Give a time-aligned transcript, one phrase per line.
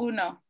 [0.00, 0.40] uno.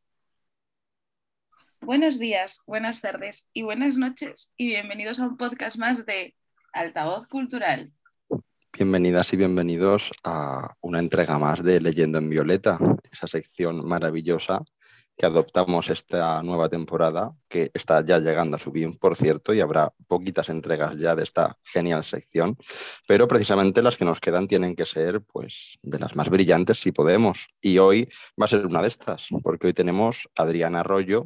[1.81, 6.35] Buenos días, buenas tardes y buenas noches y bienvenidos a un podcast más de
[6.71, 7.91] Altavoz Cultural.
[8.71, 12.79] Bienvenidas y bienvenidos a una entrega más de Leyendo en Violeta,
[13.11, 14.63] esa sección maravillosa
[15.17, 19.61] que adoptamos esta nueva temporada, que está ya llegando a su fin, por cierto, y
[19.61, 22.57] habrá poquitas entregas ya de esta genial sección,
[23.07, 26.91] pero precisamente las que nos quedan tienen que ser pues de las más brillantes si
[26.91, 27.47] podemos.
[27.61, 28.09] Y hoy
[28.39, 31.25] va a ser una de estas, porque hoy tenemos Adriana Arroyo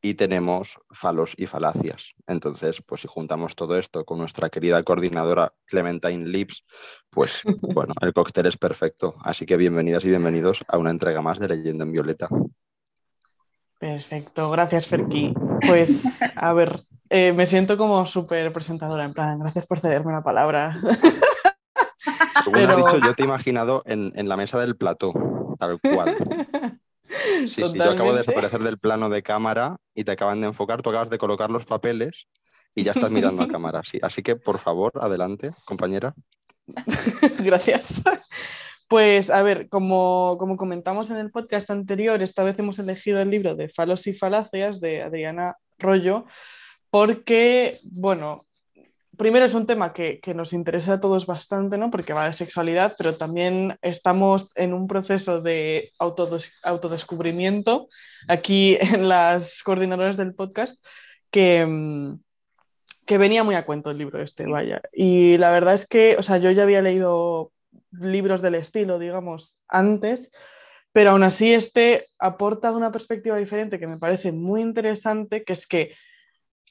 [0.00, 2.10] y tenemos falos y falacias.
[2.26, 6.64] Entonces, pues si juntamos todo esto con nuestra querida coordinadora Clementine Lips,
[7.10, 9.16] pues bueno, el cóctel es perfecto.
[9.22, 12.28] Así que bienvenidas y bienvenidos a una entrega más de Leyenda en Violeta.
[13.78, 15.34] Perfecto, gracias Ferki.
[15.66, 16.02] Pues
[16.36, 20.80] a ver, eh, me siento como súper presentadora, en plan, gracias por cederme la palabra.
[22.52, 23.00] Pero...
[23.00, 25.12] yo te he imaginado en, la mesa del plató,
[25.58, 26.16] tal cual.
[27.46, 30.82] Sí, sí, yo acabo de desaparecer del plano de cámara y te acaban de enfocar,
[30.82, 32.28] tú acabas de colocar los papeles
[32.74, 33.80] y ya estás mirando a cámara.
[33.82, 33.98] Sí.
[34.02, 36.14] Así que, por favor, adelante, compañera.
[37.38, 38.02] Gracias.
[38.88, 43.54] Pues a ver, como, comentamos en el podcast anterior, esta vez hemos elegido el libro
[43.54, 46.24] de Falos y Falacias de Adriana Rollo,
[46.88, 48.46] porque, bueno,
[49.18, 51.90] primero es un tema que, nos interesa a todos bastante, ¿no?
[51.90, 57.88] Porque va de sexualidad, pero también estamos en un proceso de autodescubrimiento
[58.26, 60.82] aquí en las coordinadoras del podcast
[61.30, 62.20] que, mm,
[63.04, 64.80] que venía muy a cuento el libro este, vaya.
[64.94, 67.52] Y la verdad es que, o sea, yo ya había leído
[67.90, 70.30] libros del estilo, digamos, antes,
[70.92, 75.66] pero aún así este aporta una perspectiva diferente que me parece muy interesante, que es
[75.66, 75.94] que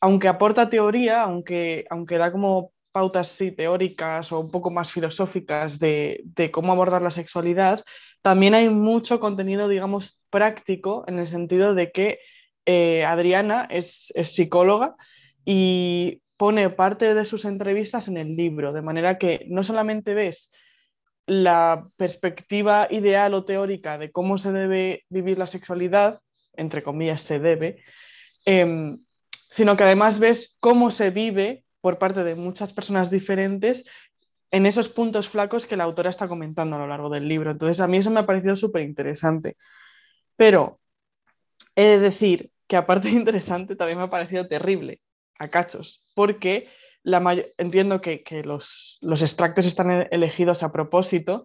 [0.01, 5.79] aunque aporta teoría, aunque, aunque da como pautas sí, teóricas o un poco más filosóficas
[5.79, 7.83] de, cómo abordar la sexualidad,
[8.21, 12.19] también hay mucho contenido, digamos, práctico en el sentido de que
[12.65, 14.95] eh, Adriana es, es psicóloga
[15.45, 20.51] y pone parte de sus entrevistas en el libro, de manera que no solamente ves
[21.27, 26.21] la perspectiva ideal o teórica de cómo se debe vivir la sexualidad,
[26.53, 27.83] entre comillas se debe,
[28.45, 29.03] em,
[29.49, 33.85] sino que además ves cómo se vive por parte de muchas personas diferentes
[34.51, 37.51] en esos puntos flacos que la autora está comentando a lo largo del libro.
[37.51, 39.57] Entonces, a mí eso me ha parecido súper interesante.
[40.37, 40.79] Pero
[41.75, 45.01] he de decir que aparte de interesante, también me ha parecido terrible
[45.39, 46.69] a cachos, porque
[47.57, 51.43] entiendo que, los, extractos están e-, elegidos a propósito,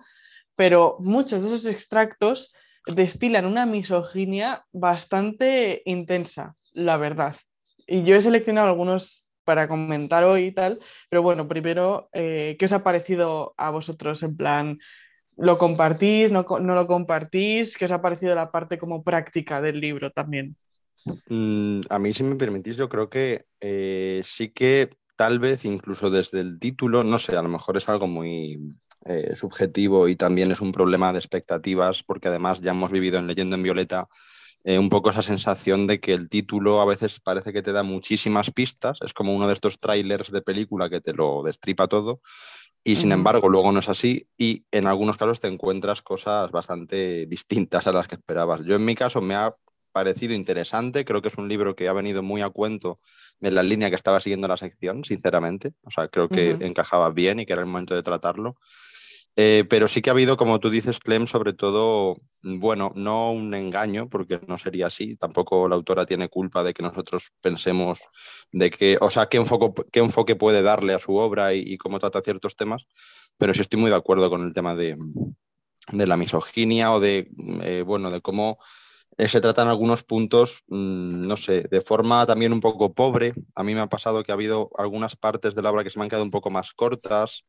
[0.57, 2.53] pero muchos de esos extractos
[2.87, 7.37] destilan una misoginia bastante intensa, la verdad.
[7.87, 12.65] Y yo he seleccionado algunos para comentar hoy y tal, pero bueno, primero, eh, ¿qué
[12.67, 14.79] os ha parecido a vosotros en plan,
[15.37, 17.77] ¿lo compartís, no, lo compartís?
[17.77, 20.57] ¿Qué os ha parecido la parte como práctica del libro también?
[21.29, 24.91] Mm, a mí, si me permitís, yo creo que eh, sí que
[25.23, 28.59] tal vez incluso desde el título, no sé, a lo mejor es algo muy
[29.05, 33.29] eh, subjetivo y también es un problema de expectativas, porque además ya hemos vivido en
[33.29, 34.09] Leyendo en Violeta
[34.65, 37.85] eh, un poco esa sensación de que el título a veces parece que te da
[37.85, 42.21] muchísimas pistas, es como uno de estos trailers de película que te lo destripa todo.
[42.83, 47.27] Y sin embargo, luego no es así y en algunos casos te encuentras cosas bastante
[47.27, 48.65] distintas a las que esperabas.
[48.65, 49.55] Yo en mi caso me ha
[49.93, 51.05] parecido interesante.
[51.05, 52.99] Creo que es un libro que ha venido muy a cuento
[53.41, 55.73] de la línea que estaba siguiendo la sección, sinceramente.
[55.83, 58.57] O sea, creo que encajaba bien y que era el momento de tratarlo.
[59.35, 63.55] Eh, pero sí que ha habido, como tú dices, Clem, sobre todo, bueno, no un
[63.55, 65.17] engaño, porque no sería así.
[65.17, 68.01] Tampoco la autora tiene culpa de que nosotros pensemos
[68.53, 71.99] de que, o sea, qué enfoque, qué enfoque puede darle a su obra y, cómo
[71.99, 72.87] trata ciertos temas.
[73.39, 74.97] Pero sí estoy muy de acuerdo con el tema de,
[75.93, 77.31] de la misoginia o de,
[77.63, 78.59] eh, bueno, de cómo
[79.19, 83.35] eh, se tratan algunos puntos, mm, no sé, de forma también un poco pobre.
[83.55, 85.99] A mí me ha pasado que ha habido algunas partes de la obra que se
[85.99, 87.45] me han quedado un poco más cortas.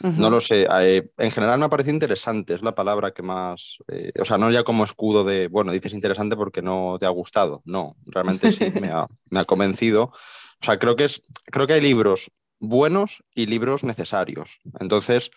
[0.00, 0.64] No lo sé.
[0.80, 3.78] Eh, en general me ha parecido interesante, es la palabra que más.
[3.88, 7.10] Eh, o sea, no ya como escudo de, bueno, dices interesante porque no te ha
[7.10, 7.62] gustado.
[7.64, 10.12] No, realmente sí me ha, me ha convencido.
[10.60, 14.60] O sea, creo que, es, creo que hay libros buenos y libros necesarios.
[14.78, 15.30] Entonces,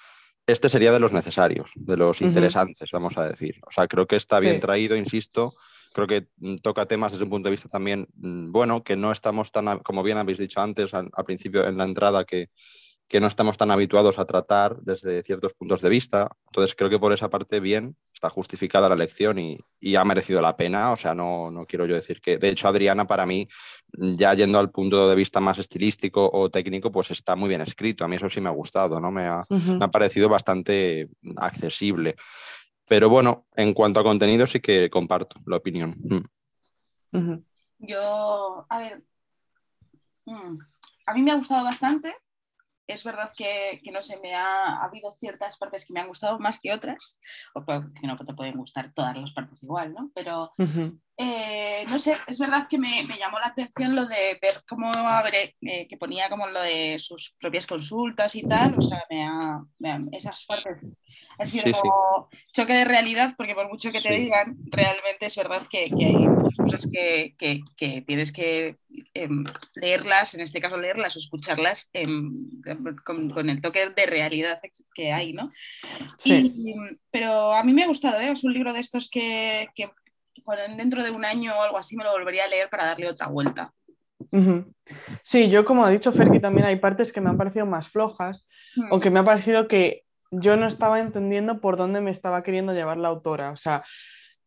[0.48, 3.60] este sería de los necesarios, de los interesantes, vamos a decir.
[3.66, 5.54] O sea, creo que está bien traído, insisto.
[5.94, 9.12] Creo que mm, toca temas desde un punto de vista también, mm, bueno, que no
[9.12, 12.50] estamos tan, como bien habéis dicho antes, al principio en la entrada, que,
[13.12, 16.30] que no estamos tan habituados a tratar desde ciertos puntos de vista.
[16.48, 20.56] Entonces creo que por esa parte bien, está justificada la elección y, ha merecido la
[20.56, 20.92] pena.
[20.92, 23.48] O sea, no, no, quiero yo decir que, de hecho, Adriana para mí,
[23.94, 28.06] ya yendo al punto de vista más estilístico o técnico, pues está muy bien escrito.
[28.06, 29.10] A mí eso sí me ha gustado, ¿no?
[29.10, 32.16] Me ha, me ha parecido bastante accesible.
[32.88, 35.98] Pero bueno, en cuanto a contenido sí que comparto la opinión.
[37.14, 37.44] Ujú.
[37.80, 39.04] Yo, a ver,
[40.26, 40.58] mm,
[41.08, 42.16] a mí me ha gustado bastante.
[42.94, 46.08] Es verdad que, que no sé, me ha, ha habido ciertas partes que me han
[46.08, 47.20] gustado más que otras,
[47.54, 50.12] o que no te pueden gustar todas las partes igual, ¿no?
[50.14, 50.52] Pero.
[51.24, 54.92] Eh, no sé, es verdad que me, me llamó la atención lo de ver cómo
[54.92, 59.24] abre- eh, que ponía como lo de sus propias consultas y tal, o sea, me
[59.24, 60.78] ha- me ha- esas partes
[61.38, 61.80] ha sido Sí, sí.
[61.82, 64.22] como choque de realidad, porque por mucho que te Sí.
[64.24, 68.78] digan, realmente es verdad que, que hay muchas cosas que, que- que tienes que
[69.14, 69.44] em,
[69.76, 72.50] leerlas, en este caso leerlas o escucharlas em,
[73.06, 74.60] con, con el toque de realidad
[74.94, 75.52] que hay, ¿no?
[76.26, 76.74] Y,
[77.12, 78.32] pero a mí me ha gustado, ¿eh?
[78.32, 79.68] es un libro de estos que,
[80.78, 83.28] dentro de un año o algo así me lo volvería a leer para darle otra
[83.28, 83.72] vuelta.
[85.24, 88.48] Sí, yo como ha dicho Ferki, también hay partes que me han parecido más flojas
[88.90, 92.74] o que me ha parecido que yo no estaba entendiendo por dónde me estaba queriendo
[92.74, 93.52] llevar la autora.
[93.52, 93.84] O sea,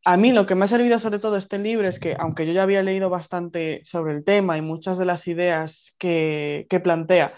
[0.04, 2.52] a mí lo que me ha servido sobre todo este libro es que, aunque yo
[2.52, 7.34] ya había leído bastante sobre el tema y muchas de las ideas que, que plantea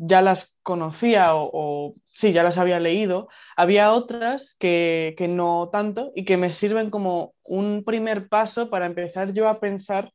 [0.00, 6.12] ya las conocía o, sí, ya las había leído, había otras que, que no tanto
[6.16, 10.12] y que me sirven como un primer paso para empezar yo a pensar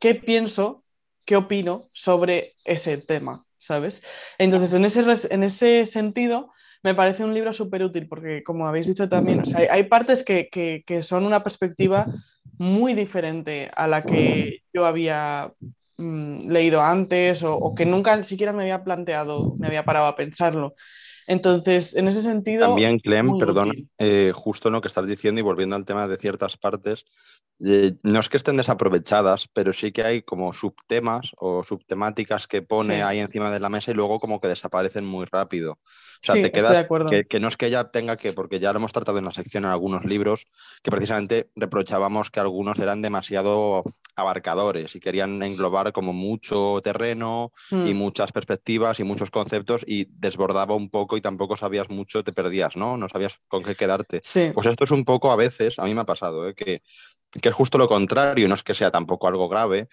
[0.00, 0.84] qué pienso,
[1.24, 4.02] qué opino sobre ese tema, ¿sabes?
[4.38, 8.86] Entonces, en ese, en ese sentido, me parece un libro súper útil porque, como habéis
[8.88, 10.48] dicho también, hay, hay partes que-
[10.86, 12.10] que son una perspectiva
[12.58, 15.52] muy diferente a la que yo había
[15.98, 20.16] mm, leído antes o, o que nunca siquiera me había planteado, me había parado a
[20.16, 20.74] pensarlo.
[21.28, 23.88] Entonces, en ese sentido, También, Clem, útil.
[23.98, 27.04] eh, justo en lo que estás diciendo y volviendo al tema de ciertas partes,
[27.60, 32.62] eh, no es que estén desaprovechadas, pero sí que hay como subtemas o subtemáticas que
[32.62, 33.00] pone Sí.
[33.02, 35.72] ahí encima de la mesa y luego como que desaparecen muy rápido.
[35.72, 35.78] O
[36.22, 38.78] sea, Sí, te quedas que, que no es que ella tenga que, porque ya lo
[38.78, 40.46] hemos tratado en la sección en algunos libros,
[40.82, 43.84] que precisamente reprochábamos que algunos eran demasiado
[44.16, 50.06] abarcadores y querían englobar como mucho terreno y Mm, muchas perspectivas y muchos conceptos y
[50.10, 52.96] desbordaba un poco y tampoco sabías mucho, te perdías, ¿no?
[52.96, 54.22] No sabías con qué quedarte.
[54.22, 56.54] sí, Pues esto es un poco a veces, a mí me ha pasado, ¿eh?
[56.54, 56.82] que,
[57.42, 59.88] que es justo lo contrario, no es que sea tampoco algo grave,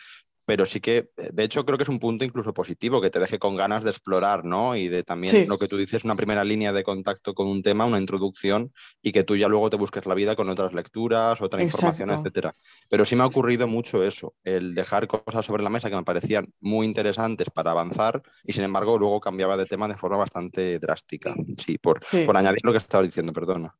[0.45, 3.19] pero sí que, eh, de hecho, creo que es un punto incluso positivo, que te
[3.19, 4.75] deje con ganas de explorar, ¿no?
[4.75, 5.45] Y de también Sí.
[5.45, 8.71] lo que tú dices, una primera línea de contacto con un tema, una introducción,
[9.01, 12.53] y que tú ya luego te busques la vida con otras lecturas, otra información, etcétera.
[12.89, 16.03] Pero sí me ha ocurrido mucho eso, el dejar cosas sobre la mesa que me
[16.03, 20.79] parecían muy interesantes para avanzar, y sin embargo luego cambiaba de tema de forma bastante
[20.79, 21.35] drástica.
[21.57, 22.21] Sí, por, sí.
[22.25, 23.75] por añadir lo que estabas diciendo, perdona.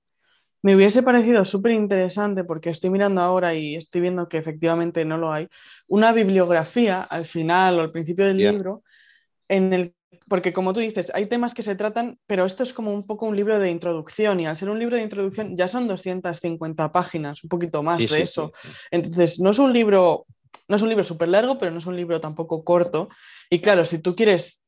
[0.66, 5.16] Me hubiese parecido súper interesante porque estoy mirando ahora y estoy viendo que efectivamente no
[5.16, 5.48] lo hay.
[5.88, 8.82] Una bibliografía al final o al principio del libro,
[9.48, 9.94] en el,
[10.28, 13.28] porque como tú dices, hay temas que se tratan, pero esto es como un poco
[13.28, 17.44] un libro de introducción y al ser un libro de introducción ya son 250 páginas,
[17.44, 18.52] un poquito más Sí, de sí, eso.
[18.60, 18.70] sí.
[18.90, 20.26] Entonces, no es un libro,
[20.68, 23.10] no es un libro súper largo, pero no es un libro tampoco corto.
[23.52, 24.65] Y claro, si tú quieres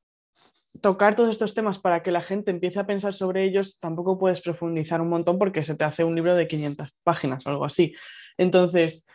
[0.82, 4.42] tocar todos estos temas para que la gente empiece a pensar sobre ellos, tampoco puedes
[4.42, 7.96] profundizar un montón porque se te hace un libro de 500 páginas o algo así.
[8.38, 9.06] Entonces,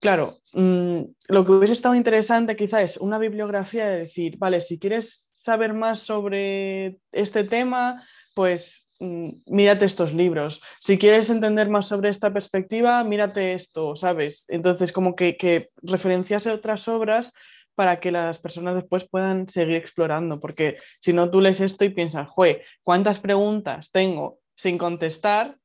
[0.00, 4.78] claro, mm, lo que hubiese estado interesante quizá es una bibliografía de decir, vale, si
[4.78, 10.62] quieres saber más sobre este tema, pues mm, mírate estos libros.
[10.80, 14.44] Si quieres entender más sobre esta perspectiva, mírate esto, ¿sabes?
[14.48, 17.32] Entonces, como que, que referenciase otras obras
[17.74, 21.90] para que las personas después puedan seguir explorando, porque si no tú lees esto y
[21.90, 25.56] piensas, jue, ¿cuántas preguntas tengo sin contestar?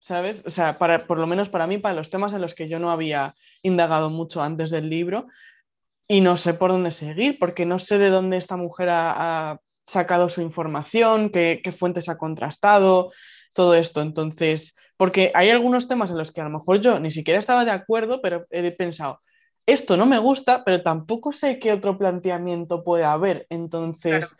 [0.00, 0.42] ¿Sabes?
[0.46, 2.78] O sea, para, por lo menos para mí, para los temas en los que yo
[2.78, 5.26] no había indagado mucho antes del libro
[6.08, 10.28] y no sé por dónde seguir, porque no sé de dónde esta mujer ha, sacado
[10.28, 13.10] su información, qué, qué fuentes ha contrastado,
[13.52, 14.00] todo esto.
[14.00, 17.64] Entonces, porque hay algunos temas en los que a lo mejor yo ni siquiera estaba
[17.64, 19.20] de acuerdo, pero he pensado,
[19.66, 23.46] esto no me gusta, pero tampoco sé qué otro planteamiento puede haber.
[23.50, 24.36] Entonces,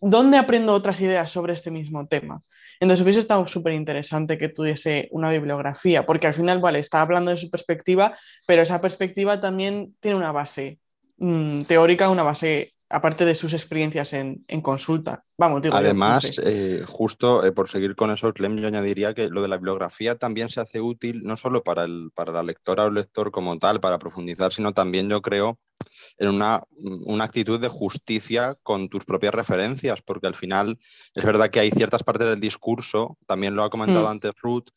[0.00, 2.42] ¿dónde aprendo otras ideas sobre este mismo tema?
[2.80, 7.30] Entonces hubiese estado súper interesante que tuviese una bibliografía, porque al final, vale, está hablando
[7.30, 10.78] de su perspectiva, pero esa perspectiva también tiene una base
[11.18, 15.24] mm, teórica, una base aparte de sus experiencias en, en consulta.
[15.36, 16.42] Vamos, digo Además, yo, no sé.
[16.44, 20.16] eh, justo eh, por seguir con eso, Clem, yo añadiría que lo de la bibliografía
[20.16, 23.58] también se hace útil no solo para, el, para la lectora o el lector como
[23.58, 25.58] tal, para profundizar, sino también yo creo
[26.18, 26.62] en una,
[27.06, 30.78] una, actitud de justicia con tus propias referencias, porque al final
[31.14, 34.10] es verdad que hay ciertas partes del discurso, también lo ha comentado Mm.
[34.10, 34.68] antes Ruth,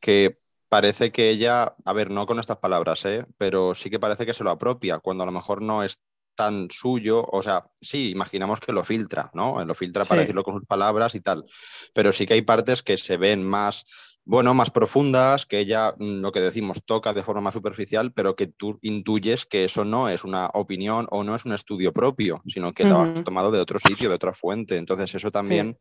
[0.00, 0.36] que
[0.68, 3.26] parece que ella, a ver, no con estas palabras, ¿eh?
[3.36, 6.00] pero sí que parece que se lo apropia, cuando a lo mejor no es
[6.34, 9.64] tan suyo, o sea, sí, imaginamos que lo filtra, ¿no?
[9.64, 10.24] Lo filtra para Sí.
[10.24, 11.44] decirlo con sus palabras y tal,
[11.92, 13.84] pero sí que hay partes que se ven más
[14.26, 18.34] bueno, más profundas, que ella, mm, lo que decimos, toca de forma más superficial, pero
[18.34, 22.40] que tú intuyes que eso no es una opinión o no es un estudio propio,
[22.46, 24.78] sino que lo has tomado de otro sitio, de otra fuente.
[24.78, 25.78] Entonces, eso también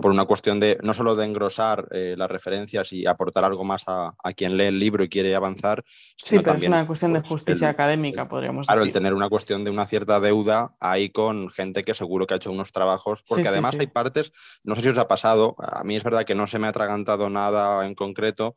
[0.00, 3.84] por una cuestión de no solo de engrosar eh, las referencias y aportar algo más
[3.86, 5.84] a, quien lee el libro y quiere avanzar.
[6.16, 8.68] Sí, pero es una cuestión de pues, justicia académica, podríamos decir.
[8.68, 12.34] Claro, el tener una cuestión de una cierta deuda ahí con gente que seguro que
[12.34, 14.32] ha hecho unos trabajos, porque además hay partes,
[14.64, 16.70] no sé si os ha pasado, a mí es verdad que no se me ha
[16.70, 18.54] atragantado nada en concreto,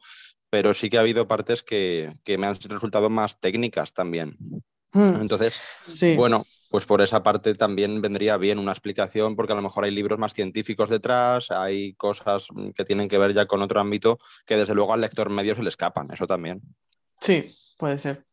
[0.49, 4.37] pero sí que ha habido partes que, que me han resultado más técnicas también.
[4.93, 5.21] Hmm.
[5.21, 5.53] Entonces,
[6.15, 9.91] bueno, pues por esa parte también vendría bien una explicación, porque a lo mejor hay
[9.91, 14.57] libros más científicos detrás, hay cosas que tienen que ver ya con otro ámbito que
[14.57, 16.63] desde luego al lector medio se le escapan, eso también.
[17.21, 18.25] Sí, puede ser.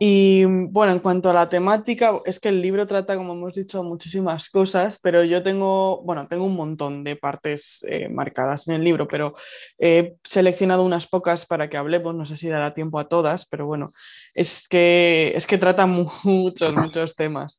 [0.00, 3.82] Y bueno, en cuanto a la temática, es que el libro trata, como hemos dicho,
[3.82, 8.84] muchísimas cosas, pero yo tengo, bueno, tengo un montón de partes eh, marcadas en el
[8.84, 9.34] libro, pero
[9.76, 13.66] he seleccionado unas pocas para que hablemos, no sé si dará tiempo a todas, pero
[13.66, 13.92] bueno,
[14.34, 15.86] es que, es que trata
[16.24, 17.58] muchos, muchos temas.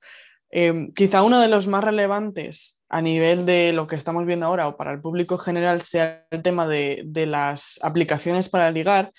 [0.52, 4.68] Em, quizá uno de los más relevantes a nivel de lo que estamos viendo ahora
[4.68, 9.12] o para el público general sea el tema de, de las aplicaciones para ligar,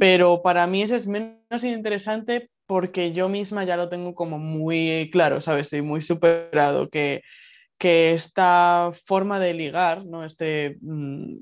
[0.00, 5.08] pero para mí ese es menos interesante porque yo misma ya lo tengo como muy
[5.12, 5.72] claro, ¿sabes?
[5.72, 7.22] Y muy superado, que,
[7.78, 10.24] que esta forma de ligar, ¿no?
[10.24, 11.36] Este, mm,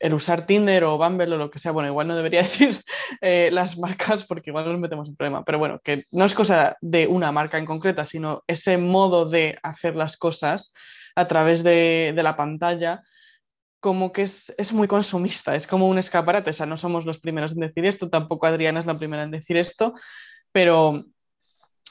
[0.00, 2.82] el usar Tinder o Bumble o lo que sea, bueno, igual no debería decir
[3.20, 6.76] eh, las marcas porque igual nos metemos en problema, pero bueno, que no es cosa
[6.80, 10.72] de una marca en concreta, sino ese modo de hacer las cosas
[11.14, 13.02] a través de, de la pantalla
[13.80, 17.20] como que es, es, muy consumista, es como un escaparate, o sea, no somos los
[17.20, 19.92] primeros en decir esto, tampoco Adriana es la primera en decir esto,
[20.52, 21.04] pero,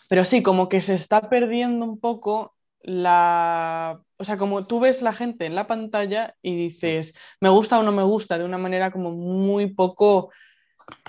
[0.09, 2.52] pero sí, como que se está perdiendo un poco
[2.83, 3.99] la...
[4.17, 7.83] O sea, como tú ves la gente en la pantalla y dices, me gusta o
[7.83, 10.31] no me gusta, de una manera como muy poco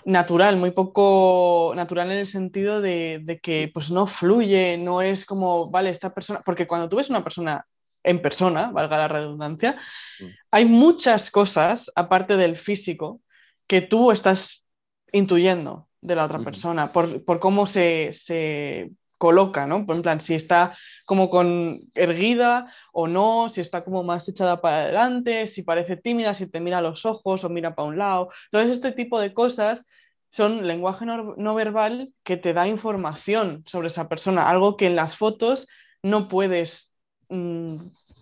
[0.04, 5.24] natural, muy poco natural en el sentido de, de, que pues no fluye, no es
[5.24, 7.66] como, vale, esta persona, porque cuando tú ves una persona
[8.02, 9.76] en persona, valga la redundancia,
[10.20, 10.24] mm.
[10.50, 13.20] hay muchas cosas, aparte del físico,
[13.66, 14.66] que tú estás
[15.12, 18.90] intuyendo de la otra persona, por, por cómo se, se,
[19.24, 19.86] coloca, ¿no?
[19.86, 20.76] Por en plan, si está
[21.06, 26.34] como con erguida o no, si está como más echada para adelante, si parece tímida,
[26.34, 28.28] si te mira a los ojos o mira para un lado.
[28.46, 29.86] Entonces, este tipo de cosas
[30.30, 34.96] son lenguaje no, no verbal que te da información sobre esa persona, algo que en
[34.96, 35.68] las fotos
[36.02, 36.94] no puedes
[37.28, 37.76] Mm,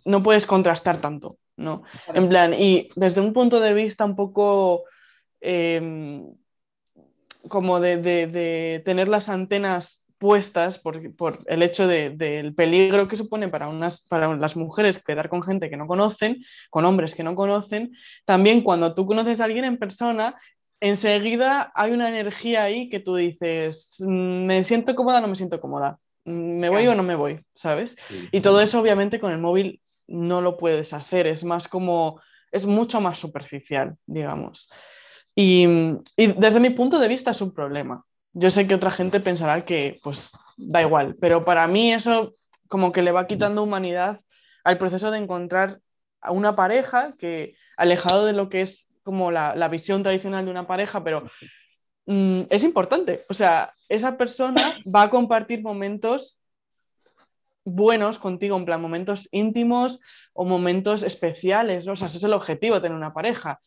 [0.05, 1.83] no puedes contrastar tanto, ¿no?
[2.15, 4.85] En plan, y desde un punto de vista un poco
[5.41, 6.35] em,
[7.49, 11.01] como de, tener las antenas puestas por,
[11.47, 15.77] el hecho del peligro que supone para, unas, para las mujeres quedar con gente que
[15.77, 17.91] no conocen, con hombres que no conocen,
[18.25, 20.37] también cuando tú conoces a alguien en persona,
[20.81, 25.61] enseguida hay una energía ahí que tú dices, mm, me siento cómoda, no me siento
[25.61, 25.99] cómoda.
[26.25, 27.41] ¿me voy o no me voy?
[27.53, 27.97] ¿Sabes?
[28.31, 32.21] Y todo eso obviamente con el móvil no lo puedes hacer, es más como,
[32.53, 34.71] es mucho más superficial, digamos.
[35.35, 35.67] Y,
[36.17, 38.05] desde mi punto de vista es un problema.
[38.33, 42.35] Yo sé que otra gente pensará que pues da igual, pero para mí eso
[42.69, 44.21] como que le va quitando humanidad
[44.65, 45.81] al proceso de encontrar
[46.21, 50.51] a una pareja que, alejado de lo que es como la, la visión tradicional de
[50.51, 51.25] una pareja, pero
[52.07, 53.25] Mm, es importante.
[53.29, 56.43] O sea, esa persona va a compartir momentos
[57.65, 60.01] buenos contigo, en plan momentos íntimos
[60.33, 61.87] o momentos especiales.
[61.87, 63.61] O sea, ese es el objetivo tener una pareja.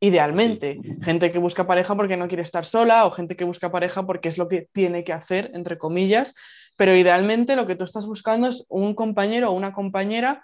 [0.00, 4.06] Idealmente, gente que busca pareja porque no quiere estar sola o gente que busca pareja
[4.06, 6.34] porque es lo que tiene que hacer, entre comillas,
[6.76, 10.42] pero idealmente lo que tú estás buscando es un compañero o una compañera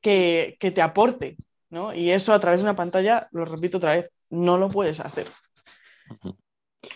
[0.00, 1.36] que, que te aporte,
[1.70, 1.94] ¿no?
[1.94, 5.28] Y eso a través de una pantalla, lo repito otra vez, no lo puedes hacer.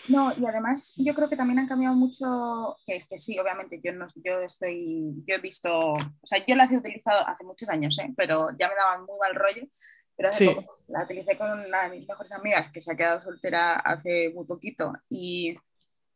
[0.07, 3.93] No, y además yo creo que también han cambiado mucho, que, que sí, obviamente yo
[3.93, 7.97] no, yo estoy, yo he visto, o sea, yo las he utilizado hace muchos años,
[7.99, 8.13] ¿eh?
[8.15, 9.67] pero ya me daban muy mal rollo,
[10.15, 13.19] pero hace poco la utilicé con una de mis mejores amigas que se ha quedado
[13.19, 15.55] soltera hace muy poquito y,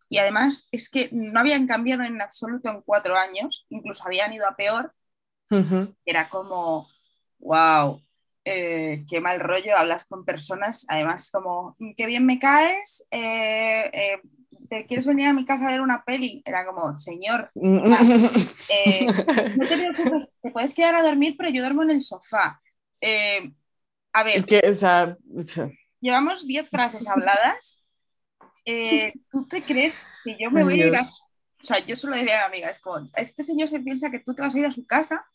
[0.10, 4.48] y además es que no habían cambiado en absoluto en cuatro años, incluso habían ido
[4.48, 4.94] a peor,
[6.06, 6.88] era como,
[7.39, 8.01] wow,
[8.46, 13.89] eh, qué mal rollo, hablas con personas, además como, mm, qué bien me caes, eh,
[13.94, 14.22] eh,
[14.70, 16.42] ¿te quieres venir a mi casa a ver una peli?
[16.46, 17.51] Era como, señor,
[19.58, 22.62] no te preocupes, te puedes quedar a dormir, pero yo duermo en el sofá.
[24.18, 24.46] A ver,
[26.00, 27.84] llevamos 10 frases habladas.
[29.32, 31.02] ¿Tú te crees que yo me voy a ir a...
[31.02, 34.20] O sea, yo solo decía a mi amiga, es como, este señor se piensa que
[34.20, 35.26] tú te vas a ir a su casa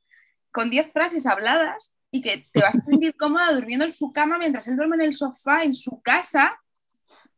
[0.50, 4.38] con 10 frases habladas y que te vas a sentir cómoda durmiendo en su cama
[4.38, 6.50] mientras él duerme en el sofá, en su casa.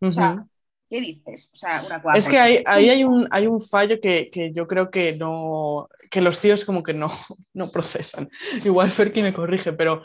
[0.01, 0.47] O sea,
[0.89, 1.51] ¿qué dices?
[1.53, 4.91] O sea, una Es que ahí, hay, un, hay un fallo que, que, yo creo
[4.91, 7.09] que no, que los tíos como que no,
[7.53, 8.31] no procesan.
[8.65, 10.05] Igual Ferki me corrige, pero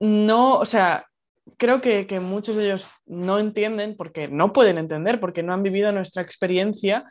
[0.00, 1.06] no, o sea,
[1.56, 5.62] creo que, que, muchos de ellos no entienden porque no pueden entender, porque no han
[5.62, 7.04] vivido nuestra experiencia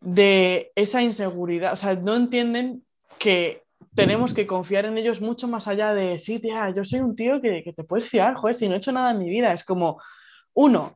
[0.00, 2.84] de esa inseguridad, o sea, no entienden
[3.18, 3.62] que
[3.94, 7.40] tenemos que confiar en ellos mucho más allá de, sí, tía, yo soy un tío
[7.40, 9.64] que, que te puedes fiar, joder, si no he hecho nada en mi vida, es
[9.64, 10.00] como,
[10.54, 10.94] uno,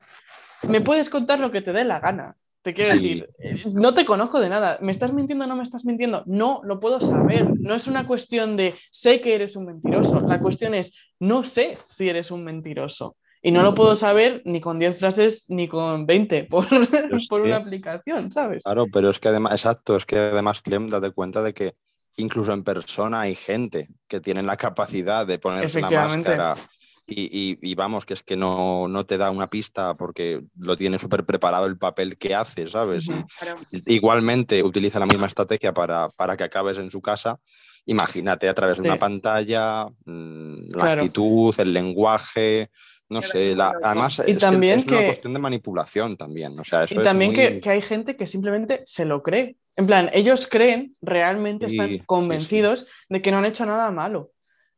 [0.63, 2.37] me puedes contar lo que te dé la gana.
[2.67, 4.79] Te quiero decir, eh, no te conozco de nada.
[4.81, 6.25] ¿Me estás mintiendo o no me estás mintiendo?
[6.27, 7.49] No, lo puedo saber.
[7.61, 10.21] No es una cuestión de sé que eres un mentiroso.
[10.23, 13.17] La cuestión es no sé si eres un mentiroso.
[13.41, 16.67] Y no lo puedo saber ni con 10 frases ni con 20 por,
[17.29, 18.65] por una aplicación, ¿sabes?
[18.65, 21.75] Claro, pero es que además, exacto, es que además, Clem, date cuenta de que
[22.17, 26.57] incluso en persona hay gente que tiene la capacidad de ponerse una máscara
[27.09, 31.67] y, vamos, que es que no, te da una pista porque lo tiene súper preparado
[31.67, 33.09] el papel que hace, ¿sabes?
[33.09, 37.39] Y, igualmente utiliza la misma estrategia para, que acabes en su casa.
[37.87, 42.71] Imagínate a través de una pantalla, mm, la actitud, el lenguaje,
[43.09, 46.59] no sé, además y es, también que, una cuestión de manipulación también.
[46.59, 49.57] O sea, y también que, hay gente que simplemente se lo cree.
[49.77, 54.33] En plan, ellos creen, realmente están convencidos de que no han hecho nada malo,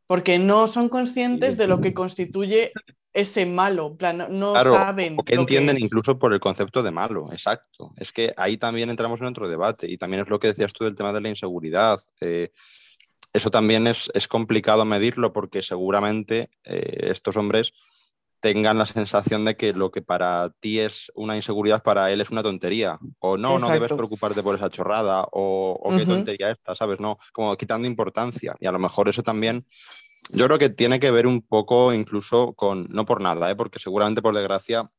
[0.08, 2.72] porque no son conscientes de lo que constituye
[3.12, 5.16] ese malo, plan, no saben.
[5.18, 7.92] O que entienden incluso por el concepto de malo, exacto.
[7.96, 10.84] Es que ahí también entramos en otro debate y también es lo que decías tú
[10.84, 12.00] del tema de la inseguridad.
[12.20, 12.50] Eh,
[13.34, 17.74] eso también es, complicado medirlo porque seguramente eh, estos hombres
[18.40, 22.30] tengan la sensación de que lo que para ti es una inseguridad, para él es
[22.30, 22.98] una tontería.
[23.18, 27.00] O no, no debes preocuparte por esa chorrada, o, qué tontería esta, ¿sabes?
[27.00, 28.54] No, como quitando importancia.
[28.60, 29.66] Y a lo mejor eso también,
[30.30, 33.56] yo creo que tiene que ver un poco incluso con, no por nada, ¿eh?
[33.56, 34.90] porque seguramente por desgracia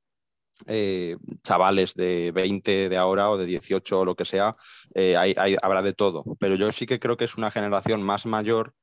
[0.68, 4.56] eh, chavales de 20 de ahora o de 18 o lo que sea,
[4.94, 5.16] eh,
[5.62, 6.26] habrá de todo.
[6.40, 8.74] Pero yo sí que creo que es una generación más mayor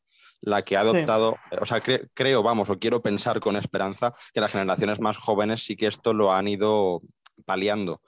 [0.46, 4.52] la que ha adoptado, o sea, creo, vamos, o quiero pensar con esperanza que las
[4.52, 7.02] generaciones más jóvenes sí que esto lo han ido
[7.44, 8.00] paliando.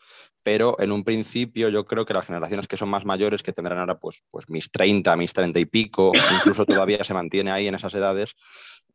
[0.45, 3.81] Pero en un principio yo creo que las generaciones que son más mayores, que tendrán
[3.81, 7.75] ahora pues, pues mis 30, mis 30 y pico, incluso todavía se mantiene ahí en
[7.75, 8.37] esas edades,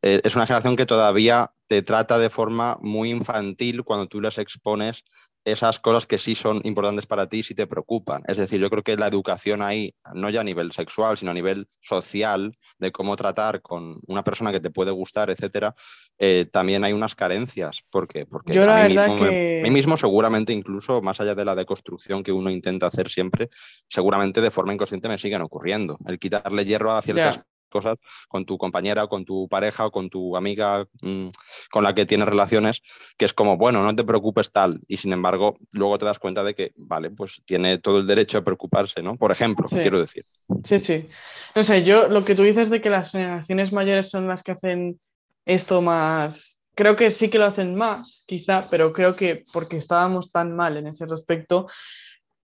[0.00, 4.38] eh, es una generación que todavía te trata de forma muy infantil cuando tú les
[4.38, 5.04] expones
[5.44, 8.22] esas cosas que sí son importantes para ti si te preocupan.
[8.26, 11.34] Es decir, yo creo que la educación ahí, no ya a nivel sexual, sino a
[11.34, 15.74] nivel social, de cómo tratar con una persona que te puede gustar, etcétera,
[16.18, 17.82] eh, también hay unas carencias.
[17.90, 18.26] ¿Por qué?
[18.26, 19.60] Porque yo a, mí mismo, que...
[19.60, 23.48] a mí mismo seguramente incluso, más allá de la deconstrucción que uno intenta hacer siempre,
[23.88, 25.98] seguramente de forma inconsciente me siguen ocurriendo.
[26.06, 27.40] El quitarle hierro a ciertas
[27.74, 31.28] cosas con tu compañera, con tu pareja con tu amiga mm,
[31.70, 32.82] con la que tienes relaciones,
[33.16, 36.44] que es como, bueno, no te preocupes tal, y sin embargo luego te das cuenta
[36.44, 39.16] de que, vale, pues tiene todo el derecho a preocuparse, ¿no?
[39.16, 40.24] Por ejemplo, quiero decir.
[40.62, 41.08] Sí, sí.
[41.56, 44.52] No sé, yo lo que tú dices de que las generaciones mayores son las que
[44.52, 45.00] hacen
[45.44, 50.30] esto más, creo que sí que lo hacen más, quizá, pero creo que porque estábamos
[50.30, 51.66] tan mal en ese respecto,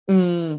[0.07, 0.55] mm,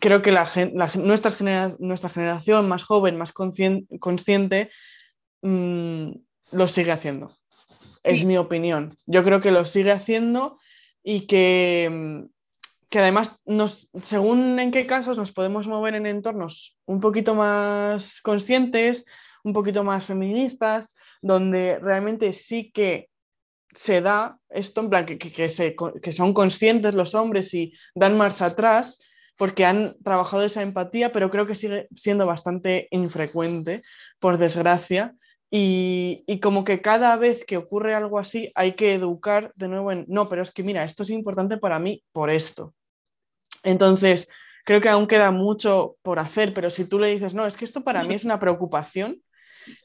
[0.00, 0.48] creo que la,
[0.94, 4.70] nuestra, nuestra, generación más joven, más consciente,
[5.42, 6.10] mm,
[6.52, 7.36] lo sigue haciendo.
[8.02, 8.96] Es mi opinión.
[9.06, 10.58] Yo creo que lo sigue haciendo
[11.02, 12.24] y que, mm,
[12.88, 18.20] que además, nos, según en qué casos, nos podemos mover en entornos un poquito más
[18.22, 19.04] conscientes,
[19.44, 23.08] un poquito más feministas, donde realmente sí que
[23.74, 28.46] se da esto, en plan, que, que, que son conscientes los hombres y dan marcha
[28.46, 28.98] atrás
[29.36, 33.82] porque han trabajado esa empatía, pero creo que sigue siendo bastante infrecuente,
[34.18, 35.14] por desgracia.
[35.50, 40.06] Y, como que cada vez que ocurre algo así hay que educar de nuevo en,
[40.08, 42.74] no, pero es que mira, esto es importante para mí por esto.
[43.62, 44.28] Entonces,
[44.64, 47.66] creo que aún queda mucho por hacer, pero si tú le dices, no, es que
[47.66, 49.20] esto para mí es una preocupación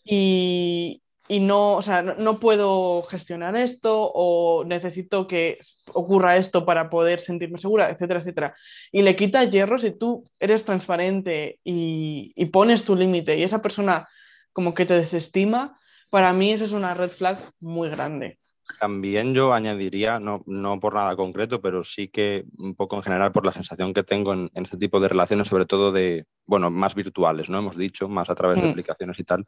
[0.05, 5.59] y, y no, o sea, no, puedo gestionar esto o necesito que
[5.93, 8.55] ocurra esto para poder sentirme segura, etcétera, etcétera.
[8.91, 14.07] Y le quita hierro si tú eres transparente y, pones tu límite y esa persona
[14.53, 15.77] como que te desestima,
[16.09, 18.39] para mí eso es una red flag muy grande.
[18.79, 23.31] También yo añadiría, no, no por nada concreto, pero sí que un poco en general
[23.31, 26.95] por la sensación que tengo en, este tipo de relaciones, sobre todo de, bueno, más
[26.95, 27.59] virtuales, ¿no?
[27.59, 28.71] Hemos dicho, más a través de mm.
[28.71, 29.45] aplicaciones y tal.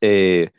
[0.00, 0.50] Eh,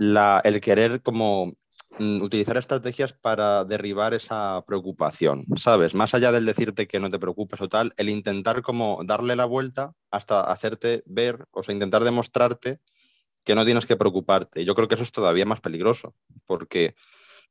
[0.00, 1.52] el querer como
[1.98, 5.94] mm, utilizar estrategias para derribar esa preocupación, ¿sabes?
[5.94, 9.44] Más allá del decirte que no te preocupes o tal, el intentar como darle la
[9.44, 12.80] vuelta hasta hacerte ver, o sea, intentar demostrarte
[13.44, 14.64] que no tienes que preocuparte.
[14.64, 16.14] Yo creo que eso es todavía más peligroso,
[16.46, 16.94] porque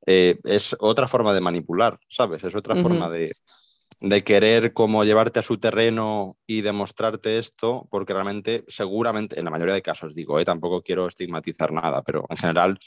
[0.06, 2.44] eh, es otra forma de manipular, ¿sabes?
[2.44, 3.36] Es otra forma de,
[4.02, 9.52] de querer como llevarte a su terreno y demostrarte esto, porque realmente, seguramente, en la
[9.52, 10.46] mayoría de casos digo, ¿eh?
[10.46, 12.80] tampoco quiero estigmatizar nada, pero en general,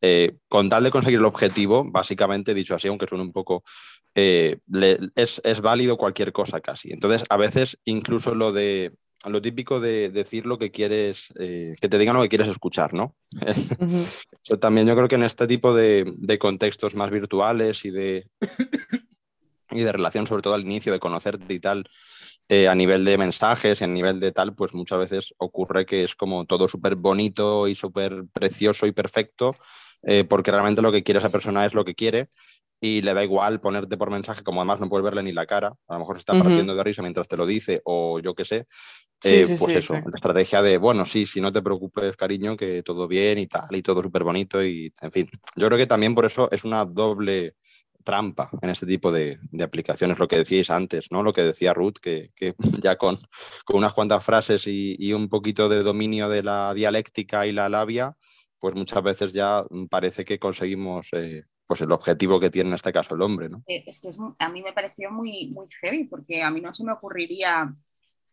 [0.00, 3.62] eh, con tal de conseguir el objetivo, básicamente dicho así, aunque suene un poco,
[4.14, 4.58] eh,
[5.14, 6.92] es, es, válido cualquier cosa casi.
[6.92, 8.92] Entonces, a veces incluso lo de
[9.26, 13.16] lo típico de decir lo que quieres, que te digan lo que quieres escuchar, ¿no?
[14.44, 18.28] Yo también yo creo que en este tipo de, de contextos más virtuales y de
[19.70, 21.88] y de relación, sobre todo al inicio, de conocerte y tal,
[22.48, 26.04] eh, a nivel de mensajes y a nivel de tal, pues muchas veces ocurre que
[26.04, 29.54] es como todo súper bonito y súper precioso y perfecto,
[30.02, 32.28] eh, porque realmente lo que quiere esa persona es lo que quiere
[32.80, 35.74] y le da igual ponerte por mensaje, como además no puedes verle ni la cara,
[35.88, 38.44] a lo mejor se está partiendo de risa mientras te lo dice o yo qué
[38.44, 38.66] sé,
[39.24, 43.08] eh, pues eso, la estrategia de, bueno, sí, si no te preocupes, cariño, que todo
[43.08, 46.24] bien y tal, y todo súper bonito y, en fin, yo creo que también por
[46.24, 47.56] eso es una doble
[48.08, 51.22] trampa en este tipo de, aplicaciones, lo que decíais antes, ¿no?
[51.22, 52.32] Lo que decía Ruth, que,
[52.82, 53.18] ya con,
[53.68, 58.16] unas cuantas frases y, un poquito de dominio de la dialéctica y la labia,
[58.58, 62.94] pues muchas veces ya parece que conseguimos eh, pues el objetivo que tiene en este
[62.94, 63.62] caso el hombre, ¿no?
[63.66, 66.84] Eh, es que a mí me pareció muy, muy heavy, porque a mí no se
[66.84, 67.74] me ocurriría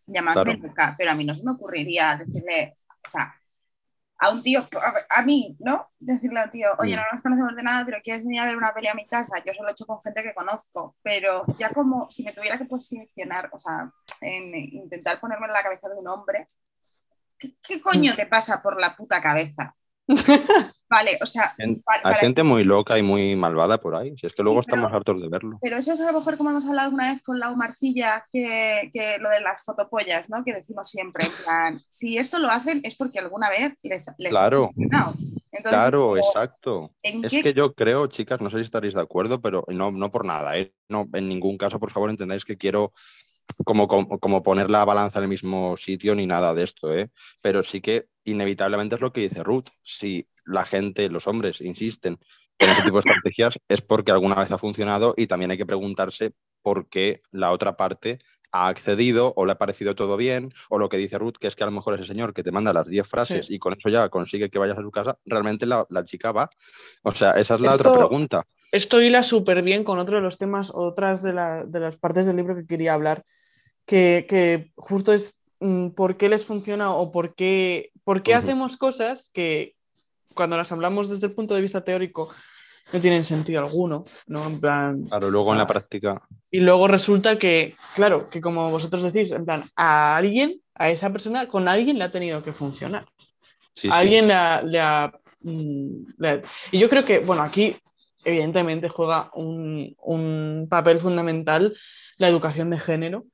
[0.07, 0.61] llamarme
[0.97, 3.35] pero a mí no se me ocurriría decirle, o sea,
[4.17, 4.67] a un tío,
[5.09, 5.89] a, mí, ¿no?
[5.99, 8.57] Decirle a un tío, oye, no nos conocemos de nada, pero quieres venir a ver
[8.57, 9.43] una pelea a mi casa.
[9.45, 12.65] Yo solo he hecho con gente que conozco, pero ya como si me tuviera que
[12.65, 16.45] posicionar, o sea, en intentar ponerme en la cabeza de un hombre,
[17.37, 19.75] qué coño te pasa por la puta cabeza?
[20.95, 21.53] Vale, o sea.
[22.03, 24.15] Hay gente muy loca y muy malvada por ahí.
[24.17, 25.59] Si es que luego estamos hartos de verlo.
[25.61, 28.89] Pero eso es a lo mejor como hemos hablado una vez con la Marcilla, que,
[28.93, 30.45] que, lo de las fotopollas, ¿no?
[30.45, 34.31] Que decimos siempre, en plan, si esto lo hacen es porque alguna vez les, les
[34.31, 34.71] claro.
[35.63, 36.91] claro, exacto.
[37.03, 40.25] es que yo creo, chicas, no sé si estaréis de acuerdo, pero no, no por
[40.25, 40.73] nada, ¿eh?
[40.87, 42.93] no, en ningún caso, por favor, entendáis que quiero
[43.63, 47.09] como, como, poner la balanza en el mismo sitio ni nada de esto, ¿eh?
[47.41, 49.67] pero sí que inevitablemente es lo que dice Ruth.
[49.81, 52.19] Si la gente, los hombres, insisten
[52.59, 55.65] en este tipo de estrategias, es porque alguna vez ha funcionado y también hay que
[55.65, 58.19] preguntarse por qué la otra parte
[58.51, 61.55] ha accedido o le ha parecido todo bien, o lo que dice Ruth, que es
[61.55, 63.89] que a lo mejor ese señor que te manda las 10 frases y con eso
[63.89, 66.49] ya consigue que vayas a su casa, realmente la, chica va.
[67.03, 68.47] O sea, esa es la otra pregunta.
[68.75, 72.35] Esto hila súper bien con otro de los temas, otras de, de, las partes del
[72.35, 73.23] libro que quería hablar,
[73.85, 78.75] que, que justo es mm, por qué les funciona o por qué, por qué hacemos
[78.75, 79.75] cosas que
[80.33, 82.27] cuando las hablamos desde el punto de vista teórico
[82.91, 84.45] no tienen sentido alguno, ¿no?
[84.45, 85.05] En plan...
[85.05, 86.21] Claro, luego en la práctica.
[86.51, 91.09] Y luego resulta que, claro, que como vosotros decís, en plan, a alguien, a esa
[91.11, 93.05] persona, con alguien le ha tenido que funcionar.
[93.71, 96.05] Sí, alguien Le, ha, mm,
[96.73, 97.77] Y yo creo que, bueno, aquí
[98.25, 101.75] evidentemente juega un, un papel fundamental
[102.17, 103.25] la educación de género,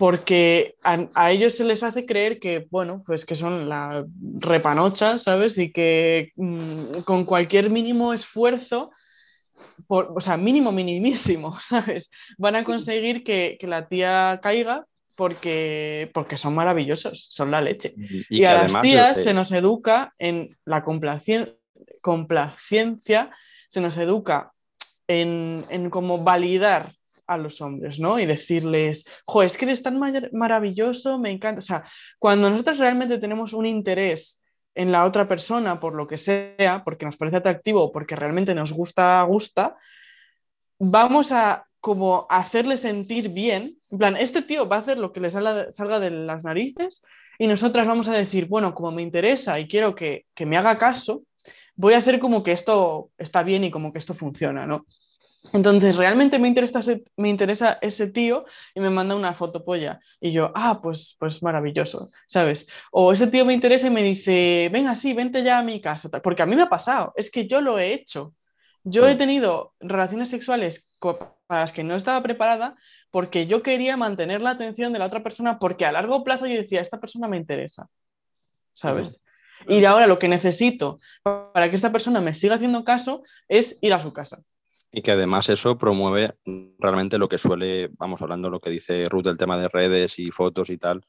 [0.00, 4.06] porque a, ellos se les hace creer que, bueno, pues que son la
[4.38, 5.58] repanocha, ¿sabes?
[5.58, 8.92] Y que mm, con cualquier mínimo esfuerzo,
[9.86, 12.10] por, o sea, mínimo, minimísimo, ¿sabes?
[12.38, 14.86] Van a conseguir que, la tía caiga
[15.18, 17.92] porque, porque son maravillosos, son la leche.
[18.30, 21.56] Y, a las tías se nos educa en la complacencia,
[23.70, 24.52] se nos educa
[25.06, 26.92] en, en cómo validar
[27.28, 28.18] a los hombres, ¿no?
[28.18, 30.00] Y decirles, jo, es que eres tan
[30.32, 31.60] maravilloso, me encanta.
[31.60, 31.84] O sea,
[32.18, 34.42] cuando nosotros realmente tenemos un interés
[34.74, 38.72] en la otra persona, por lo que sea, porque nos parece atractivo, porque realmente nos
[38.72, 39.76] gusta, gusta,
[40.80, 43.76] vamos a como hacerle sentir bien.
[43.90, 47.04] En plan, este tío va a hacer lo que le salga, salga de las narices
[47.38, 50.78] y nosotras vamos a decir, bueno, como me interesa y quiero que, que me haga
[50.78, 51.22] caso,
[51.80, 54.86] voy a hacer como que esto está bien y como que esto funciona, ¿no?
[55.54, 59.98] Entonces, realmente me interesa, ese, me interesa ese tío y me manda una fotopolla.
[60.20, 62.68] Y yo, ah, pues, pues maravilloso, ¿sabes?
[62.92, 66.10] O ese tío me interesa y me dice, venga, sí, vente ya a mi casa.
[66.22, 68.34] Porque a mí me ha pasado, es que yo lo he hecho.
[68.84, 72.76] Yo he tenido relaciones sexuales para las que no estaba preparada
[73.10, 76.56] porque yo quería mantener la atención de la otra persona porque a largo plazo yo
[76.56, 77.88] decía, esta persona me interesa,
[78.74, 79.22] ¿sabes?
[79.68, 83.92] Y ahora lo que necesito para que esta persona me siga haciendo caso es ir
[83.94, 84.42] a su casa.
[84.92, 86.34] Y que además eso promueve
[86.78, 90.28] realmente lo que suele, vamos hablando lo que dice Ruth del tema de redes y
[90.28, 91.02] fotos y tal,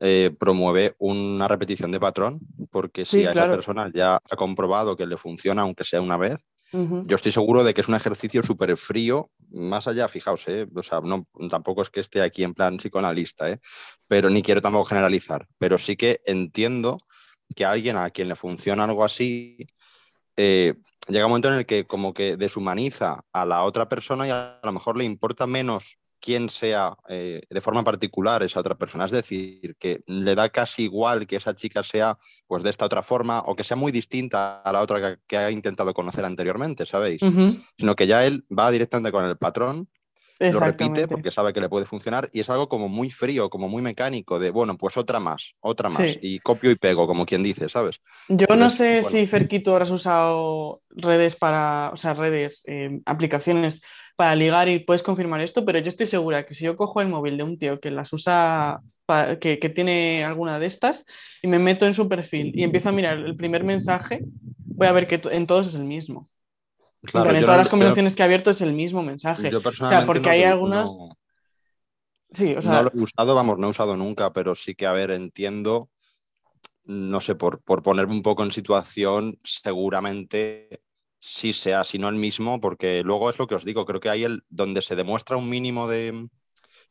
[0.00, 5.06] eh, promueve una repetición de patrón, porque si a esa persona ya ha comprobado que
[5.06, 8.76] le funciona, aunque sea una vez, yo estoy seguro de que es un ejercicio súper
[8.76, 12.78] frío, más allá, fijaos, eh, o sea, no, tampoco es que esté aquí en plan
[12.78, 13.60] psicoanalista, eh,
[14.08, 16.98] pero ni quiero tampoco generalizar, pero sí que entiendo
[17.54, 19.66] que alguien a quien le funciona algo así,
[20.36, 20.74] eh,
[21.08, 24.60] llega un momento en el que como que deshumaniza a la otra persona y a
[24.62, 29.04] lo mejor le importa menos quién sea eh, de forma particular esa otra persona.
[29.04, 33.02] Es decir, que le da casi igual que esa chica sea pues de esta otra
[33.02, 37.20] forma o que sea muy distinta a la otra que, ha intentado conocer anteriormente, ¿sabéis?
[37.76, 39.90] Sino que ya él va directamente con el patrón
[40.38, 43.68] lo repite porque sabe que le puede funcionar y es algo como muy frío, como
[43.68, 47.42] muy mecánico, de bueno, pues otra más, otra más, y copio y pego, como quien
[47.42, 48.00] dice, ¿sabes?
[48.28, 53.82] Yo no sé si Ferquito habrás usado redes para, o sea, redes, eh, aplicaciones
[54.16, 57.08] para ligar y puedes confirmar esto, pero yo estoy segura que si yo cojo el
[57.08, 58.80] móvil de un tío que las usa,
[59.40, 61.04] que, que tiene alguna de estas,
[61.42, 64.20] y me meto en su perfil y empiezo a mirar el primer mensaje,
[64.74, 66.28] voy a ver que en todos es el mismo.
[67.04, 69.54] Claro, en todas las conversaciones que he abierto es el mismo mensaje.
[69.54, 70.90] o sea, porque hay algunas.
[72.32, 72.72] Sí, o sea...
[72.72, 75.88] No lo he usado, vamos, no he usado nunca, pero sí que, a ver, entiendo,
[76.84, 80.82] no sé, por, por ponerme un poco en situación, seguramente
[81.20, 84.10] sí sea, si no el mismo, porque luego es lo que os digo, creo que
[84.10, 86.28] hay el donde se demuestra un mínimo de,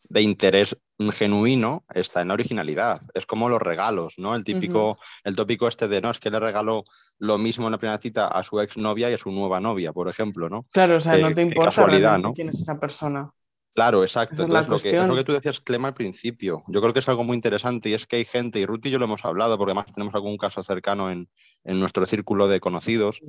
[0.03, 0.77] de interés
[1.11, 3.01] genuino está en la originalidad.
[3.13, 4.35] Es como los regalos, ¿no?
[4.35, 6.85] El típico, el tópico este de no, es que le regaló
[7.19, 10.07] lo mismo en la primera cita a su exnovia y a su nueva novia, por
[10.07, 10.65] ejemplo, ¿no?
[10.71, 11.85] Claro, o sea, no te importa
[12.33, 13.31] quién es esa persona.
[13.73, 14.43] Claro, exacto.
[14.43, 17.23] Entonces, lo, que, lo que tú decías, Clema, al principio, yo creo que es algo
[17.23, 19.71] muy interesante y es que hay gente, y Ruth y yo lo hemos hablado, porque
[19.71, 21.27] además tenemos algún caso cercano en,
[21.63, 23.21] en nuestro círculo de conocidos,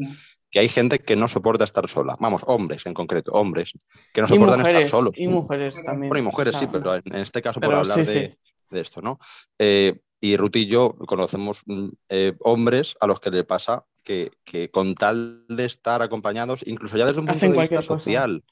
[0.50, 2.16] que hay gente que no soporta estar sola.
[2.20, 3.72] Vamos, hombres en concreto, hombres,
[4.12, 5.14] que no soportan estar solos.
[5.16, 6.10] Y mujeres también.
[6.10, 8.36] Bueno, y mujeres sí, pero en este caso por hablar de,
[8.70, 9.18] de, esto, ¿no?
[9.58, 14.30] Eh, y Ruth y yo conocemos mm, eh, hombres a los que le pasa que,
[14.44, 18.44] que, con tal de estar acompañados, incluso ya desde un punto de vista social,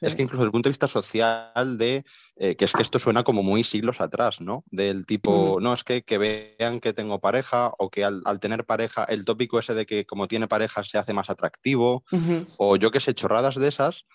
[0.00, 2.04] es que incluso desde el punto de vista social de
[2.36, 4.64] eh, que es que esto suena como muy siglos atrás, ¿no?
[4.70, 9.04] Del tipo, no, es que, que vean que tengo pareja o que al, tener pareja,
[9.04, 12.04] el tópico ese de que como tiene pareja se hace más atractivo,
[12.56, 14.06] o yo que sé, chorradas de esas.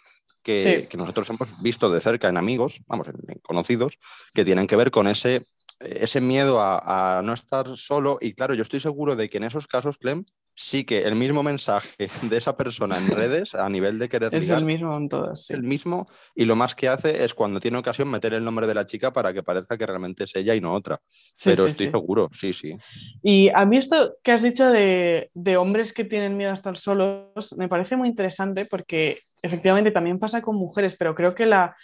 [0.41, 3.97] Que, que, nosotros hemos visto de cerca en amigos, vamos, en, conocidos,
[4.31, 5.47] que tienen que ver con ese,
[5.79, 8.19] ese miedo a, a, no estar solo.
[8.21, 11.43] Y claro, yo estoy seguro de que en esos casos, Clem, sí que el mismo
[11.43, 15.49] mensaje de esa persona en redes a nivel de querer es el mismo en todas
[15.51, 18.73] el mismo y lo más que hace es cuando tiene ocasión meter el nombre de
[18.73, 20.99] la chica para que parezca que realmente es ella y no otra.
[21.43, 22.75] Pero estoy seguro sí sí.
[23.21, 26.77] Y a mí esto que has dicho de, de, hombres que tienen miedo a estar
[26.77, 31.75] solos me parece muy interesante porque efectivamente también pasa con mujeres pero creo que la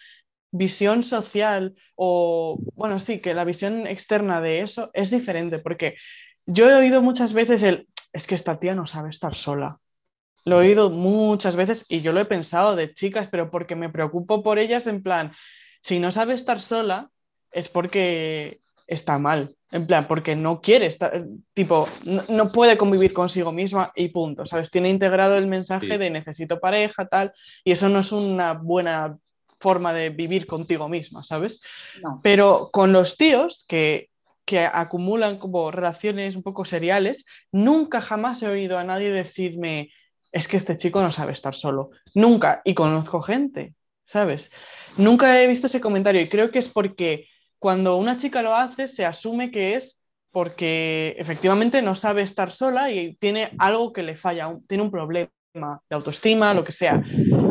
[0.52, 5.96] visión social o bueno sí que la visión externa de eso es diferente porque
[6.46, 9.80] yo he oído muchas veces el es que esta tía no sabe estar sola.
[10.44, 13.90] Lo he oído muchas veces y yo lo he pensado de chicas, pero porque me
[13.90, 15.34] preocupo por ellas en plan,
[15.82, 17.10] si no sabe estar sola
[17.52, 23.52] es porque está mal, en plan, porque no quiere estar, tipo, no, puede convivir consigo
[23.52, 24.70] misma y punto, ¿sabes?
[24.70, 29.18] Tiene integrado el mensaje de necesito pareja, tal, y eso no es una buena
[29.60, 31.62] forma de vivir contigo misma, ¿sabes?
[32.22, 34.11] Pero con los tíos, que
[34.52, 39.94] que acumulan como relaciones un poco seriales, nunca jamás he oído a nadie decirme,
[40.34, 41.92] es que este chico no sabe estar solo.
[42.16, 42.62] Nunca.
[42.66, 44.52] Y conozco gente, ¿sabes?
[44.98, 48.90] Nunca he visto ese comentario y creo que es porque cuando una chica lo hace
[48.90, 54.18] se asume que es porque efectivamente no sabe estar sola y tiene algo que le
[54.18, 57.02] falla, tiene un problema de autoestima, lo que sea.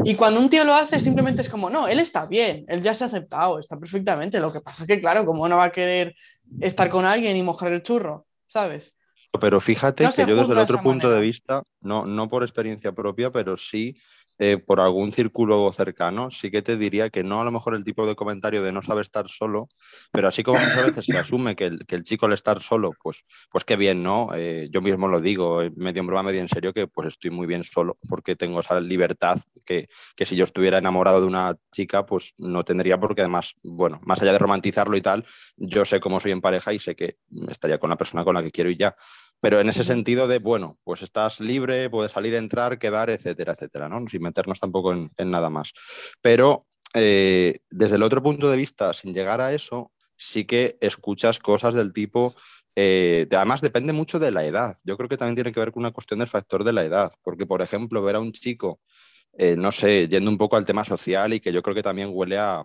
[0.04, 2.94] Y cuando un tío lo hace, simplemente es como, no, él está bien, él ya
[2.94, 4.40] se ha aceptado, está perfectamente.
[4.40, 6.14] Lo que pasa es que, claro, como no va a querer
[6.60, 8.94] estar con alguien y mojar el churro, ¿sabes?
[9.40, 13.30] Pero fíjate que yo desde el otro punto de vista, no, no por experiencia propia,
[13.30, 13.94] pero sí
[14.42, 17.84] eh, por algún círculo cercano, sí que te diría que no a lo mejor el
[17.84, 19.68] tipo de comentario de no saber estar solo,
[20.10, 22.92] pero así como muchas veces se asume que el, que el chico al estar solo,
[23.02, 24.30] pues, pues qué bien, ¿no?
[24.34, 27.30] Eh, yo mismo lo digo, eh, medio en broma, medio en serio, que pues estoy
[27.30, 31.56] muy bien solo, porque tengo esa libertad que, que si yo estuviera enamorado de una
[31.70, 35.26] chica, pues no tendría, porque además, bueno, más allá de romantizarlo y tal,
[35.58, 37.18] yo sé cómo soy en pareja y sé que
[37.50, 38.96] estaría con la persona con la que quiero y ya.
[39.40, 43.88] Pero en ese sentido de, bueno, pues estás libre, puedes salir, entrar, quedar, etcétera, etcétera,
[43.88, 44.06] ¿no?
[44.08, 45.72] Sin meternos tampoco en, nada más.
[46.20, 51.38] Pero eh, desde el otro punto de vista, sin llegar a eso, sí que escuchas
[51.38, 52.34] cosas del tipo,
[52.76, 54.76] eh, además depende mucho de la edad.
[54.84, 57.12] Yo creo que también tiene que ver con una cuestión del factor de la edad,
[57.22, 58.80] porque por ejemplo, ver a un chico,
[59.38, 62.10] eh, no sé, yendo un poco al tema social y que yo creo que también
[62.12, 62.62] huele a,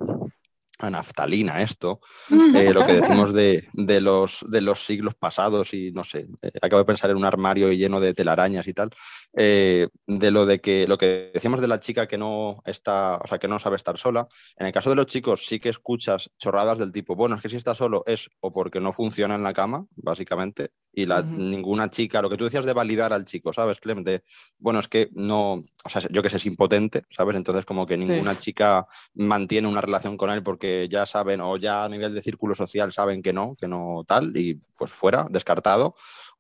[0.80, 5.92] a naftalina esto, eh, lo que decimos de, de, los, de los siglos pasados y
[5.92, 8.90] no sé, eh, acabo de pensar en un armario lleno de telarañas y tal,
[9.38, 13.28] eh, de lo de que lo que decíamos de la chica que no está, o
[13.28, 16.32] sea, que no sabe estar sola, en el caso de los chicos sí que escuchas
[16.38, 19.44] chorradas del tipo, bueno, es que si está solo es o porque no funciona en
[19.44, 23.52] la cama, básicamente, y la, ninguna chica, lo que tú decías de validar al chico,
[23.52, 24.04] ¿sabes, Clem?
[24.04, 24.24] De,
[24.58, 27.36] bueno, es que no, o sea, yo que sé, es impotente, ¿sabes?
[27.36, 31.84] Entonces como que ninguna chica mantiene una relación con él porque ya saben o ya
[31.84, 35.96] a nivel de círculo social saben que no, que no tal, y pues fuera, descartado,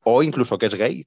[0.06, 1.06] o incluso que es gay.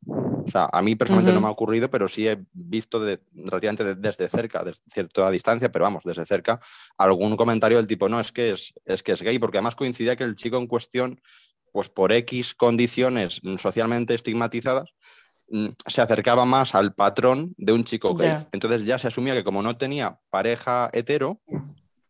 [0.48, 3.94] O sea, a mí personalmente no me ha ocurrido, pero sí he visto de, relativamente
[3.94, 6.58] desde cerca, de cierta distancia, pero vamos, desde cerca,
[6.96, 10.16] algún comentario del tipo, no, es que es, es que es gay, porque además coincidía
[10.16, 11.20] que el chico en cuestión
[11.70, 14.90] pues por X condiciones socialmente estigmatizadas,
[15.50, 18.46] mm, se acercaba más al patrón de un chico gay.
[18.52, 21.40] Entonces ya se asumía que como no tenía pareja hetero,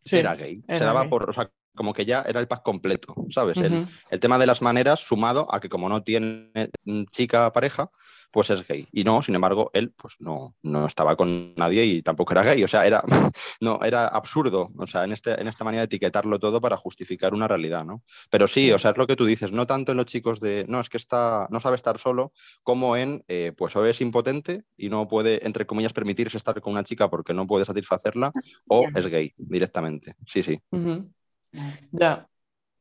[0.05, 0.63] era gay.
[0.67, 3.59] se daba por, o sea, como que ya era el pack completo, ¿sabes?
[3.59, 7.91] el, el, tema de las maneras sumado a que como no tiene mm, chica pareja,
[8.31, 8.87] pues es gay.
[8.93, 12.63] Y no, sin embargo, él pues no, no estaba con nadie y tampoco era gay.
[12.63, 13.03] O sea, era,
[13.61, 17.35] no, era absurdo, o sea, en, este, en esta manera de etiquetarlo todo para justificar
[17.35, 18.03] una realidad, ¿no?
[18.31, 20.65] Pero sí, o sea, es lo que tú dices, no tanto en los chicos de,
[20.69, 24.65] no, es que está, no sabe estar solo, como en, eh, pues o es impotente
[24.77, 28.33] y no puede, entre comillas, permitirse estar con una chica porque no puede satisfacerla,
[28.69, 30.15] o es gay directamente.
[30.27, 30.61] Sí, sí.
[31.93, 32.29] Ya,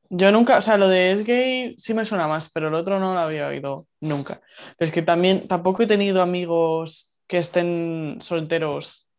[0.09, 2.99] yo nunca, o sea, lo de es gay sí me suena más, pero el otro
[2.99, 4.41] no lo había oído nunca.
[4.79, 9.09] es que también tampoco he tenido amigos que estén solteros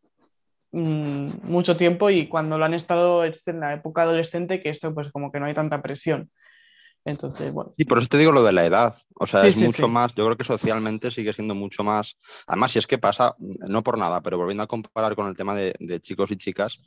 [0.71, 4.93] mm, mucho tiempo y cuando lo han estado es en la época adolescente que esto
[4.93, 6.29] pues como que no hay tanta presión.
[7.09, 7.73] Entonces, bueno.
[7.77, 8.95] Y por eso te digo lo de la edad.
[9.15, 12.15] O sea, es mucho más, yo creo que socialmente sigue siendo mucho más.
[12.47, 15.55] Además, si es que pasa, no por nada, pero volviendo a comparar con el tema
[15.55, 16.79] de, chicos y chicas,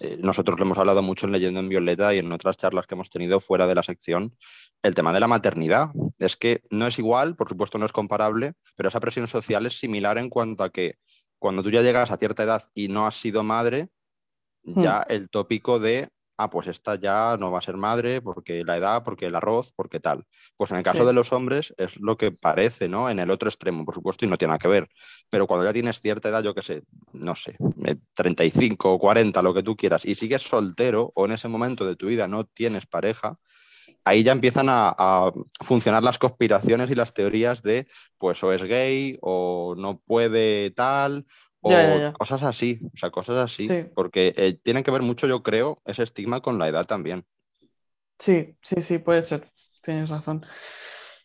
[0.00, 2.94] eh, nosotros lo hemos hablado mucho en Leyendo en Violeta y en otras charlas que
[2.94, 4.36] hemos tenido fuera de la sección,
[4.82, 5.90] el tema de la maternidad.
[6.18, 9.78] Es que no es igual, por supuesto no es comparable, pero esa presión social es
[9.78, 10.96] similar en cuanto a que
[11.38, 13.88] cuando tú ya llegas a cierta edad y no has sido madre,
[14.62, 14.80] hmm.
[14.80, 16.10] ya el tópico de
[16.42, 19.72] ah, pues esta ya no va a ser madre porque la edad, porque el arroz,
[19.74, 20.24] porque tal.
[20.56, 23.10] Pues en el caso de los hombres es lo que parece, ¿no?
[23.10, 24.88] En el otro extremo, por supuesto, y no tiene nada que ver.
[25.28, 27.56] Pero cuando ya tienes cierta edad, yo qué sé, no sé,
[28.14, 31.96] 35 o 40, lo que tú quieras, y sigues soltero o en ese momento de
[31.96, 33.38] tu vida no tienes pareja,
[34.04, 37.86] ahí ya empiezan a, funcionar las conspiraciones y las teorías de,
[38.18, 41.26] pues o es gay o no puede tal,
[41.62, 45.80] o cosas así, o sea, cosas así, porque eh, tienen que ver mucho, yo creo,
[45.84, 47.24] ese estigma con la edad también.
[48.18, 49.50] Sí, sí, sí, puede ser,
[49.82, 50.44] tienes razón.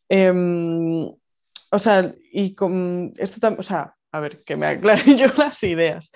[0.09, 5.27] Em, o sea, y con esto también, o sea, a ver, que me aclaren yo
[5.37, 6.11] las ideas.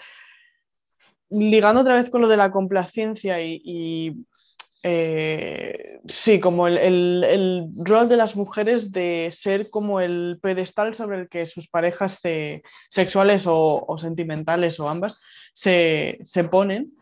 [1.30, 4.26] Ligando otra vez con lo de la complacencia y
[4.82, 11.30] eh, sí, como el, rol de las mujeres de ser como el pedestal sobre el
[11.30, 12.22] que sus parejas
[12.90, 15.20] sexuales o, sentimentales o ambas
[15.54, 16.94] se, ponen.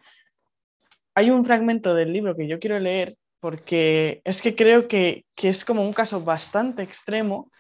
[1.13, 5.50] Hay un fragmento del libro que yo quiero leer porque es que creo que, que
[5.50, 7.52] es como un caso bastante extremo,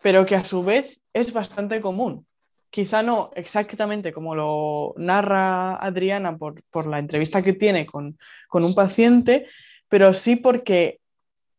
[0.00, 2.26] pero que a su vez es bastante común
[2.70, 8.16] quizá no exactamente como lo narra Adriana por, la entrevista que tiene con,
[8.52, 9.46] un paciente,
[9.88, 11.00] pero sí porque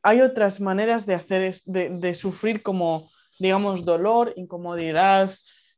[0.04, 5.34] hay otras maneras de hacer, de, sufrir como, digamos, dolor, incomodidad,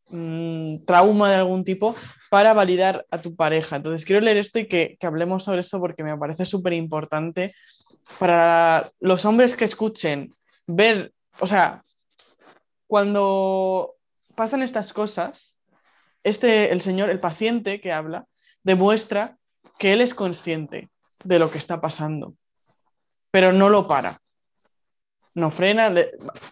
[0.10, 1.96] mm, trauma de algún tipo
[2.30, 3.78] para validar a tu pareja.
[3.78, 7.56] Entonces quiero leer esto y que, que hablemos sobre esto porque me parece súper importante
[8.20, 10.34] para los hombres que escuchen,
[10.68, 11.84] ver, o sea,
[12.88, 13.99] cuando
[14.40, 15.54] pasan estas cosas,
[16.24, 18.26] este, el señor, el paciente que habla,
[18.64, 19.38] demuestra
[19.78, 20.90] que él es consciente
[21.26, 22.36] de lo que está pasando,
[23.32, 24.22] pero no lo para.
[25.36, 25.94] No frena,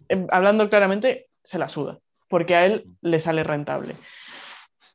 [0.09, 1.97] em, hablando claramente, se la suda,
[2.27, 3.95] porque a él le sale rentable.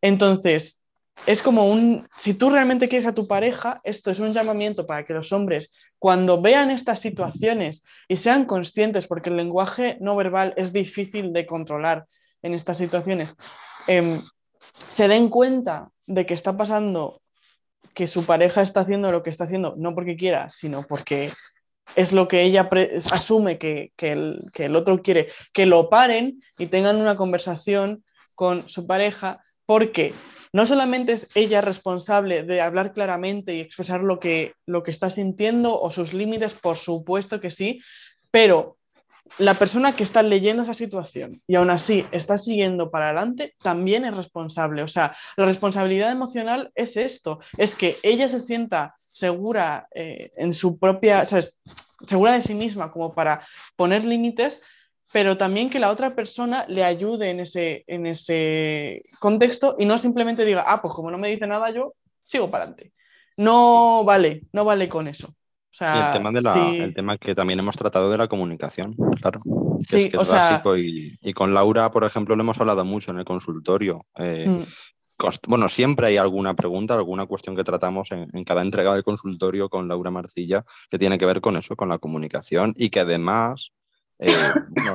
[0.03, 0.83] Entonces,
[1.25, 5.07] es como un, si tú realmente quieres a tu pareja, esto es un llamamiento para
[5.07, 10.53] que los hombres, cuando vean estas situaciones y sean conscientes, porque el lenguaje no verbal
[10.59, 12.05] es difícil de controlar,
[12.43, 13.37] en estas situaciones
[13.87, 14.21] em,
[14.91, 17.21] se den cuenta de que está pasando,
[17.95, 21.33] que su pareja está haciendo lo que está haciendo, no porque quiera, sino porque
[21.97, 22.69] es lo que ella
[23.11, 28.69] asume que, el, que el otro quiere, que lo paren y tengan una conversación con
[28.69, 30.15] su pareja, porque
[30.53, 35.11] no solamente es ella responsable de hablar claramente y expresar lo que, lo que está
[35.11, 37.81] sintiendo o sus límites, por supuesto que sí,
[38.31, 38.77] pero
[39.39, 44.05] la persona que está leyendo esa situación y aún así está siguiendo para adelante también
[44.05, 44.83] es responsable.
[44.83, 50.53] O sea, la responsabilidad emocional es esto, es que ella se sienta segura eh, en
[50.53, 51.57] su propia, ¿sabes?
[52.07, 54.61] segura de sí misma como para poner límites,
[55.13, 59.99] pero también que la otra persona le ayude en ese, en ese contexto y no
[59.99, 62.93] simplemente diga, ah, pues como no me dice nada, yo sigo para adelante.
[63.37, 65.35] No vale, no vale con eso.
[65.81, 69.41] Y el tema, de el tema que también hemos tratado de la comunicación, claro.
[69.81, 73.25] es, que es básico y, con Laura, por ejemplo, lo hemos hablado mucho en el
[73.25, 74.07] consultorio.
[74.17, 74.63] Eh, mm.
[75.47, 79.87] Bueno, siempre hay alguna pregunta, alguna cuestión que tratamos en, cada entrega del consultorio con
[79.87, 83.73] Laura Marcilla que tiene que ver con eso, con la comunicación y que además,
[84.19, 84.33] eh,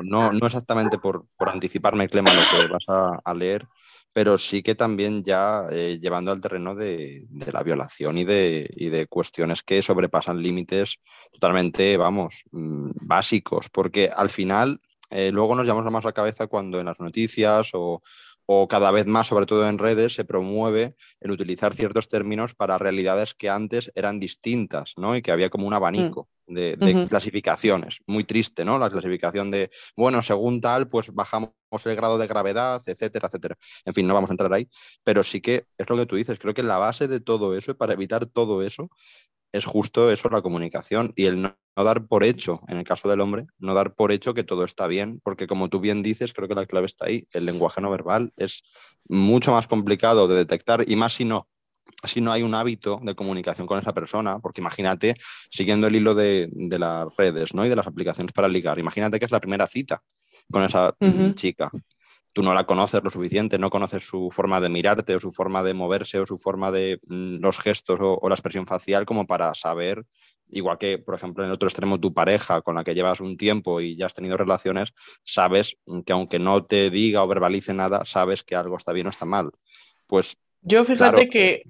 [0.03, 3.67] no, no, exactamente por, anticiparme, Clema, lo que vas a, leer,
[4.13, 9.07] pero sí que también ya eh, llevando al terreno de, la violación y de, de,
[9.07, 10.97] cuestiones que sobrepasan límites
[11.31, 16.79] totalmente, vamos, mm, básicos, porque al final eh, luego nos llamamos más la cabeza cuando
[16.79, 18.01] en las noticias o,
[18.49, 22.77] o cada vez más, sobre todo en redes, se promueve el utilizar ciertos términos para
[22.77, 25.17] realidades que antes eran distintas, ¿no?
[25.17, 26.53] Y que había como un abanico mm.
[26.55, 27.99] de, clasificaciones.
[28.07, 28.79] Muy triste, ¿no?
[28.79, 31.51] La clasificación de, bueno, según tal, pues bajamos
[31.83, 33.57] el grado de gravedad, etcétera, etcétera.
[33.83, 34.69] En fin, no vamos a entrar ahí,
[35.03, 36.39] pero sí que es lo que tú dices.
[36.39, 38.89] Creo que la base de todo eso, para evitar todo eso,
[39.51, 43.21] es justo eso, la comunicación y el no, dar por hecho, en el caso del
[43.21, 46.47] hombre, no dar por hecho que todo está bien, porque como tú bien dices, creo
[46.47, 47.27] que la clave está ahí.
[47.31, 48.63] El lenguaje no verbal es
[49.07, 51.47] mucho más complicado de detectar y más si no,
[52.03, 55.15] si no hay un hábito de comunicación con esa persona, porque imagínate,
[55.51, 57.65] siguiendo el hilo de, las redes ¿no?
[57.65, 60.01] y de las aplicaciones para ligar, imagínate que es la primera cita
[60.49, 60.95] con esa
[61.35, 61.71] chica
[62.37, 65.63] tú no la conoces lo suficiente, no conoces su forma de mirarte o su forma
[65.63, 69.55] de moverse o su forma de mm, los gestos o, la expresión facial como para
[69.55, 70.05] saber,
[70.47, 73.37] igual que, por ejemplo, en el otro extremo, tu pareja con la que llevas un
[73.37, 78.05] tiempo y ya has tenido relaciones, sabes que aunque no te diga o verbalice nada,
[78.05, 79.49] sabes que algo está bien o está mal.
[80.05, 80.37] Pues.
[80.61, 81.63] Yo fíjate que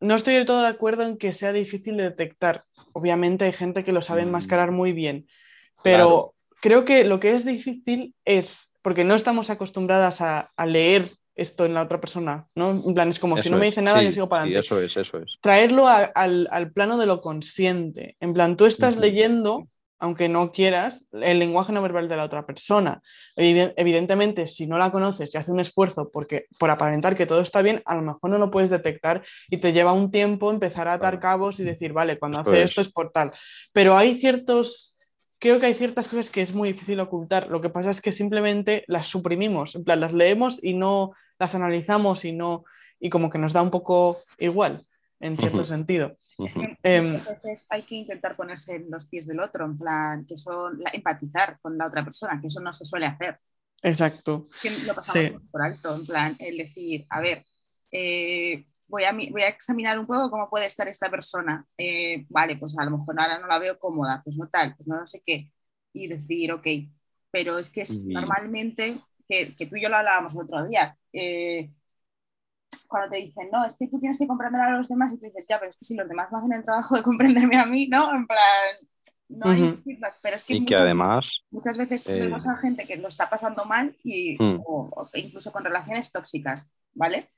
[0.00, 2.64] no estoy del todo de acuerdo en que sea difícil de detectar.
[2.94, 4.26] Obviamente hay gente que lo sabe mm.
[4.26, 5.28] enmascarar muy bien,
[5.84, 11.64] pero creo que lo que es difícil es porque no estamos acostumbradas a, leer esto
[11.64, 12.70] en la otra persona, ¿no?
[12.70, 14.66] En plan, es como si no me dice nada, yo sigo para adelante.
[14.66, 15.38] eso es, eso es.
[15.40, 18.16] Traerlo al, plano de lo consciente.
[18.20, 19.68] En plan, tú estás leyendo,
[19.98, 23.00] aunque no quieras, el lenguaje no verbal de la otra persona.
[23.36, 27.62] Evidentemente, si no la conoces y hace un esfuerzo porque, por aparentar que todo está
[27.62, 30.94] bien, a lo mejor no lo puedes detectar y te lleva un tiempo empezar a
[30.94, 33.32] atar cabos y decir, vale, cuando hace esto es por tal.
[33.72, 34.89] Pero hay ciertos
[35.40, 37.48] creo que hay ciertas cosas que es muy difícil ocultar.
[37.48, 41.54] Lo que pasa es que simplemente las suprimimos, en plan, las leemos y no las
[41.54, 42.64] analizamos y no,
[43.00, 44.86] y como que nos da un poco igual,
[45.18, 46.16] en cierto sentido.
[46.38, 50.26] Es que em, veces hay que intentar ponerse en los pies del otro, en plan,
[50.26, 53.40] que son empatizar con la otra persona, que eso no se suele hacer.
[53.82, 54.48] Exacto.
[54.60, 57.44] Que lo pasamos por alto, en plan, el decir, a ver,
[57.92, 61.64] eh, voy a, voy a examinar un poco cómo puede estar esta persona.
[61.78, 64.88] Eh, vale, pues a lo mejor ahora no la veo cómoda, pues no tal, pues
[64.88, 65.50] no, sé qué.
[65.92, 66.66] Y decir, ok,
[67.30, 70.96] pero es que es normalmente, que, que, tú y yo lo hablábamos el otro día,
[71.12, 71.70] eh,
[72.88, 75.24] cuando te dicen, no, es que tú tienes que comprender a los demás y tú
[75.24, 77.66] dices, ya, pero es que si los demás no hacen el trabajo de comprenderme a
[77.66, 78.12] mí, ¿no?
[78.14, 78.38] En plan,
[79.28, 82.96] no hay feedback, pero es que, y que además muchas veces vemos a gente que
[82.96, 84.62] lo está pasando mal y, mm.
[84.66, 87.30] o, incluso con relaciones tóxicas, ¿vale?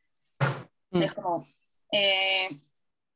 [0.93, 1.03] Mm.
[1.03, 1.49] Es como,
[1.93, 2.61] eh,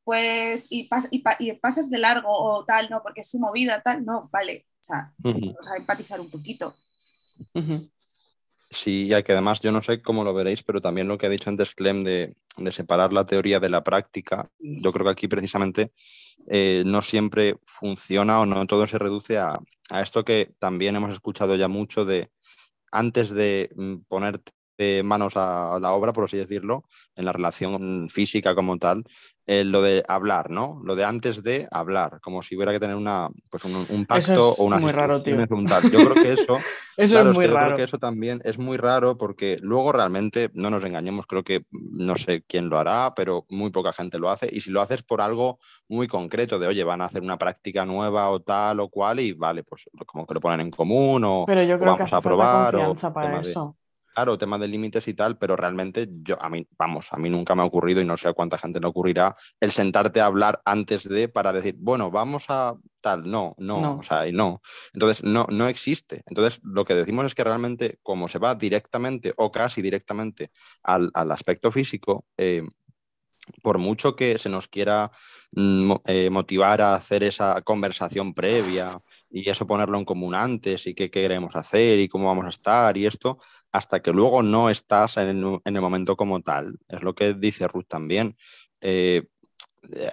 [0.04, 4.28] pues, y, y, pasas de largo o tal, no, porque es su movida, tal, no,
[4.32, 4.66] vale.
[4.80, 6.74] O sea, vamos a empatizar un poquito.
[8.70, 11.30] Sí, y que además yo no sé cómo lo veréis, pero también lo que ha
[11.30, 12.34] dicho antes Clem de,
[12.70, 15.92] separar la teoría de la práctica, yo creo que aquí precisamente
[16.48, 19.58] eh, no siempre funciona o no todo se reduce a,
[19.90, 22.30] a, esto que también hemos escuchado ya mucho de
[22.90, 23.96] antes de mm,
[25.04, 29.04] manos a la obra, por así decirlo, en la relación física como tal,
[29.48, 30.80] eh, lo de hablar, ¿no?
[30.82, 34.64] Lo de antes de hablar, como si hubiera que tener una, pues un, pacto o
[34.64, 34.78] una...
[34.78, 35.36] muy raro, tío.
[35.36, 36.58] Yo creo que eso...
[36.96, 37.66] eso es muy raro.
[37.66, 41.64] Creo que eso también es muy raro porque luego realmente, no nos engañemos, creo que
[41.70, 44.48] no sé quién lo hará, pero muy poca gente lo hace.
[44.50, 47.86] Y si lo haces por algo muy concreto, de oye, van a hacer una práctica
[47.86, 51.44] nueva o tal o cual, y vale, pues como que lo ponen en común o,
[51.46, 52.72] pero yo creo vamos que a probar.
[52.72, 53.76] Confianza para eso
[54.16, 57.54] claro, tema de límites y tal, pero realmente yo, a mí, vamos, a mí nunca
[57.54, 60.62] me ha ocurrido y no sé a cuánta gente le ocurrirá el sentarte a hablar
[60.64, 64.62] antes de para decir, bueno, vamos a tal, no, no, o sea, no.
[64.94, 66.22] Entonces, no, no existe.
[66.24, 70.50] Entonces, lo que decimos es que realmente, como se va directamente o casi directamente
[70.82, 72.62] al, aspecto físico, eh,
[73.62, 75.10] por mucho que se nos quiera
[75.52, 78.98] mm, eh, motivar a hacer esa conversación previa
[79.30, 82.96] y eso ponerlo en común antes y qué queremos hacer y cómo vamos a estar
[82.96, 83.38] y esto,
[83.76, 86.78] hasta que luego no estás en el, momento como tal.
[86.88, 88.36] Es lo que dice Ruth también.
[88.80, 89.26] Eh,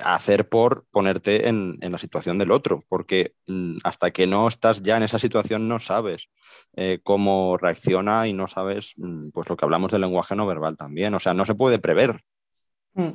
[0.03, 4.97] hacer por ponerte en, la situación del otro, porque mm, hasta que no estás ya
[4.97, 6.30] en esa situación no sabes
[6.76, 10.76] eh, cómo reacciona y no sabes mm, pues lo que hablamos del lenguaje no verbal
[10.76, 12.22] también, o sea, no se puede prever.
[12.93, 13.11] Mm.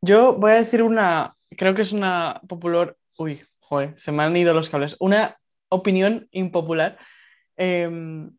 [0.00, 4.36] Yo voy a decir una, creo que es una popular, uy, joder, se me han
[4.36, 5.36] ido los cables, una
[5.68, 6.96] opinión impopular,
[7.56, 8.30] em,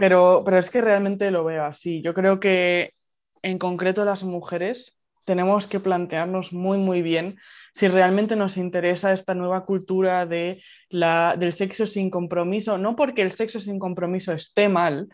[0.00, 2.00] pero, pero es que realmente lo veo así.
[2.00, 2.94] Yo creo que
[3.42, 7.38] en concreto las mujeres tenemos que plantearnos muy, muy bien
[7.74, 13.20] si realmente nos interesa esta nueva cultura de la, del sexo sin compromiso, no porque
[13.20, 15.08] el sexo sin compromiso esté mal,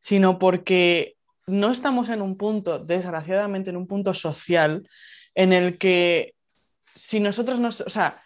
[0.00, 1.16] sino porque
[1.46, 4.88] no estamos en un punto, desgraciadamente, en un punto social
[5.34, 6.34] en el que
[6.94, 8.22] si nosotros nos, o sea,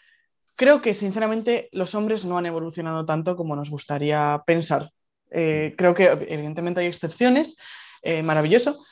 [0.57, 4.93] creo que sinceramente los hombres no han evolucionado tanto como nos gustaría pensar.
[5.37, 7.57] Eh, creo que evidentemente hay excepciones,
[8.03, 8.85] eh, maravilloso,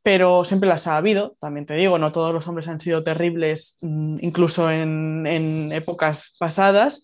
[0.00, 3.78] pero siempre las ha habido, también te digo, no todos los hombres han sido terribles,
[3.80, 7.02] mm, incluso en, épocas pasadas,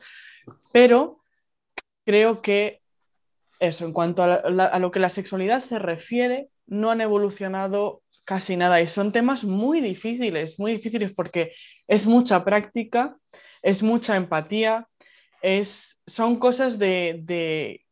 [0.72, 1.18] pero
[2.06, 2.80] creo que
[3.58, 8.80] eso, en cuanto a, lo que la sexualidad se refiere, no han evolucionado casi nada
[8.80, 11.52] y son temas muy difíciles, muy difíciles porque
[11.88, 13.16] es mucha práctica,
[13.60, 14.86] es mucha empatía,
[15.42, 17.83] es, son cosas de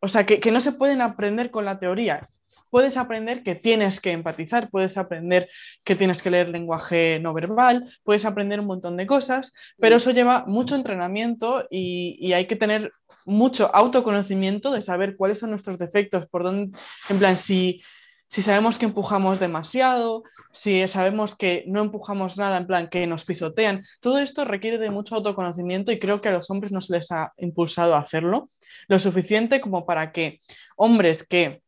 [0.00, 2.26] o sea, que, que, no se pueden aprender con la teoría.
[2.70, 5.48] Puedes aprender que tienes que empatizar, puedes aprender
[5.84, 10.12] que tienes que leer lenguaje no verbal, puedes aprender un montón de cosas, pero eso
[10.12, 12.92] lleva mucho entrenamiento y, y hay que tener
[13.24, 16.76] mucho autoconocimiento de saber cuáles son nuestros defectos, por dónde,
[17.08, 17.82] en plan, si,
[18.30, 20.22] si sabemos que empujamos demasiado,
[20.52, 24.88] si sabemos que no empujamos nada, en plan, que nos pisotean, todo esto requiere de
[24.88, 28.48] mucho autoconocimiento y creo que a los hombres no se les ha impulsado a hacerlo
[28.86, 30.38] lo suficiente como para que
[30.76, 31.60] hombres que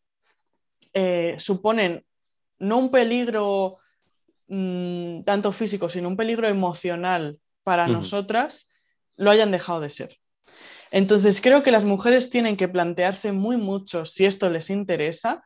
[0.94, 2.04] eh, suponen
[2.60, 3.78] no un peligro
[4.46, 7.92] mmm, tanto físico, sino un peligro emocional para uh -huh.
[7.94, 8.68] nosotras,
[9.16, 10.16] lo hayan dejado de ser.
[10.92, 15.42] Entonces, creo que las mujeres tienen que plantearse muy mucho si esto les interesa,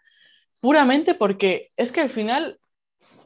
[0.61, 2.59] puramente porque es que al final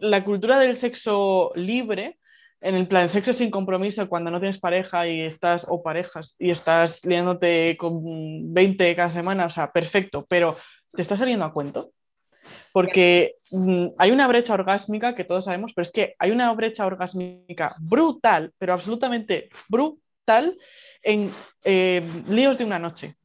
[0.01, 2.19] la cultura del sexo libre,
[2.61, 6.51] en el plan sexo sin compromiso, cuando no tienes pareja y estás, o parejas, y
[6.51, 10.57] estás liándote con 20 cada semana, o sea, perfecto, pero
[10.93, 11.93] ¿te está saliendo a cuento?
[12.73, 16.87] Porque mm, hay una brecha orgásmica que todos sabemos, pero es que hay una brecha
[16.87, 20.59] orgásmica brutal, pero absolutamente brutal
[21.03, 21.33] en
[21.65, 23.17] eh, líos de una noche.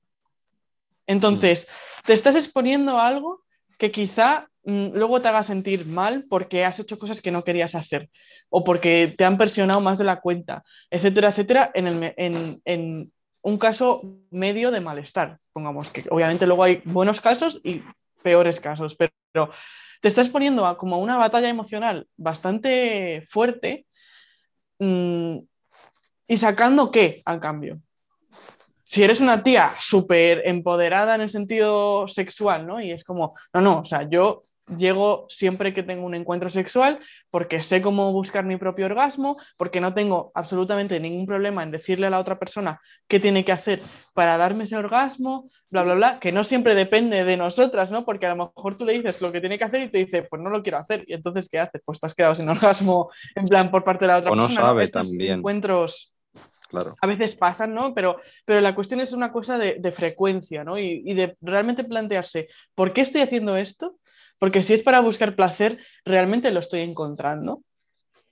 [1.08, 1.68] Entonces,
[2.06, 3.45] te estás exponiendo a algo
[3.78, 7.76] que quizá mmm, luego te haga sentir mal porque has hecho cosas que no querías
[7.76, 8.09] hacer
[8.49, 13.11] o porque te han presionado más de la cuenta, etcétera, etcétera, en, el, en, en
[13.41, 14.01] un caso
[14.32, 15.39] medio de malestar.
[15.53, 17.84] Pongamos que obviamente luego hay buenos casos y
[18.23, 19.51] peores casos, pero,
[20.01, 23.86] te estás poniendo a como una batalla emocional bastante fuerte
[24.80, 25.38] mmm,
[26.28, 27.80] y sacando qué al cambio.
[28.86, 32.79] Si eres una tía súper empoderada en el sentido sexual, ¿no?
[32.79, 34.45] Y es como, no, no, o sea, yo
[34.77, 39.81] llego siempre que tengo un encuentro sexual porque sé cómo buscar mi propio orgasmo, porque
[39.81, 43.81] no tengo absolutamente ningún problema en decirle a la otra persona qué tiene que hacer
[44.13, 48.05] para darme ese orgasmo, bla, bla, bla, que no siempre depende de nosotras, ¿no?
[48.05, 50.23] Porque a lo mejor tú le dices lo que tiene que hacer y te dice,
[50.23, 51.03] pues no lo quiero hacer.
[51.07, 51.81] Y entonces, ¿qué haces?
[51.83, 54.41] Pues te has quedado sin orgasmo en plan por parte de la otra o no
[54.43, 54.61] persona.
[54.61, 54.81] Sabe ¿no?
[54.81, 55.39] Estos también.
[55.39, 56.14] encuentros
[56.82, 56.95] Claro.
[57.01, 57.93] a veces pasan, ¿no?
[57.93, 60.78] Pero, pero la cuestión es una cosa de, de frecuencia, ¿no?
[60.78, 63.97] Y, y, de realmente plantearse, ¿por qué estoy haciendo esto?
[64.39, 67.61] Porque si es para buscar placer, realmente lo estoy encontrando.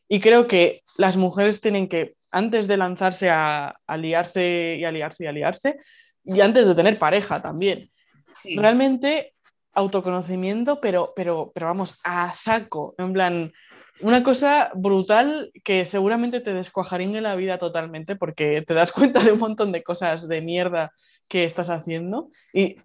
[0.07, 4.91] Y creo que las mujeres tienen que, antes de lanzarse a, a liarse y a
[4.91, 5.77] liarse y a liarse,
[6.25, 7.89] y antes de tener pareja también,
[8.31, 8.55] sí.
[8.57, 9.33] realmente
[9.73, 13.53] autoconocimiento, pero, pero, pero vamos, a saco, en plan,
[14.01, 19.31] una cosa brutal que seguramente te descuajaringue la vida totalmente porque te das cuenta de
[19.31, 20.91] un montón de cosas de mierda
[21.27, 22.75] que estás haciendo y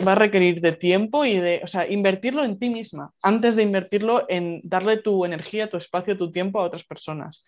[0.00, 3.62] va a requerir de tiempo y de, o sea, invertirlo en ti misma antes de
[3.62, 7.44] invertirlo en darle tu energía, tu espacio, tu tiempo a otras personas.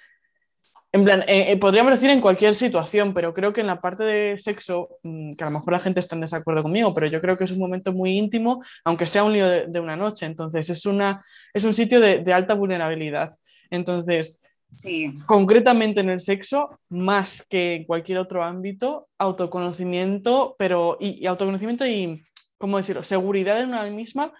[0.94, 4.04] En plan, eh, eh, podríamos decir en cualquier situación, pero creo que en la parte
[4.04, 7.20] de sexo, mmm, que a lo mejor la gente está en desacuerdo conmigo, pero yo
[7.20, 10.24] creo que es un momento muy íntimo, aunque sea un lío de, de una noche.
[10.24, 13.34] Entonces, es, una, es un sitio de, de alta vulnerabilidad.
[13.70, 14.40] Entonces,
[14.76, 15.18] sí.
[15.26, 21.84] concretamente en el sexo, más que en cualquier otro ámbito, autoconocimiento, pero y, y autoconocimiento
[21.84, 22.22] y,
[22.56, 24.32] ¿cómo decirlo?, seguridad en una misma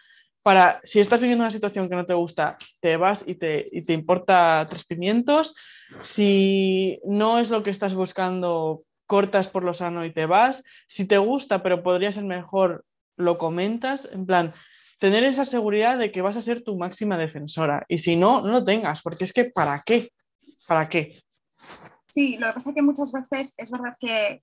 [0.44, 3.82] para, si estás viviendo una situación que no te gusta, te vas y te, y
[3.82, 5.56] te importa tres pimientos.
[6.02, 10.64] Si no es lo que estás buscando, cortas por lo sano y te vas.
[10.86, 12.84] Si te gusta, pero podría ser mejor,
[13.16, 14.08] lo comentas.
[14.12, 14.54] En plan,
[14.98, 17.84] tener esa seguridad de que vas a ser tu máxima defensora.
[17.88, 20.10] Y si no, no lo tengas, porque es que ¿para qué?
[20.66, 21.22] ¿Para qué?
[22.06, 24.42] Sí, lo que pasa es que muchas veces es verdad que,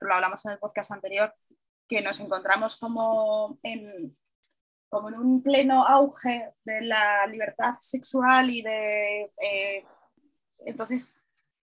[0.00, 1.32] lo hablamos en el podcast anterior,
[1.86, 4.16] que nos encontramos como en,
[4.88, 9.22] como en un pleno auge de la libertad sexual y de...
[9.22, 9.84] Eh,
[10.66, 11.18] entonces,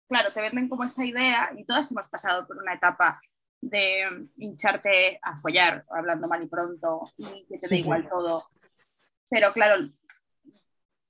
[0.09, 3.21] claro, te venden como esa idea y todas hemos pasado por una etapa
[3.61, 8.47] de hincharte a follar, hablando mal y pronto, y que te da igual todo.
[9.31, 9.89] Pero claro,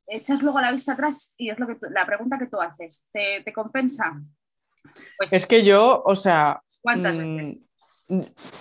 [0.07, 3.53] echas luego la vista atrás y es lo que la pregunta que tú haces, ¿te,
[3.53, 4.21] compensa?
[5.17, 6.63] Pues, es que yo, o sea...
[6.83, 7.59] ¿Cuántas mm, veces?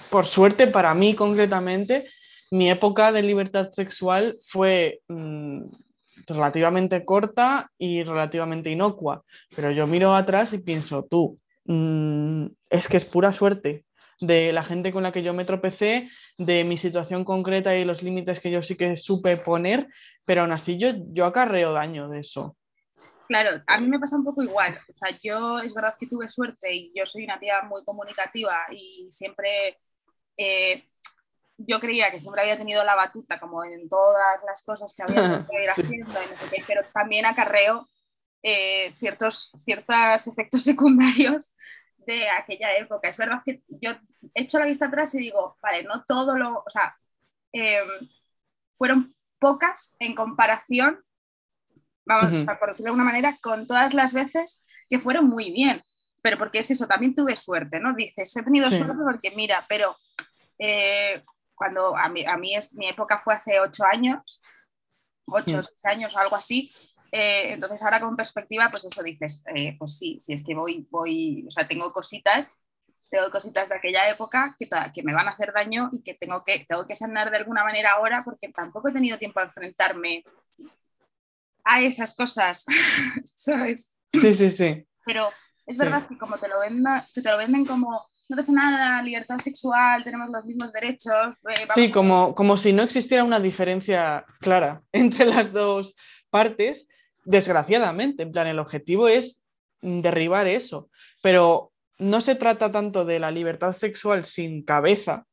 [0.10, 2.10] Por suerte para mí concretamente,
[2.52, 5.64] mi época de libertad sexual fue mm,
[6.34, 9.24] relativamente corta y relativamente inocua,
[9.56, 13.86] pero yo miro atrás y pienso, tú, mm, es que es pura suerte
[14.20, 18.04] de la gente con la que yo me tropecé, de mi situación concreta y los
[18.04, 19.88] límites que yo sí que supe poner,
[20.26, 22.56] pero aún así yo, yo acarreo daño de eso.
[23.28, 24.78] Claro, a mí me pasa un poco igual.
[24.90, 28.56] O sea, yo es verdad que tuve suerte y yo soy una tía muy comunicativa
[28.72, 29.80] y siempre
[30.38, 30.86] eh,
[31.68, 35.46] yo creía que siempre había tenido la batuta como en todas las cosas que había
[35.50, 36.20] que ir haciendo,
[36.68, 37.88] pero también acarreo
[38.44, 41.54] eh, ciertos, ciertos efectos secundarios
[42.06, 43.10] de aquella época.
[43.10, 43.92] Es verdad que yo
[44.34, 46.96] echo la vista atrás y digo, vale, no todo lo, o sea,
[47.52, 47.88] em,
[48.74, 51.04] fueron pocas en comparación,
[52.06, 55.82] vamos, a por decirlo de alguna manera, con todas las veces que fueron muy bien.
[56.24, 57.94] Pero porque es eso, también tuve suerte, ¿no?
[57.94, 59.98] Dices, he tenido suerte porque mira, pero
[60.60, 61.20] eh,
[61.62, 64.42] cuando a mí, a mí es, mi época fue hace ocho años,
[65.28, 65.62] ocho, mm.
[65.62, 66.72] seis años o algo así,
[67.12, 70.88] eh, entonces ahora con perspectiva, pues eso dices, eh, pues sí, si es que voy,
[70.90, 72.64] voy, o sea, tengo cositas,
[73.12, 76.44] tengo cositas de aquella época que, que me van a hacer daño y que tengo,
[76.44, 80.24] que tengo que sanar de alguna manera ahora porque tampoco he tenido tiempo a enfrentarme
[81.64, 82.66] a esas cosas,
[83.36, 83.94] ¿sabes?
[84.12, 84.88] Sí, sí, sí.
[85.06, 85.30] Pero
[85.68, 89.40] es verdad que como te lo, venden, te lo venden como no pasa nada, libertad
[89.40, 91.36] sexual, tenemos los mismos derechos.
[91.50, 95.94] Eh, sí, como, como si no existiera una diferencia clara entre las dos
[96.30, 96.88] partes
[97.26, 99.44] desgraciadamente, en plan, el objetivo es
[99.82, 100.90] derribar eso,
[101.22, 105.26] pero no se trata tanto de la libertad sexual sin cabeza,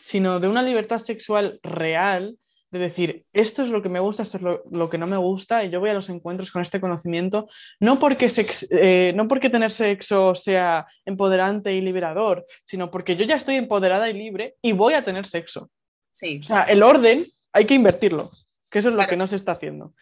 [0.00, 2.36] sino de una libertad sexual real,
[2.72, 5.62] de decir, esto es lo que me gusta, esto es lo, que no me gusta,
[5.62, 7.46] y yo voy a los encuentros con este conocimiento,
[7.78, 8.32] no porque,
[8.70, 14.08] eh, no porque tener sexo sea empoderante y liberador, sino porque yo ya estoy empoderada
[14.08, 15.70] y libre y voy a tener sexo.
[16.10, 16.40] Sí.
[16.42, 18.30] O sea, el orden hay que invertirlo,
[18.70, 19.92] que eso es lo que no se está haciendo.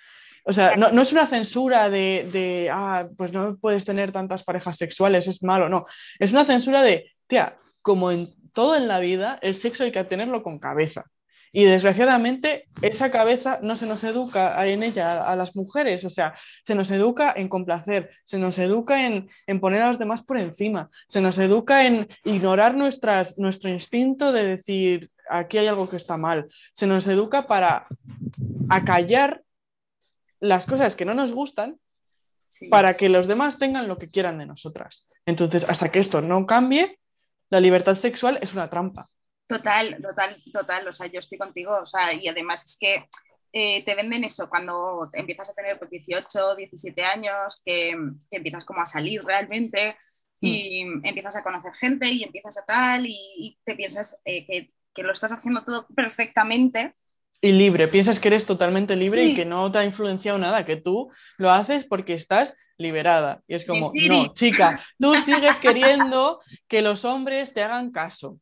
[0.44, 5.26] O sea, no, es una censura de, ah, pues no puedes tener tantas parejas sexuales,
[5.26, 5.86] es malo, no.
[6.20, 10.04] Es una censura de, tía, como en todo en la vida, el sexo hay que
[10.04, 11.04] tenerlo con cabeza.
[11.53, 16.34] Y desgraciadamente esa cabeza no se nos educa en ella a, las mujeres, o sea,
[16.64, 19.28] se nos educa en complacer, se nos educa en,
[19.61, 24.44] poner a los demás por encima, se nos educa en ignorar nuestras, nuestro instinto de
[24.44, 27.86] decir, aquí hay algo que está mal, se nos educa para
[28.68, 29.42] acallar
[30.38, 31.76] las cosas que no nos gustan
[32.68, 35.11] para que los demás tengan lo que quieran de nosotras.
[35.24, 36.98] Entonces, hasta que esto no cambie,
[37.48, 39.09] la libertad sexual es una trampa.
[39.51, 40.86] Total, total, total.
[40.86, 41.76] O sea, yo estoy contigo.
[41.82, 43.05] O sea, y además es que
[43.53, 47.96] eh, te venden eso cuando empiezas a tener 18, 17 años, que,
[48.30, 49.96] empiezas como a salir realmente
[50.40, 50.46] mm.
[50.46, 55.03] y empiezas a conocer gente y empiezas a tal y, te piensas eh, que, que,
[55.03, 56.94] lo estás haciendo todo perfectamente
[57.42, 60.76] y libre, piensas que eres totalmente libre y que no te ha influenciado nada, que
[60.76, 63.42] tú lo haces porque estás liberada.
[63.48, 68.38] Y es como, no, chica, tú sigues queriendo que los hombres te hagan caso.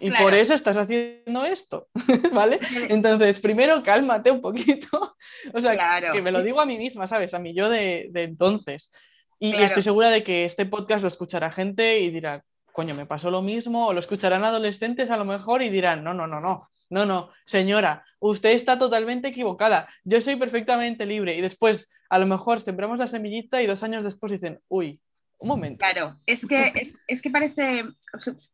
[0.00, 1.88] Y por eso estás haciendo esto,
[2.32, 2.60] ¿vale?
[2.88, 5.16] Entonces, primero cálmate un poquito.
[5.52, 7.34] O sea, que me lo digo a mí misma, ¿sabes?
[7.34, 8.90] A mí yo de, entonces.
[9.38, 13.06] Y, y, estoy segura de que este podcast lo escuchará gente y dirá, coño, me
[13.06, 16.40] pasó lo mismo, o lo escucharán adolescentes a lo mejor y dirán, no, no, no,
[16.40, 21.36] no, no, no, señora, usted está totalmente equivocada, yo soy perfectamente libre.
[21.36, 25.00] Y después, a lo mejor, sembramos la semillita y dos años después dicen, uy,
[25.38, 25.78] un momento.
[25.78, 26.72] Claro, es que,
[27.06, 27.84] es, que parece,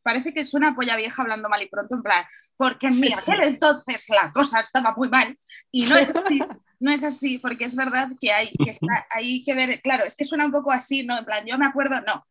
[0.03, 2.25] parece que es una polla vieja hablando mal y pronto, en plan,
[2.57, 5.39] porque en mi aquel entonces la cosa estaba muy mal
[5.71, 6.41] y no es así.
[6.81, 8.71] No es así, porque es verdad que hay que,
[9.09, 11.17] hay que ver, claro, es que suena un poco así, ¿no?
[11.17, 12.27] En plan, yo me acuerdo, no,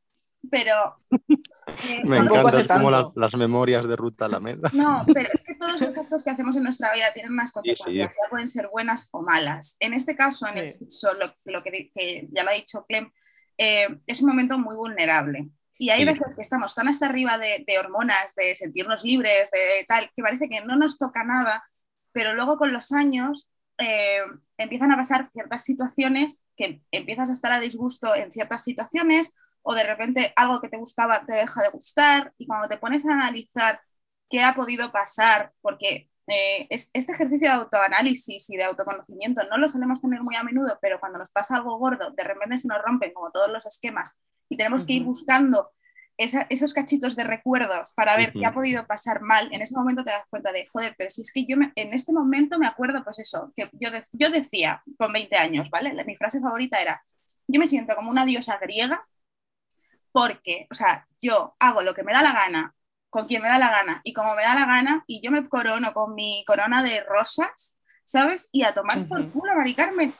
[0.49, 0.95] pero...
[1.89, 4.69] Eh, Me encantan como las memorias de Ruta Alameda.
[4.73, 8.15] No, pero es que todos los actos que hacemos en nuestra vida tienen unas consecuencias,
[8.15, 9.77] ya pueden ser buenas o malas.
[9.79, 11.91] En este caso, en el sexo, lo, que,
[12.31, 13.09] ya lo ha dicho Clem,
[13.57, 15.49] eh, es un momento muy vulnerable.
[15.77, 20.09] Y hay veces que estamos tan hasta arriba de, hormonas, de sentirnos libres, de tal,
[20.15, 21.63] que parece que no nos toca nada
[22.13, 24.19] pero luego con los años eh,
[24.57, 29.33] empiezan a pasar ciertas situaciones que empiezas a estar a disgusto en ciertas situaciones
[29.63, 33.05] o de repente algo que te gustaba te deja de gustar y cuando te pones
[33.05, 33.81] a analizar
[34.29, 39.67] qué ha podido pasar, porque eh, este ejercicio de autoanálisis y de autoconocimiento no lo
[39.67, 42.81] solemos tener muy a menudo, pero cuando nos pasa algo gordo, de repente se nos
[42.81, 45.71] rompen como todos los esquemas y tenemos que ir buscando
[46.17, 50.11] esos cachitos de recuerdos para ver qué ha podido pasar mal, en ese momento te
[50.11, 53.19] das cuenta de, joder, pero si es que yo en este momento me acuerdo, pues
[53.19, 55.91] eso, que yo, yo decía con 20 años, ¿vale?
[56.05, 57.01] mi frase favorita era,
[57.47, 59.03] yo me siento como una diosa griega
[60.11, 62.75] porque, o sea, yo hago lo que me da la gana,
[63.13, 65.47] con quien me da la gana y como me da la gana, y yo me
[65.47, 68.49] corono con mi corona de rosas, ¿sabes?
[68.51, 70.15] Y a tomar por culo, Mari Carmen.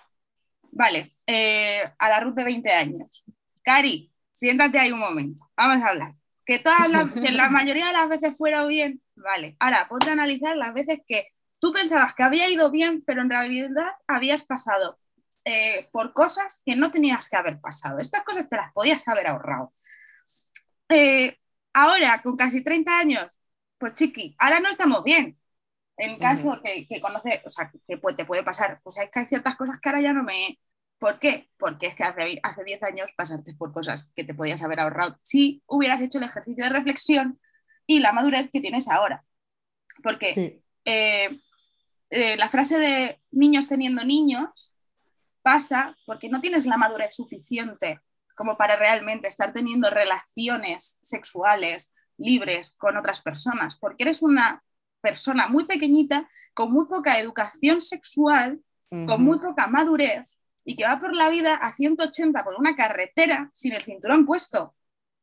[0.72, 3.26] Vale, eh, a la Ruth de 20 años.
[3.64, 6.14] Cari, siéntate ahí un momento, vamos a hablar.
[6.46, 9.56] Que, todas la, que la mayoría de las veces fuera bien, vale.
[9.60, 13.30] Ahora, ponte a analizar las veces que tú pensabas que había ido bien, pero en
[13.32, 15.00] realidad habías pasado
[15.46, 17.98] eh, por cosas que no tenías que haber pasado.
[17.98, 19.74] Estas cosas te las podías haber ahorrado.
[20.90, 21.40] Eh,
[21.74, 23.40] ahora, con casi 30 años,
[23.78, 25.40] pues chiqui, ahora no estamos bien.
[25.98, 29.26] En caso que, que conoce, o sea, que te puede pasar, pues es que hay
[29.28, 30.58] ciertas cosas que ahora ya no me,
[31.04, 31.50] ¿Por qué?
[31.58, 35.20] Porque es que hace, hace 10 años pasaste por cosas que te podías haber ahorrado
[35.22, 37.42] si hubieras hecho el ejercicio de reflexión
[37.86, 39.26] y la madurez que tienes ahora.
[40.02, 41.42] Porque eh,
[42.10, 44.74] eh, la frase de niños teniendo niños
[45.42, 48.00] pasa porque no tienes la madurez suficiente
[48.36, 54.64] como para realmente estar teniendo relaciones sexuales libres con otras personas, porque eres una
[55.02, 58.62] persona muy pequeñita, con muy poca educación sexual,
[59.08, 63.50] con muy poca madurez, y que va por la vida a 180 por una carretera
[63.54, 64.76] sin el cinturón puesto.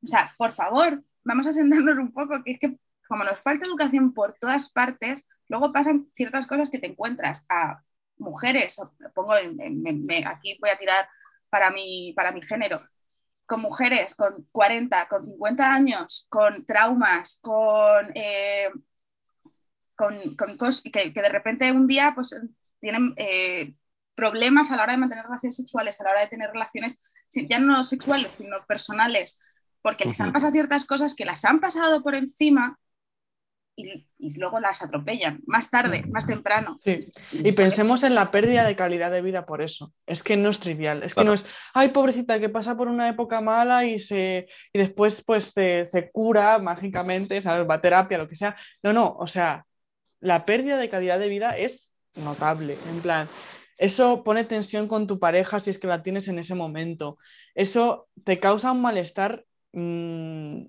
[0.02, 3.68] O sea, por favor, vamos a sentarnos un poco, que es que como nos falta
[3.68, 7.82] educación por todas partes, luego pasan ciertas cosas que te encuentras a
[8.18, 8.76] mujeres,
[9.14, 11.08] pongo aquí voy a tirar
[11.48, 12.80] para mi, para mi género,
[13.51, 18.70] con mujeres con 40, con 50 años, con traumas, con, eh,
[19.96, 22.32] con, con cosas que, que, de repente un día pues
[22.78, 23.74] tienen eh,
[24.14, 27.12] problemas a la hora de mantener relaciones sexuales, a la hora de tener relaciones
[27.48, 29.40] ya no sexuales, sino personales,
[29.82, 32.78] porque les han pasado ciertas cosas que las han pasado por encima
[33.77, 36.79] y, luego las atropellan, más tarde, más temprano.
[37.33, 39.93] Y, pensemos en la pérdida de calidad de vida por eso.
[40.07, 43.09] Es que no es trivial, es que no es, ay, pobrecita, que pasa por una
[43.09, 47.68] época mala y, se, y después pues se, se cura mágicamente, ¿sabes?
[47.68, 48.57] Va a terapia, lo que sea.
[48.83, 49.64] No, no, o sea,
[50.21, 52.79] la pérdida de calidad de vida es notable.
[52.89, 53.29] En plan,
[53.79, 57.16] eso pone tensión con tu pareja si es que la tienes en ese momento.
[57.55, 60.64] Eso te causa un malestar mm,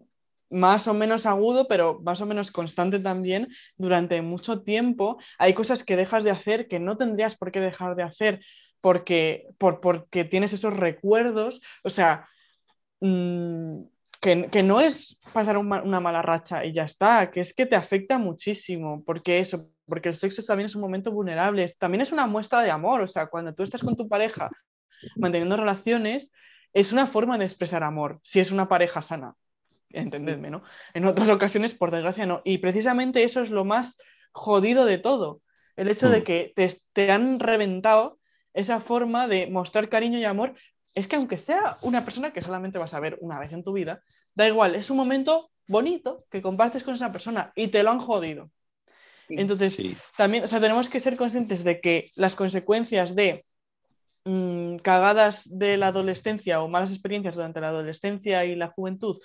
[0.52, 3.48] más o menos agudo, pero más o menos constante también
[3.78, 5.18] durante mucho tiempo.
[5.40, 8.42] Hay cosas que dejas de hacer que no tendrías por qué dejar de hacer
[8.82, 11.62] porque, por, porque tienes esos recuerdos.
[11.84, 12.28] O sea,
[13.00, 13.84] mm,
[14.22, 18.18] que, no es pasar una mala racha y ya está, que es que te afecta
[18.20, 22.62] muchísimo, porque eso, porque el sexo también es un momento vulnerable, también es una muestra
[22.62, 24.52] de amor, o sea, cuando tú estás con tu pareja
[25.16, 26.32] manteniendo relaciones,
[26.74, 29.34] es una forma de expresar amor, si es una pareja sana,
[29.94, 30.64] entendedme, ¿no?
[30.94, 32.42] En otras ocasiones, por desgracia, no.
[32.44, 33.98] Y precisamente eso es lo más
[34.32, 35.42] jodido de todo,
[35.76, 36.24] el hecho de mm.
[36.24, 38.20] que te, te han reventado
[38.54, 40.56] esa forma de mostrar cariño y amor,
[40.94, 43.74] es que aunque sea una persona que solamente vas a ver una vez en tu
[43.74, 44.02] vida,
[44.36, 48.00] da igual, es un momento bonito que compartes con esa persona y te lo han
[48.00, 48.52] jodido.
[49.30, 49.82] Entonces,
[50.18, 53.46] también, o sea, tenemos que ser conscientes de que las consecuencias de
[54.26, 59.18] mm, cagadas de la adolescencia o malas experiencias durante la adolescencia y la juventud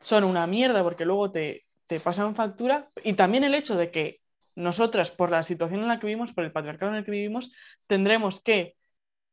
[0.00, 4.20] son una mierda porque luego te, te pasan factura y también el hecho de que
[4.54, 7.52] nosotras, por la situación en la que vivimos, por el patriarcado en el que vivimos,
[7.86, 8.74] tendremos que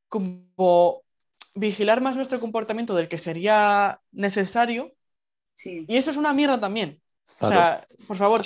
[0.09, 1.01] como
[1.55, 4.93] vigilar más nuestro comportamiento del que sería necesario.
[5.64, 6.99] Y eso es una mierda también.
[7.39, 8.43] O sea, por favor,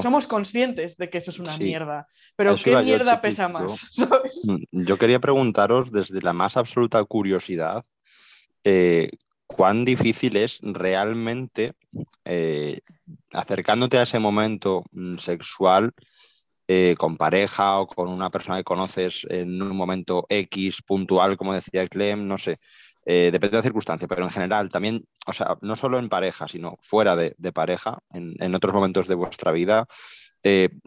[0.00, 3.90] somos conscientes de que eso es una mierda, pero ¿qué mierda pesa más?
[4.70, 7.84] Yo quería preguntaros desde la más absoluta curiosidad,
[8.64, 9.10] eh,
[9.52, 11.74] ¿cuán difícil es realmente,
[12.24, 12.80] eh,
[13.32, 15.92] acercándote a ese momento mm, sexual,
[16.68, 21.54] eh, con pareja o con una persona que conoces en un momento X puntual, como
[21.54, 22.58] decía Clem, no sé,
[23.04, 26.48] eh, depende de la circunstancia, pero en general también, o sea, no solo en pareja,
[26.48, 29.86] sino fuera de, pareja, en, otros momentos de vuestra vida,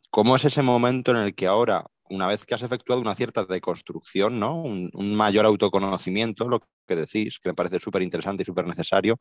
[0.10, 3.46] ¿cómo es ese momento en el que ahora, una vez que has efectuado una cierta
[3.46, 4.56] deconstrucción, ¿no?
[4.56, 9.20] un, mayor autoconocimiento, lo que decís, que me parece súper interesante y súper necesario,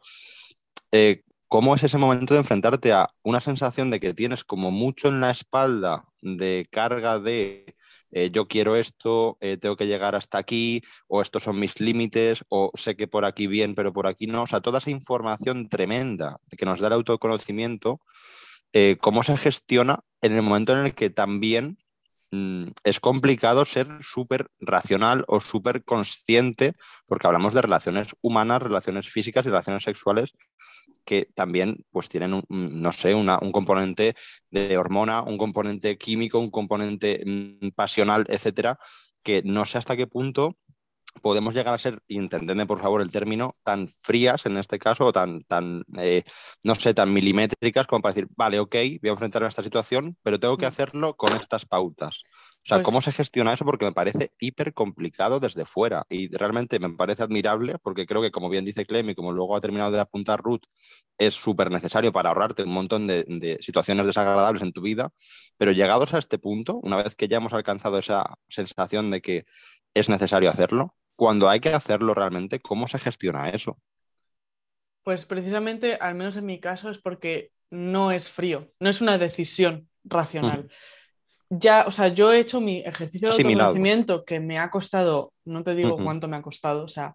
[1.48, 5.20] ¿cómo es ese momento de enfrentarte a una sensación de que tienes como mucho en
[5.20, 7.74] la espalda de carga de
[8.16, 12.44] eh, yo quiero esto, eh, tengo que llegar hasta aquí, o estos son mis límites,
[12.48, 14.42] o sé que por aquí bien, pero por aquí no.
[14.44, 18.00] O sea, toda esa información tremenda que nos da el autoconocimiento,
[18.72, 21.78] eh, ¿cómo se gestiona en el momento en el que también
[22.84, 26.72] es complicado ser súper racional o súper consciente,
[27.06, 30.34] porque hablamos de relaciones humanas, relaciones físicas y relaciones sexuales
[31.04, 34.14] que también pues tienen, un, no sé, un componente
[34.50, 38.78] de hormona, un componente químico, un componente mm, pasional, etcétera,
[39.22, 40.56] que no sé hasta qué punto
[41.22, 45.06] podemos llegar a ser, y entendedme por favor el término, tan frías en este caso,
[45.06, 46.22] o tan, tan eh,
[46.64, 50.16] no sé, tan milimétricas como para decir, vale, ok, voy a enfrentarme a esta situación,
[50.22, 50.68] pero tengo que mm.
[50.68, 52.22] hacerlo con estas pautas.
[52.64, 53.66] O sea, ¿cómo pues se gestiona eso?
[53.66, 58.30] Porque me parece hiper complicado desde fuera y realmente me parece admirable porque creo que,
[58.30, 60.62] como bien dice Clem y como luego ha terminado de apuntar Ruth,
[61.18, 65.12] es súper necesario para ahorrarte un montón de, situaciones desagradables en tu vida.
[65.58, 69.44] Pero llegados a este punto, una vez que ya hemos alcanzado esa sensación de que
[69.92, 73.78] es necesario hacerlo, cuando hay que hacerlo realmente, ¿cómo se gestiona eso?
[75.02, 79.18] Pues precisamente, al menos en mi caso, es porque no es frío, no es una
[79.18, 80.70] decisión racional.
[81.50, 85.62] Ya, o sea, yo he hecho mi ejercicio de autoconocimiento que me ha costado, no
[85.62, 87.14] te digo cuánto me ha costado, o sea,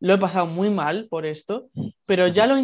[0.00, 1.68] lo he pasado muy mal por esto,
[2.04, 2.56] pero ya lo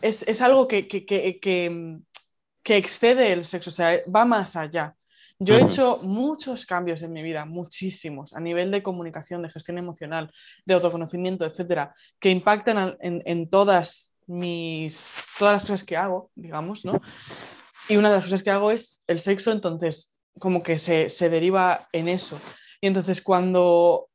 [0.00, 4.96] es, es, algo que, que, que, que, excede el sexo, o sea, va más allá.
[5.44, 9.78] Yo he hecho muchos cambios en mi vida, muchísimos, a nivel de comunicación, de gestión
[9.78, 10.30] emocional,
[10.64, 16.84] de autoconocimiento, etcétera, que impactan en, en todas mis, todas las cosas que hago, digamos,
[16.84, 17.00] ¿no?
[17.88, 21.88] Y una de las cosas que hago es el sexo, entonces como que se, deriva
[21.92, 22.40] en eso.
[22.80, 24.08] Y entonces cuando,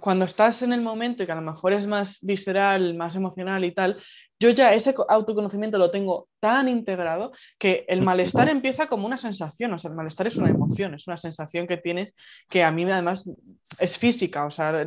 [0.00, 3.64] cuando estás en el momento y que a lo mejor es más visceral, más emocional
[3.64, 4.02] y tal,
[4.40, 9.72] yo ya ese autoconocimiento lo tengo tan integrado que el malestar empieza como una sensación,
[9.72, 12.14] o sea, el malestar es una emoción, es una sensación que tienes
[12.48, 13.30] que a mí además
[13.78, 14.84] es física, o sea,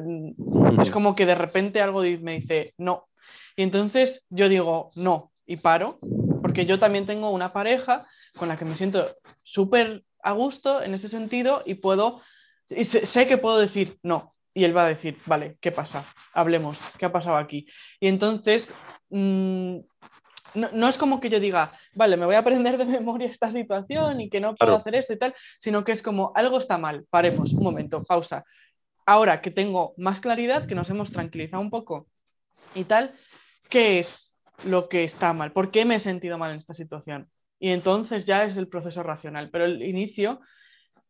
[0.81, 3.07] es como que de repente algo me dice no.
[3.55, 5.99] Y entonces yo digo no y paro,
[6.41, 10.93] porque yo también tengo una pareja con la que me siento súper a gusto en
[10.93, 12.19] ese sentido y puedo,
[12.69, 14.34] y sé, que puedo decir no.
[14.55, 16.05] Y él va a decir, vale, ¿qué pasa?
[16.33, 17.67] Hablemos, ¿qué ha pasado aquí?
[17.99, 18.73] Y entonces,
[19.09, 19.77] mm,
[20.55, 24.21] no, es como que yo diga, vale, me voy a aprender de memoria esta situación
[24.21, 27.05] y que no puedo hacer esto y tal, sino que es como algo está mal,
[27.11, 28.43] paremos, un momento, pausa.
[29.05, 32.07] Ahora que tengo más claridad, que nos hemos tranquilizado un poco
[32.73, 33.13] y tal,
[33.69, 35.51] ¿qué es lo que está mal?
[35.51, 37.29] ¿Por qué me he sentido mal en esta situación?
[37.59, 40.41] y entonces ya es el proceso racional, pero el inicio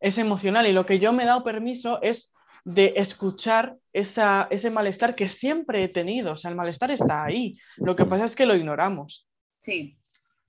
[0.00, 2.32] es emocional y lo que yo me he dado permiso es
[2.66, 7.56] de escuchar esa, ese malestar que siempre he tenido, o sea, el malestar está ahí,
[7.76, 9.28] lo que pasa es que lo ignoramos.
[9.56, 9.96] Sí,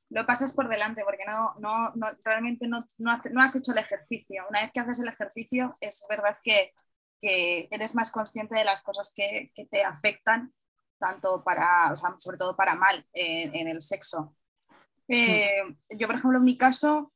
[0.10, 4.46] lo pasas por delante porque no, no, no realmente no, no, has hecho el ejercicio.
[4.50, 6.74] Una vez que haces el ejercicio, es verdad que,
[7.22, 10.52] que eres más consciente de las cosas que, que te afectan,
[10.98, 14.36] tanto para, o sea, sobre todo para mal en, en el sexo.
[15.08, 15.62] Eh,
[15.92, 17.14] yo, por ejemplo, en mi caso,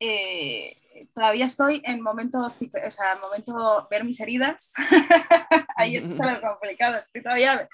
[0.00, 0.81] eh,
[1.14, 2.50] todavía estoy en momento, o
[2.90, 4.72] sea, momento ver mis heridas.
[5.76, 6.98] Ahí está lo complicado.
[6.98, 7.68] Estoy todavía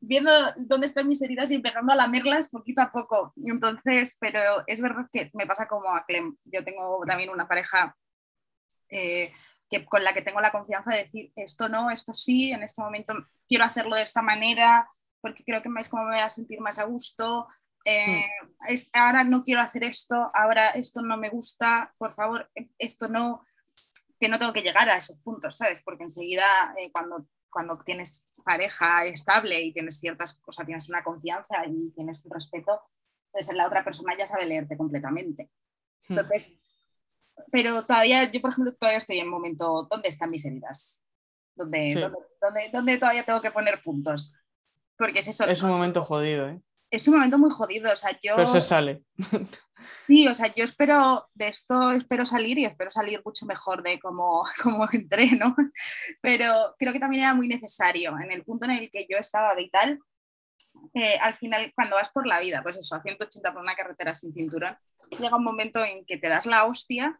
[0.00, 3.32] viendo dónde están mis heridas y empezando a lamerlas poquito a poco.
[3.44, 6.36] Entonces, pero es verdad que me pasa como a Clem.
[6.44, 7.96] Yo tengo también una pareja
[8.90, 9.32] eh,
[9.68, 12.82] que, con la que tengo la confianza de decir esto no, esto sí, en este
[12.82, 13.14] momento
[13.46, 14.88] quiero hacerlo de esta manera
[15.20, 17.48] porque creo que es como me voy a sentir más a gusto,
[17.84, 18.24] eh,
[18.92, 23.42] ahora no quiero hacer esto, ahora esto no me gusta, por favor, esto no,
[24.18, 25.82] que no tengo que llegar a esos puntos, ¿sabes?
[25.82, 26.44] Porque enseguida
[26.78, 32.24] eh, cuando, cuando tienes pareja estable y tienes ciertas cosas, tienes una confianza y tienes
[32.24, 32.82] un respeto,
[33.26, 35.50] entonces la otra persona ya sabe leerte completamente.
[36.08, 36.12] Hmm.
[36.12, 36.58] Entonces,
[37.50, 41.02] pero todavía, yo por ejemplo, todavía estoy en un momento, ¿dónde están mis heridas?
[41.54, 42.10] ¿Dónde,
[42.72, 44.34] ¿dónde, todavía tengo que poner puntos?
[44.96, 45.44] Porque es eso.
[45.44, 46.60] Es un momento jodido, ¿eh?
[46.90, 47.92] Es un momento muy jodido.
[47.92, 48.36] O sea, yo.
[48.36, 49.02] Pero se sale.
[50.06, 53.98] Sí, o sea, yo espero de esto, espero salir y espero salir mucho mejor de
[53.98, 55.54] cómo, cómo entré, ¿no?
[56.20, 59.54] Pero creo que también era muy necesario en el punto en el que yo estaba
[59.54, 59.98] vital.
[61.20, 64.32] al final, cuando vas por la vida, pues eso, a 180 por una carretera sin
[64.32, 64.76] cinturón,
[65.18, 67.18] llega un momento en que te das la hostia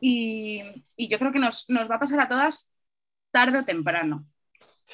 [0.00, 0.62] y,
[0.96, 2.72] y yo creo que nos, nos va a pasar a todas
[3.30, 4.26] tarde o temprano.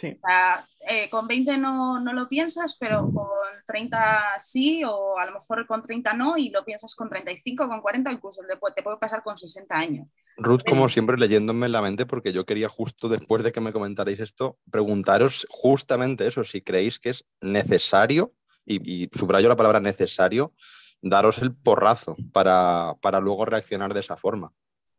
[0.02, 3.26] Eh, con 20 no, no, lo piensas, pero con
[3.66, 7.80] 30 sí, o a lo mejor con 30 no, y lo piensas con 35, con
[7.80, 8.42] 40, incluso
[8.74, 10.08] te puede pasar con 60 años.
[10.36, 13.72] Ruth, como siempre, leyéndome en la mente, porque yo quería justo después de que me
[13.72, 18.34] comentarais esto, preguntaros justamente eso, si creéis que es necesario
[18.64, 20.52] y, subrayo la palabra necesario,
[21.00, 24.52] daros el porrazo para, para luego reaccionar de esa forma.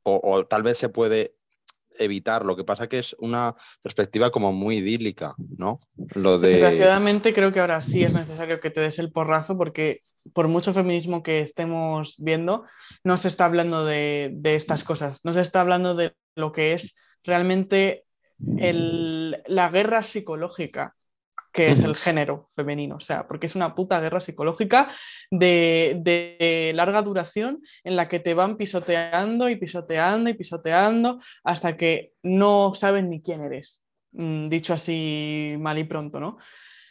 [0.03, 1.35] O, o, tal vez se puede
[1.97, 5.79] evitar, lo que pasa que es una perspectiva como muy idílica, ¿no?
[6.15, 6.51] Lo de...
[6.51, 10.73] Desgraciadamente creo que ahora sí es necesario que te des el porrazo porque por mucho
[10.73, 12.65] feminismo que estemos viendo,
[13.03, 16.95] no se está hablando de, estas cosas, no se está hablando de lo que es
[17.23, 18.05] realmente
[18.37, 20.95] la guerra psicológica
[21.51, 24.91] que es el género femenino, o sea, porque es una puta guerra psicológica
[25.31, 32.11] de, larga duración en la que te van pisoteando y pisoteando y pisoteando hasta que
[32.21, 36.37] no saben ni quién eres, mm, dicho así mal y pronto, ¿no?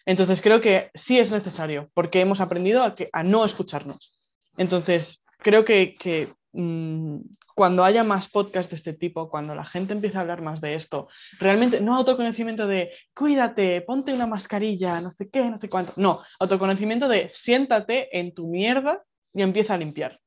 [0.05, 4.19] Entonces creo que sí es necesario, porque hemos aprendido a, que, a no escucharnos.
[4.57, 7.21] Entonces creo que, que Mm,
[7.55, 10.75] cuando haya más podcasts de este tipo, cuando la gente empiece a hablar más de
[10.75, 11.07] esto,
[11.39, 16.21] realmente no autoconocimiento de cuídate, ponte una mascarilla, no sé qué, no sé cuánto, no,
[16.41, 20.19] autoconocimiento de siéntate en tu mierda y empieza a limpiar.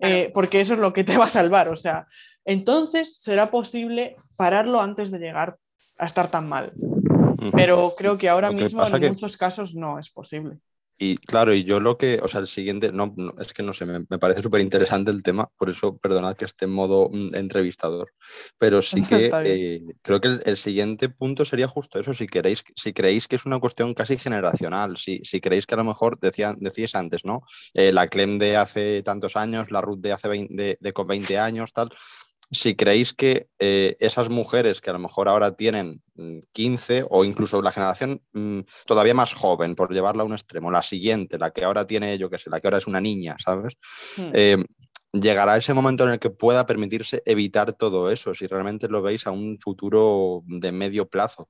[0.00, 2.08] Eh, porque eso es lo que te va a salvar, o sea,
[2.44, 5.58] entonces será posible pararlo antes de llegar
[5.98, 6.72] a estar tan mal.
[7.52, 10.58] Pero creo que ahora mismo en muchos casos no es posible.
[10.98, 13.84] Y claro, y yo lo que, o sea, el siguiente, no, es que no sé,
[13.84, 18.14] me, parece súper interesante el tema, por eso perdonad que esté en modo mm, entrevistador,
[18.56, 22.94] pero sí que eh, creo que el, siguiente punto sería justo eso, si queréis, si
[22.94, 26.56] creéis que es una cuestión casi generacional, si, si creéis que a lo mejor, decían,
[26.60, 27.42] decíais antes, ¿no?
[27.74, 31.38] Eh, la Clem de hace tantos años, la Ruth de hace 20, de, con 20
[31.38, 31.90] años, tal,
[32.50, 36.02] si creéis que eh, esas mujeres que a lo mejor ahora tienen
[36.52, 40.70] 15 mm, o incluso la generación mm, todavía más joven, por llevarla a un extremo,
[40.70, 43.36] la siguiente, la que ahora tiene, yo qué sé, la que ahora es una niña,
[43.42, 43.76] ¿sabes?
[44.16, 44.30] Hmm.
[44.32, 44.64] Eh,
[45.12, 49.26] llegará ese momento en el que pueda permitirse evitar todo eso, si realmente lo veis
[49.26, 51.46] a un futuro de medio plazo.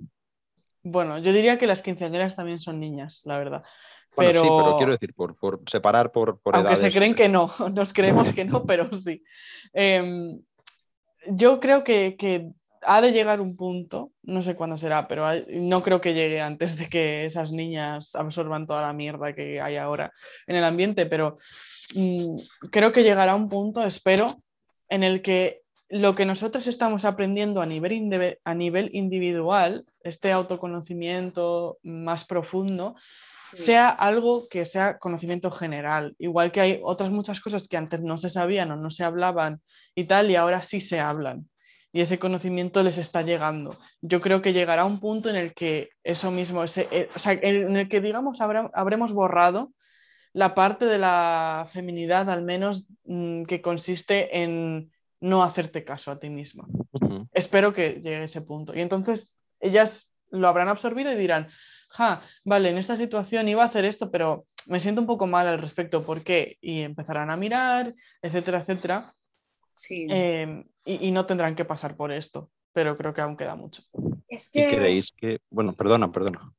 [0.82, 3.62] Bueno, yo diría que las quinceañeras también son niñas, la verdad.
[4.14, 4.42] Bueno, pero...
[4.42, 5.36] sí, pero quiero decir, por,
[5.66, 9.22] separar por, por Aunque se creen que no, nos creemos que no, pero sí.
[9.72, 10.40] Em,
[11.28, 12.50] yo creo que,
[12.82, 16.76] ha de llegar un punto, no sé cuándo será, pero no creo que llegue antes
[16.76, 20.12] de que esas niñas absorban toda la mierda que hay ahora
[20.46, 21.36] en el ambiente, pero
[21.94, 22.36] mm,
[22.70, 24.36] creo que llegará un punto, espero,
[24.88, 31.78] en el que lo que nosotros estamos aprendiendo a nivel, a nivel individual, este autoconocimiento
[31.82, 32.96] más profundo,
[33.54, 38.18] sea algo que sea conocimiento general, igual que hay otras muchas cosas que antes no
[38.18, 39.60] se sabían o no se hablaban
[39.94, 41.48] y tal, y ahora sí se hablan.
[41.92, 43.78] Y ese conocimiento les está llegando.
[44.02, 47.32] Yo creo que llegará un punto en el que eso mismo, ese, eh, o sea,
[47.32, 49.72] en el que digamos habremos borrado
[50.34, 56.18] la parte de la feminidad, al menos mm, que consiste en no hacerte caso a
[56.18, 56.66] ti misma.
[57.32, 58.74] Espero que llegue ese punto.
[58.74, 61.48] Y entonces ellas lo habrán absorbido y dirán,
[62.44, 65.60] vale, en esta situación iba a hacer esto, pero me siento un poco mal al
[65.60, 66.58] respecto, ¿por qué?
[66.60, 69.14] Y empezarán a mirar, etcétera, etcétera.
[69.72, 70.06] Sí.
[70.08, 73.82] Em, y, no tendrán que pasar por esto, pero creo que aún queda mucho.
[74.28, 74.68] Es que...
[74.68, 76.52] ¿Y creéis que, bueno, perdona, perdona.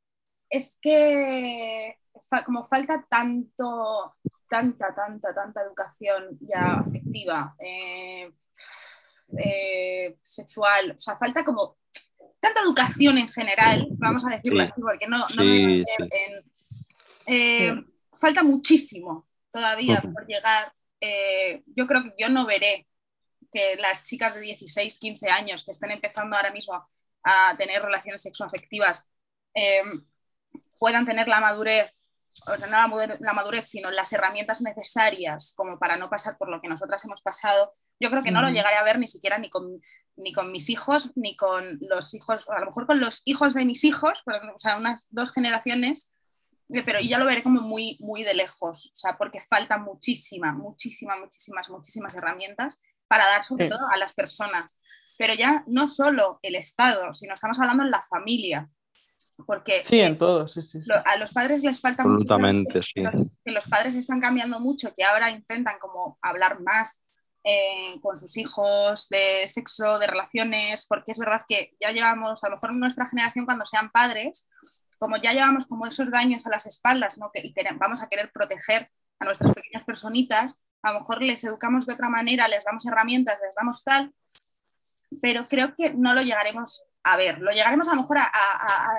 [0.49, 1.97] Es que
[2.45, 4.13] como falta tanto,
[4.49, 8.31] tanta, tanta, tanta educación ya afectiva, eh,
[9.37, 11.75] eh, sexual, o sea, falta como
[12.39, 15.25] tanta educación en general, vamos a decirlo así, porque no,
[17.25, 17.75] eh,
[18.13, 20.73] falta muchísimo todavía por llegar.
[20.99, 22.87] Eh, yo creo que yo no veré
[23.51, 26.73] que las chicas de 16, 15 años que estén empezando ahora mismo
[27.23, 29.09] a tener relaciones sexoafectivas
[29.53, 29.81] eh,
[30.79, 31.91] puedan tener la madurez,
[32.59, 37.03] no la madurez, sino las herramientas necesarias como para no pasar por lo que nosotras
[37.05, 39.81] hemos pasado yo creo que no lo llegaré a ver ni siquiera ni con,
[40.15, 43.65] ni con mis hijos, ni con los hijos, a lo mejor con los hijos de
[43.65, 46.15] mis hijos, o sea, unas dos generaciones,
[46.69, 50.55] eh, pero ya lo veré como muy, muy de lejos, o sea, porque faltan muchísimas,
[50.55, 54.77] muchísimas, muchísimas, muchísimas herramientas para dar sobre todo a las personas.
[55.17, 58.69] Pero ya no solo el Estado, sino estamos hablando en la familia.
[59.45, 63.19] Porque sí, en todo, sí, sí, a los padres les falta Absolutamente, mucho.
[63.43, 67.03] que los padres están cambiando mucho, que ahora intentan como hablar más
[67.43, 72.49] eh, con sus hijos, de sexo, de relaciones, porque es verdad que ya llevamos, a
[72.49, 74.49] lo mejor en nuestra generación cuando sean padres,
[74.97, 77.29] como ya llevamos como esos daños a las espaldas, ¿no?
[77.31, 81.85] que, y vamos a querer proteger a nuestras pequeñas personitas, a lo mejor les educamos
[81.85, 84.13] de otra manera, les damos herramientas, les damos tal,
[85.21, 88.89] pero creo que no lo llegaremos a ver, lo llegaremos a lo mejor a, a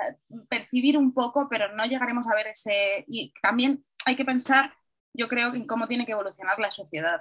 [0.49, 3.05] percibir un poco, pero no llegaremos a ver ese...
[3.07, 4.73] Y también hay que pensar,
[5.13, 7.19] yo creo, en cómo tiene que evolucionar la sociedad.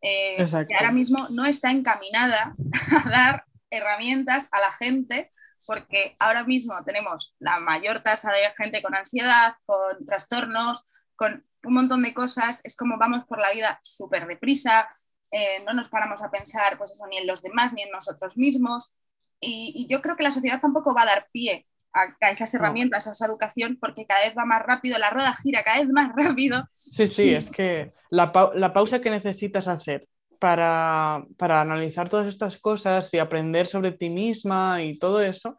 [0.00, 2.56] Eh, que ahora mismo no está encaminada
[3.04, 5.30] a dar herramientas a la gente
[5.64, 11.74] porque ahora mismo tenemos la mayor tasa de gente con ansiedad, con trastornos, con un
[11.74, 14.88] montón de cosas, es como vamos por la vida súper deprisa,
[15.30, 18.36] eh, no nos paramos a pensar pues eso, ni en los demás ni en nosotros
[18.36, 18.94] mismos.
[19.42, 23.12] Y, yo creo que la sociedad tampoco va a dar pie a, esas herramientas, a
[23.12, 26.64] esa educación, porque cada vez va más rápido, la rueda gira cada vez más rápido.
[26.72, 32.58] Sí, sí, es que la, la pausa que necesitas hacer para, para, analizar todas estas
[32.58, 35.56] cosas y aprender sobre ti misma y todo eso,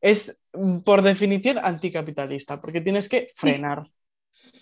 [0.00, 0.38] es
[0.84, 3.88] por definición anticapitalista, porque tienes que frenar.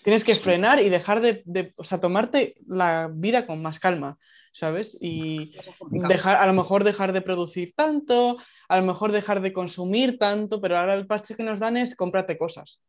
[0.03, 4.17] Tienes que frenar y dejar de, de, o sea, tomarte la vida con más calma,
[4.51, 4.97] ¿sabes?
[4.99, 5.53] Y
[5.89, 8.37] dejar, a lo mejor dejar de producir tanto,
[8.67, 11.95] a lo mejor dejar de consumir tanto, pero ahora el parche que nos dan es
[11.95, 12.81] cómprate cosas.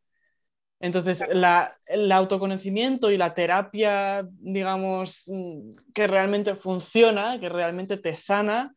[0.79, 5.31] Entonces, la, el autoconocimiento y la terapia, digamos,
[5.93, 8.75] que realmente funciona, que realmente te sana,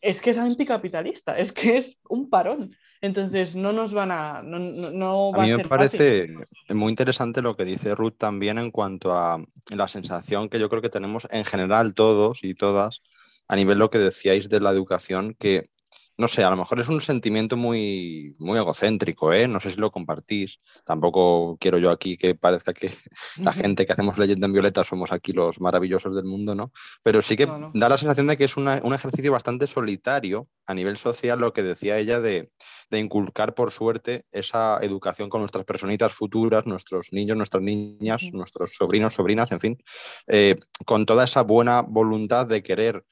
[0.00, 2.74] es que es anticapitalista, es que es un parón.
[3.02, 4.42] Entonces no nos van a.
[4.42, 6.28] No, no, va a, mí me parece
[6.68, 10.82] muy interesante lo que dice Ruth también en cuanto a la sensación que yo creo
[10.82, 13.02] que tenemos en general todos y todas,
[13.48, 15.68] a nivel lo que decíais de la educación, que
[16.16, 19.48] no sé, a lo mejor es un sentimiento muy, muy egocéntrico, ¿eh?
[19.48, 20.58] No sé si lo compartís.
[20.84, 22.92] Tampoco quiero yo aquí que parezca que
[23.38, 26.70] la gente que hacemos leyenda en violeta somos aquí los maravillosos del mundo, ¿no?
[27.02, 30.96] Pero sí que da la sensación de que es un ejercicio bastante solitario a nivel
[30.96, 32.50] social, lo que decía ella de,
[32.98, 39.14] inculcar por suerte esa educación con nuestras personitas futuras, nuestros niños, nuestras niñas, nuestros sobrinos,
[39.14, 39.78] sobrinas, en fin,
[40.26, 43.04] eh, con toda esa buena voluntad de querer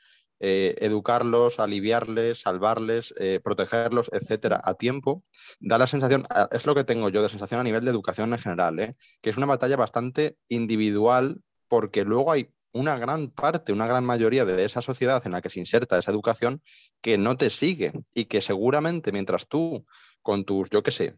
[0.42, 5.22] eh, educarlos, aliviarles, salvarles, eh, protegerlos, etcétera, a tiempo,
[5.60, 8.38] da la sensación, es lo que tengo yo de sensación a nivel de educación en
[8.38, 8.96] general, ¿eh?
[9.20, 14.44] que es una batalla bastante individual porque luego hay una gran parte, una gran mayoría
[14.44, 16.62] de esa sociedad en la que se inserta esa educación
[17.00, 19.84] que no te sigue y que seguramente mientras tú
[20.22, 21.16] con tus, yo qué sé,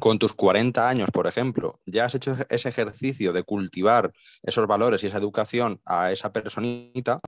[0.00, 4.12] con tus 40 años, por ejemplo, ya has hecho ese ejercicio de cultivar
[4.42, 7.20] esos valores y esa educación a esa personita,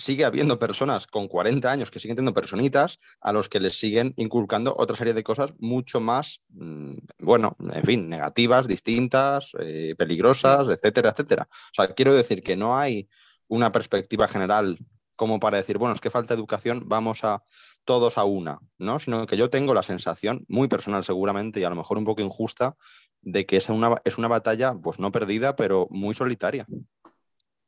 [0.00, 4.14] sigue habiendo personas con 40 años que siguen teniendo personitas a los que les siguen
[4.16, 10.68] inculcando otra serie de cosas mucho más, mm, bueno, en fin, negativas, distintas, eh, peligrosas,
[10.68, 11.48] etcétera, etcétera.
[11.50, 13.08] O sea, quiero decir que no hay
[13.48, 14.78] una perspectiva general
[15.16, 17.44] como para decir, bueno, es que falta educación, vamos a
[17.84, 18.98] todos a una, ¿no?
[18.98, 22.22] Sino que yo tengo la sensación, muy personal seguramente y a lo mejor un poco
[22.22, 22.74] injusta,
[23.20, 26.66] de que es una, es una batalla, pues no perdida, pero muy solitaria.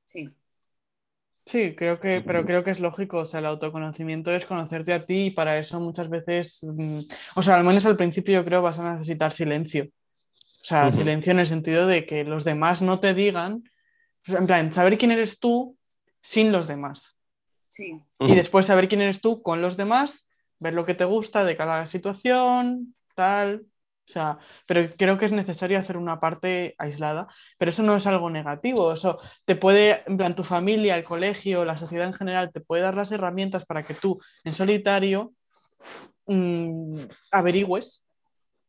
[0.06, 0.28] Sí,
[1.44, 5.04] Sí, creo que, pero creo que es lógico, o sea, el autoconocimiento es conocerte a
[5.04, 7.00] ti y para eso muchas veces, mm,
[7.34, 9.88] o sea, al menos al principio yo creo vas a necesitar silencio.
[10.62, 13.64] O sea, silencio en el sentido de que los demás no te digan,
[14.26, 15.76] en plan, saber quién eres tú
[16.20, 17.18] sin los demás.
[17.66, 18.00] Sí.
[18.20, 20.28] Y después saber quién eres tú con los demás,
[20.60, 23.66] ver lo que te gusta de cada situación, tal,
[24.08, 28.06] o sea, pero creo que es necesario hacer una parte aislada, pero eso no es
[28.06, 32.50] algo negativo, eso te puede, en plan, tu familia, el colegio, la sociedad en general,
[32.52, 35.32] te puede dar las herramientas para que tú en solitario
[36.26, 38.04] mmm, averigües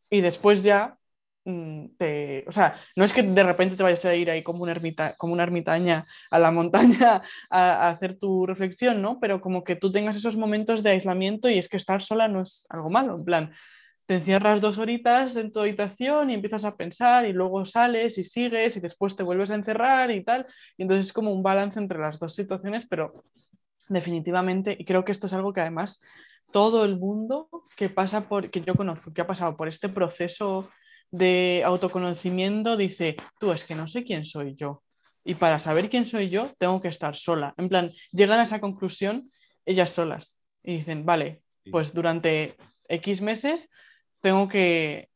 [0.10, 0.98] y después ya
[1.46, 4.64] mm, te, o sea, no es que de repente te vayas a ir ahí como
[4.64, 9.20] una, ermita, como una ermitaña a la montaña a, a, hacer tu reflexión, ¿no?
[9.20, 12.42] Pero como que tú tengas esos momentos de aislamiento y es que estar sola no
[12.42, 13.54] es algo malo, en plan,
[14.06, 18.24] te encierras dos horitas en tu habitación y empiezas a pensar y luego sales y
[18.24, 20.45] sigues y después te vuelves a encerrar y tal.
[20.78, 23.24] Y entonces es como un balance entre las dos situaciones, pero
[23.88, 26.01] definitivamente, y creo que esto es algo que además
[26.51, 30.70] todo el mundo que pasa por, que yo conozco, que ha pasado por este proceso
[31.10, 34.84] de autoconocimiento, dice, tú es que no sé quién soy yo.
[35.24, 37.54] Y para saber quién soy yo, tengo que estar sola.
[37.58, 39.32] En plan, llegan a esa conclusión
[39.66, 41.41] ellas solas y dicen, vale,
[41.72, 42.58] pues durante
[42.89, 43.70] X meses
[44.24, 45.10] tengo que,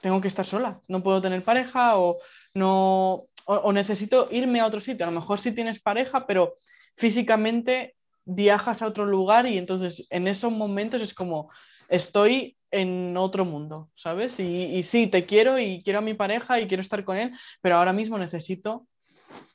[0.00, 2.18] tengo que estar sola, no puedo tener pareja o,
[2.54, 5.06] no, o, necesito irme a otro sitio.
[5.06, 6.56] A lo mejor sí tienes pareja, pero
[6.96, 7.94] físicamente
[8.24, 11.52] viajas a otro lugar y entonces en esos momentos es como
[11.88, 14.40] estoy en otro mundo, ¿sabes?
[14.40, 17.32] Y, y, sí, te quiero y quiero a mi pareja y quiero estar con él,
[17.60, 18.88] pero ahora mismo necesito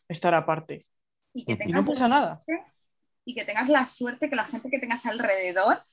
[0.07, 0.85] estar aparte.
[1.33, 2.41] Y, que no pasa nada.
[3.25, 5.83] Y que tengas la suerte que la gente que tengas alrededor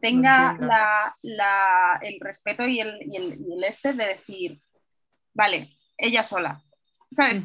[0.00, 1.16] tenga
[2.02, 4.60] el respeto y el, este de decir,
[5.34, 6.62] vale, ella sola,
[7.10, 7.42] ¿sabes?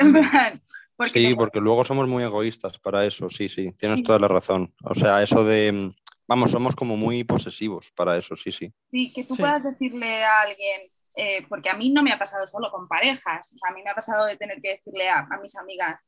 [1.12, 4.74] sí, porque luego somos muy egoístas para eso, sí, sí, tienes toda la razón.
[4.84, 5.94] O sea, eso de,
[6.28, 8.74] vamos, somos como muy posesivos para eso, sí, sí.
[8.92, 10.82] Sí, que tú puedas decirle a alguien,
[11.16, 13.84] eh, porque a mí no me ha pasado solo con parejas, o sea, a mí
[13.84, 16.00] me ha pasado de tener que decirle a, mis amigas,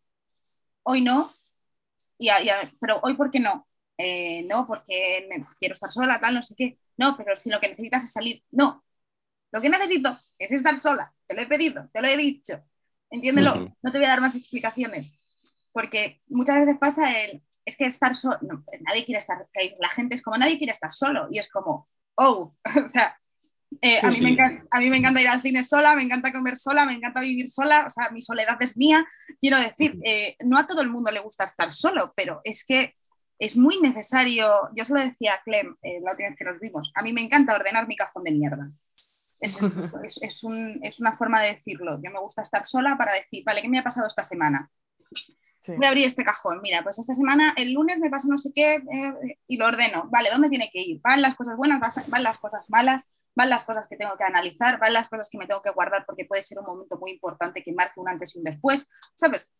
[0.84, 1.34] hoy no,
[2.18, 2.30] y
[2.80, 3.68] pero hoy ¿por qué no?
[3.98, 5.28] Eh, no, porque
[5.60, 6.78] quiero estar sola, tal, no sé qué.
[6.98, 8.84] no, pero si lo que necesitas es salir, no,
[9.52, 12.62] lo que necesito es estar sola, te lo he pedido, te lo he dicho,
[13.10, 15.18] entiéndelo, no te voy a dar más explicaciones,
[15.72, 18.38] porque muchas veces pasa el, es que estar solo,
[18.82, 19.48] nadie quiere estar,
[19.80, 22.54] la gente es como nadie quiere estar solo y es como, oh,
[22.86, 23.18] o sea,
[23.82, 26.32] eh, a, mí me encanta, a, mí me encanta, ir al cine sola, me encanta
[26.32, 29.06] comer sola, me encanta vivir sola, o sea, mi soledad es mía.
[29.40, 32.94] Quiero decir, eh, no a todo el mundo le gusta estar solo, pero es que
[33.40, 36.60] es muy necesario, yo se lo decía a Clem eh, la última vez que nos
[36.60, 38.68] vimos, a mí me encanta ordenar mi cajón de mierda.
[39.40, 39.60] Es,
[40.22, 42.00] es, un, es, una forma de decirlo.
[42.02, 44.72] Yo me gusta estar sola para decir, vale, ¿qué me ha pasado esta semana?
[45.68, 46.60] Voy a abrir este cajón.
[46.62, 50.10] Mira, pues esta semana, el lunes me pasa no sé qué eh, y lo ordeno.
[50.12, 51.02] Vale, ¿dónde tiene que ir?
[51.04, 51.80] ¿Van las cosas buenas?
[52.08, 53.28] ¿Van las cosas malas?
[53.36, 54.80] ¿Van las cosas que tengo que analizar?
[54.80, 57.64] ¿Van las cosas que me tengo que guardar porque puede ser un momento muy importante
[57.64, 58.88] que marque un antes y un después?
[59.16, 59.56] ¿Sabes?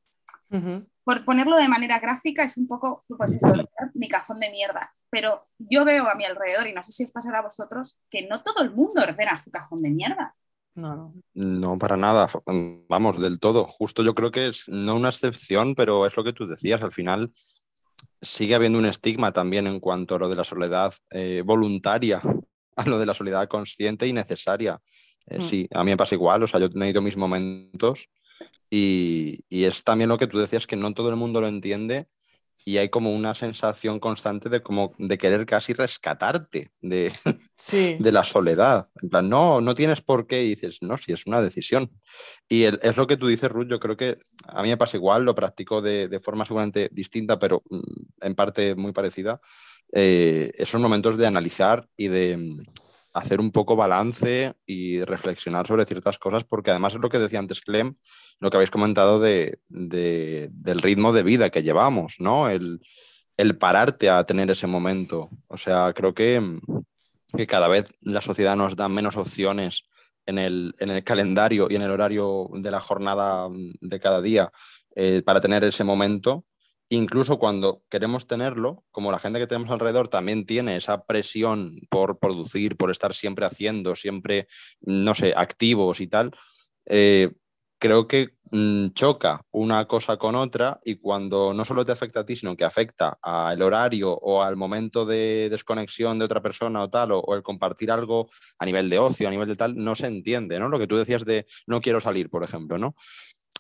[1.04, 3.54] Por ponerlo de manera gráfica es un poco, pues eso,
[3.94, 4.94] mi cajón de mierda.
[5.10, 8.28] Pero yo veo a mi alrededor, y no sé si os pasará a vosotros, que
[8.28, 10.36] no todo el mundo ordena su cajón de mierda.
[10.76, 11.78] No, no.
[11.78, 12.30] para nada,
[12.90, 13.66] vamos, del todo.
[13.66, 16.92] Justo yo creo que es no una excepción, pero es lo que tú decías, al
[16.92, 17.32] final
[18.22, 22.22] sigue habiendo un estigma también en cuanto a lo de la soledad eh, voluntaria,
[22.76, 24.82] a lo de la soledad consciente y necesaria.
[25.28, 25.42] Eh, mm.
[25.42, 28.10] Sí, a mí me pasa igual, o sea, yo he tenido mis momentos
[28.70, 32.08] y, y, es también lo que tú decías, que no todo el mundo lo entiende
[32.66, 37.14] y hay como una sensación constante de, como, de querer casi rescatarte de,
[37.72, 38.88] de la soledad.
[39.02, 41.92] No, no tienes por qué y dices, no, si es una decisión.
[42.50, 45.24] Y es lo que tú dices, Ruth, yo creo que a mí me pasa igual,
[45.24, 47.82] lo practico de, de forma seguramente distinta, pero mm,
[48.22, 49.40] en parte muy parecida.
[49.92, 52.64] Eh, esos momentos de analizar y de mm,
[53.14, 57.40] hacer un poco balance y reflexionar sobre ciertas cosas, porque además es lo que decía
[57.40, 57.96] antes Clem,
[58.42, 62.50] lo que habéis comentado de, del ritmo de vida que llevamos, ¿no?
[62.50, 62.82] El,
[63.58, 65.30] pararte a tener ese momento.
[65.48, 66.60] O sea, creo que,
[67.36, 69.84] que, cada vez la sociedad nos da menos opciones
[70.26, 74.52] en el, en el, calendario y en el horario de la jornada de cada día
[74.96, 76.46] eh, para tener ese momento.
[76.90, 82.20] Incluso cuando queremos tenerlo, como la gente que tenemos alrededor también tiene esa presión por
[82.20, 84.48] producir, por estar siempre haciendo, siempre,
[84.82, 86.32] no sé, activos y tal,
[86.86, 87.32] eh,
[87.86, 92.26] creo que mm, choca una cosa con otra y cuando no solo te afecta a
[92.26, 96.90] ti, sino que afecta al horario o al momento de desconexión de otra persona o
[96.90, 100.08] tal, o, el compartir algo a nivel de ocio, a nivel de tal, no se
[100.08, 100.68] entiende, ¿no?
[100.68, 102.96] Lo que tú decías de no quiero salir, por ejemplo, ¿no?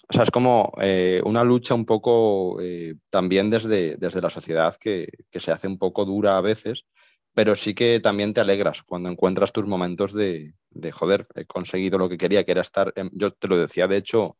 [0.09, 4.75] O sea, es como eh, una lucha un poco eh, también desde, desde la sociedad
[4.79, 6.85] que, que se hace un poco dura a veces
[7.35, 11.99] pero sí que también te alegras cuando encuentras tus momentos de, de joder, he conseguido
[11.99, 14.37] lo que quería, que era estar, yo te lo decía, de hecho,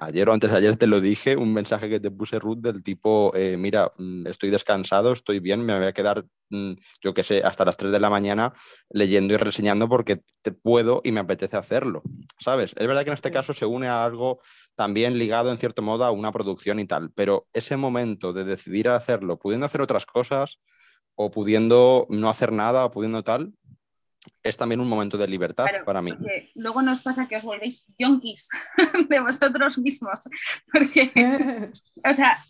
[0.00, 2.82] ayer o antes de ayer te lo dije, un mensaje que te puse, Ruth, del
[2.82, 7.22] tipo, eh, mira, mm, estoy descansado, estoy bien, me voy a quedar, mm, yo qué
[7.22, 8.52] sé, hasta las 3 de la mañana
[8.90, 12.02] leyendo y reseñando porque te puedo y me apetece hacerlo,
[12.38, 12.74] ¿sabes?
[12.76, 14.40] Es verdad que en este caso se une a algo
[14.76, 18.88] también ligado en cierto modo a una producción y tal, pero ese momento de decidir
[18.88, 20.58] hacerlo, pudiendo hacer otras cosas,
[21.22, 23.52] o pudiendo no hacer nada, o pudiendo tal,
[24.42, 26.12] es también un momento de libertad para mí.
[26.54, 28.48] Luego nos pasa que os volvéis yonkis
[29.10, 30.18] de vosotros mismos.
[30.72, 31.70] Porque,
[32.08, 32.42] o sea,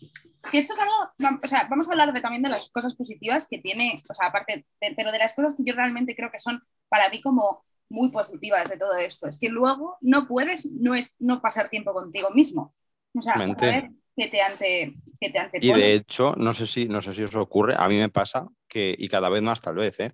[0.49, 3.45] que esto es algo, o sea, vamos a hablar de, también de las cosas positivas
[3.49, 4.65] que tiene, o sea, aparte,
[4.95, 8.69] pero de las cosas que yo realmente creo que son para mí como muy positivas
[8.69, 9.27] de todo esto.
[9.27, 12.73] Es que luego no puedes no, es, no pasar tiempo contigo mismo.
[13.13, 16.87] O sea, a ver que te, ante, que te Y de hecho, no sé, si,
[16.87, 19.75] no sé si os ocurre, a mí me pasa que, y cada vez más tal
[19.75, 20.11] vez, ¿eh?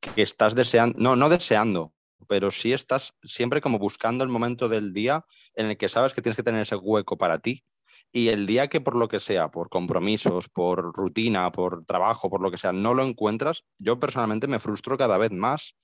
[0.00, 1.92] que estás deseando, no, no deseando,
[2.28, 5.24] pero sí estás siempre como buscando el momento del día
[5.54, 7.64] en el que sabes que tienes que tener ese hueco para ti.
[8.12, 12.40] Y el día que por lo que sea, por compromisos, por rutina, por trabajo, por
[12.40, 15.74] lo que sea, no lo encuentras, yo personalmente me frustro cada vez más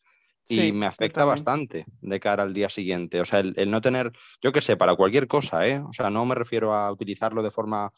[0.51, 3.21] y me afecta bastante de cara al día siguiente.
[3.21, 4.13] O sea, el, el no tener,
[4.43, 5.81] yo qué sé, para cualquier cosa, ¿eh?
[5.81, 7.91] O sea, no me refiero a utilizarlo de forma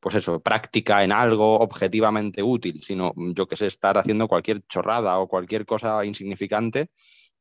[0.00, 4.60] pues eso, práctica en algo objetivamente útil, sino, mm, yo que sé, estar haciendo cualquier
[4.66, 6.90] chorrada o cualquier cosa insignificante,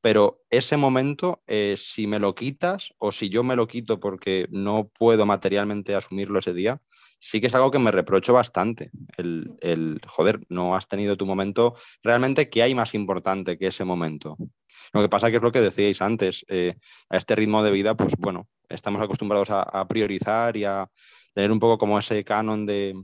[0.02, 4.48] pero ese momento, eh, si me lo quitas o si yo me lo quito porque
[4.49, 6.81] no puedo materialmente asumirlo ese día,
[7.24, 8.91] sí que es algo que me reprocho bastante.
[9.18, 11.76] El, el joder, no has tenido tu momento.
[12.04, 14.38] Realmente, ¿qué hay más importante que ese momento?
[14.91, 16.76] Lo que pasa que es lo que decíais antes, eh,
[17.10, 20.90] a este ritmo de vida, pues bueno, estamos acostumbrados a priorizar y a,
[21.34, 22.95] tener un poco como ese canon de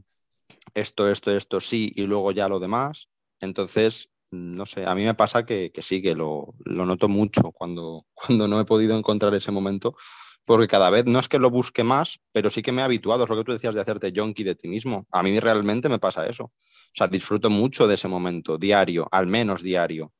[0.73, 3.09] esto, esto, esto sí y luego ya lo demás.
[3.39, 8.47] Entonces, no sé, a mí me pasa que, sí, que lo, noto mucho cuando, cuando
[8.47, 9.95] no he podido encontrar ese momento,
[10.45, 13.23] porque cada vez no es que lo busque más, pero sí que me he habituado,
[13.23, 15.07] es lo que tú decías de hacerte junkie de ti mismo.
[15.11, 16.45] A mí realmente me pasa eso.
[16.45, 20.13] O sea, disfruto mucho de ese momento, diario, al menos diario.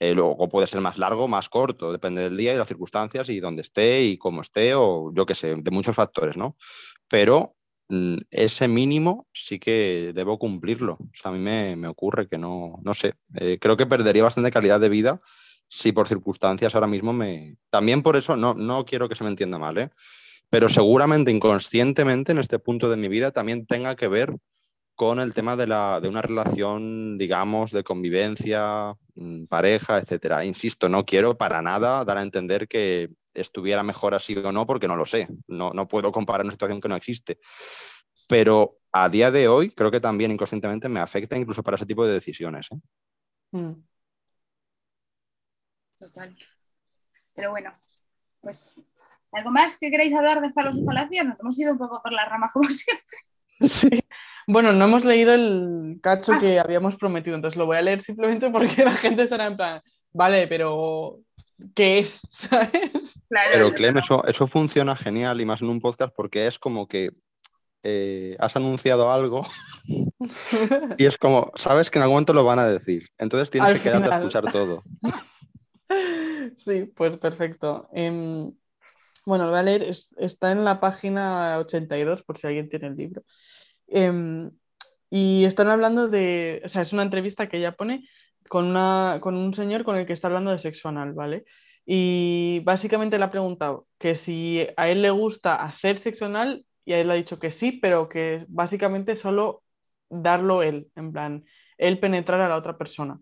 [0.00, 3.40] Eh, luego puede ser más largo, más corto, depende del día y las circunstancias y
[3.40, 6.56] dónde esté y cómo esté o yo qué sé, de muchos factores, ¿no?
[7.08, 7.56] Pero
[7.88, 10.94] mm, ese mínimo sí que debo cumplirlo.
[11.00, 14.52] O sea, a mí me, ocurre que no, no sé, eh, creo que perdería bastante
[14.52, 15.20] calidad de vida
[15.68, 17.56] si por circunstancias ahora mismo me...
[17.70, 19.90] También por eso, no, no quiero que se me entienda mal, ¿eh?
[20.50, 24.34] pero seguramente inconscientemente en este punto de mi vida también tenga que ver
[24.94, 30.44] con el tema de, la, de una relación, digamos, de convivencia, mm, pareja, etcétera.
[30.44, 34.88] Insisto, no quiero para nada dar a entender que estuviera mejor así o no, porque
[34.88, 35.28] no lo sé.
[35.46, 37.38] No, no puedo comparar una situación que no existe.
[38.26, 42.04] Pero a día de hoy, creo que también inconscientemente me afecta incluso para ese tipo
[42.04, 42.66] de decisiones.
[42.72, 42.76] ¿eh?
[43.52, 43.87] Mm.
[45.98, 46.36] Total.
[47.34, 47.72] Pero bueno,
[48.40, 48.84] pues
[49.32, 51.26] ¿algo más que queráis hablar de falos y falacias?
[51.26, 54.04] Nos hemos ido un poco por la rama como siempre.
[54.46, 56.38] Bueno, no hemos leído el cacho ah.
[56.40, 59.82] que habíamos prometido, entonces lo voy a leer simplemente porque la gente estará en plan,
[60.12, 61.20] vale, pero
[61.74, 62.20] ¿qué es?
[62.30, 63.22] ¿Sabes?
[63.28, 67.10] pero Clem, eso, eso funciona genial y más en un podcast porque es como que
[67.82, 69.46] eh, has anunciado algo
[70.96, 73.80] y es como, sabes que en algún momento lo van a decir, entonces tienes que
[73.80, 74.82] quedarte a escuchar todo.
[76.58, 77.88] Sí, pues perfecto.
[77.92, 78.52] Em,
[79.26, 79.82] bueno, lo voy a leer,
[80.18, 83.22] está en la página 82 por si alguien tiene el libro.
[83.88, 84.50] Em,
[85.10, 88.08] y están hablando de, o sea, es una entrevista que ella pone
[88.48, 91.44] con, una, con un señor con el que está hablando de sexo anal, ¿vale?
[91.86, 96.92] Y básicamente le ha preguntado que si a él le gusta hacer sexo anal y
[96.94, 99.62] él ha dicho que sí, pero que básicamente solo
[100.10, 101.44] darlo él, en plan,
[101.78, 103.20] él penetrar a la otra persona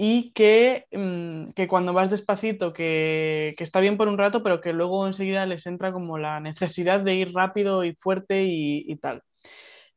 [0.00, 4.60] y que, mm, que, cuando vas despacito, que, que, está bien por un rato, pero
[4.60, 8.96] que luego enseguida les entra como la necesidad de ir rápido y fuerte y, y
[8.96, 9.22] tal.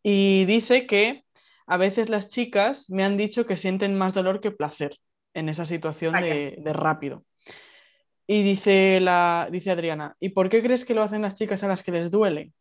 [0.02, 1.24] Y dice que
[1.68, 4.98] a veces las chicas me han dicho que sienten más dolor que placer
[5.36, 7.24] en esa situación de, de, rápido.
[8.26, 11.68] Y dice, la, dice Adriana, ¿y por qué crees que lo hacen las chicas a
[11.68, 12.54] las que les duele?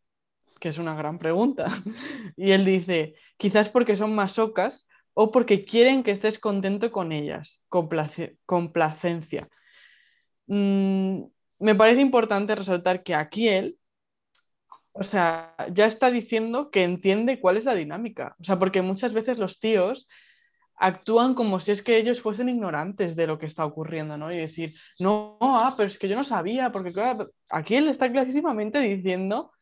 [0.61, 1.69] Que es una gran pregunta.
[2.37, 4.90] y él dice, quizás porque son masocas
[5.23, 7.63] o porque quieren que estés contento con ellas,
[8.47, 9.51] complacencia.
[10.47, 11.25] Mm,
[11.59, 13.77] me parece importante resaltar que aquí él,
[14.93, 18.35] o sea, ya está diciendo que entiende cuál es la dinámica.
[18.41, 20.09] O sea, porque muchas veces los tíos
[20.77, 24.33] actúan como si es que ellos fuesen ignorantes de lo que está ocurriendo, ¿no?
[24.33, 26.95] Y decir, no, ah, pero es que yo no sabía, porque
[27.51, 29.53] aquí él está clarísimamente diciendo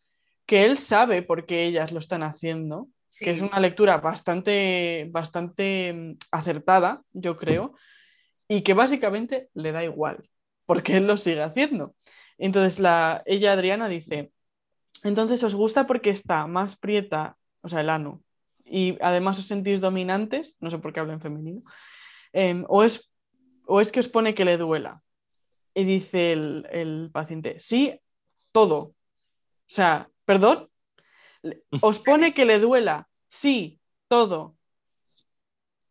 [0.47, 2.87] que él sabe por qué ellas lo están haciendo
[3.21, 7.75] que es una lectura bastante, bastante mm, acertada, yo creo,
[8.49, 10.29] y que básicamente le da igual,
[10.67, 11.95] porque él lo sigue haciendo.
[12.39, 14.33] Entonces, la, ella, Adriana, dice,
[15.03, 18.23] entonces os gusta porque está más prieta, o sea, el ano,
[18.65, 21.63] y además os sentís dominantes, no sé por qué hablo en femenino,
[22.33, 23.11] em, o, es,
[23.67, 25.03] o es que os pone que le duela.
[25.75, 28.01] Y dice el, el paciente, sí,
[28.53, 28.79] todo.
[28.79, 28.95] O
[29.67, 30.68] sea, perdón,
[31.81, 33.09] ¿Os pone que le duela?
[33.29, 34.57] Sí, todo.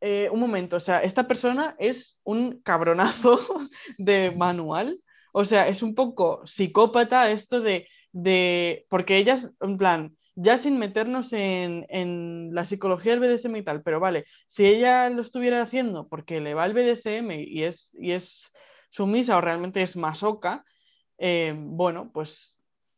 [0.01, 3.39] Eh, un momento, o sea, esta persona es un cabronazo
[3.97, 5.01] de manual.
[5.33, 10.77] O sea, es un poco psicópata esto de, de porque ellas, en plan, ya sin
[10.77, 15.61] meternos en, en, la psicología del BDSM y tal, pero vale, si ella lo estuviera
[15.61, 18.51] haciendo porque le va el BDSM y es, y es
[18.89, 20.63] sumisa o realmente es masoca,
[21.17, 22.56] eh, bueno, pues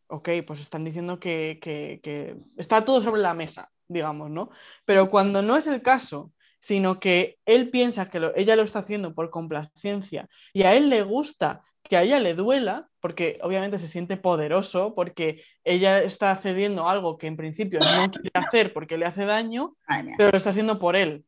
[0.10, 1.60] ok, pues están diciendo que,
[2.58, 4.50] está todo sobre la mesa, digamos, ¿no?
[4.86, 9.14] Pero cuando no es el caso, sino que él piensa que ella lo está haciendo
[9.14, 13.88] por complacencia y a él le gusta que a ella le duela, porque obviamente se
[13.88, 19.06] siente poderoso, porque ella está cediendo algo que en principio no quiere hacer porque le
[19.06, 19.76] hace daño,
[20.18, 21.24] pero lo está haciendo por él.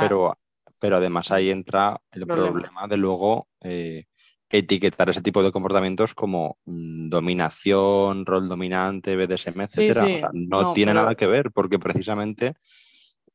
[0.00, 0.38] pero,
[0.80, 4.06] pero además ahí entra el problema, de luego eh,
[4.50, 10.30] etiquetar ese tipo de comportamientos como mm, dominación, rol dominante, BDSM, etcétera.
[10.32, 12.54] no, tiene nada que ver, porque precisamente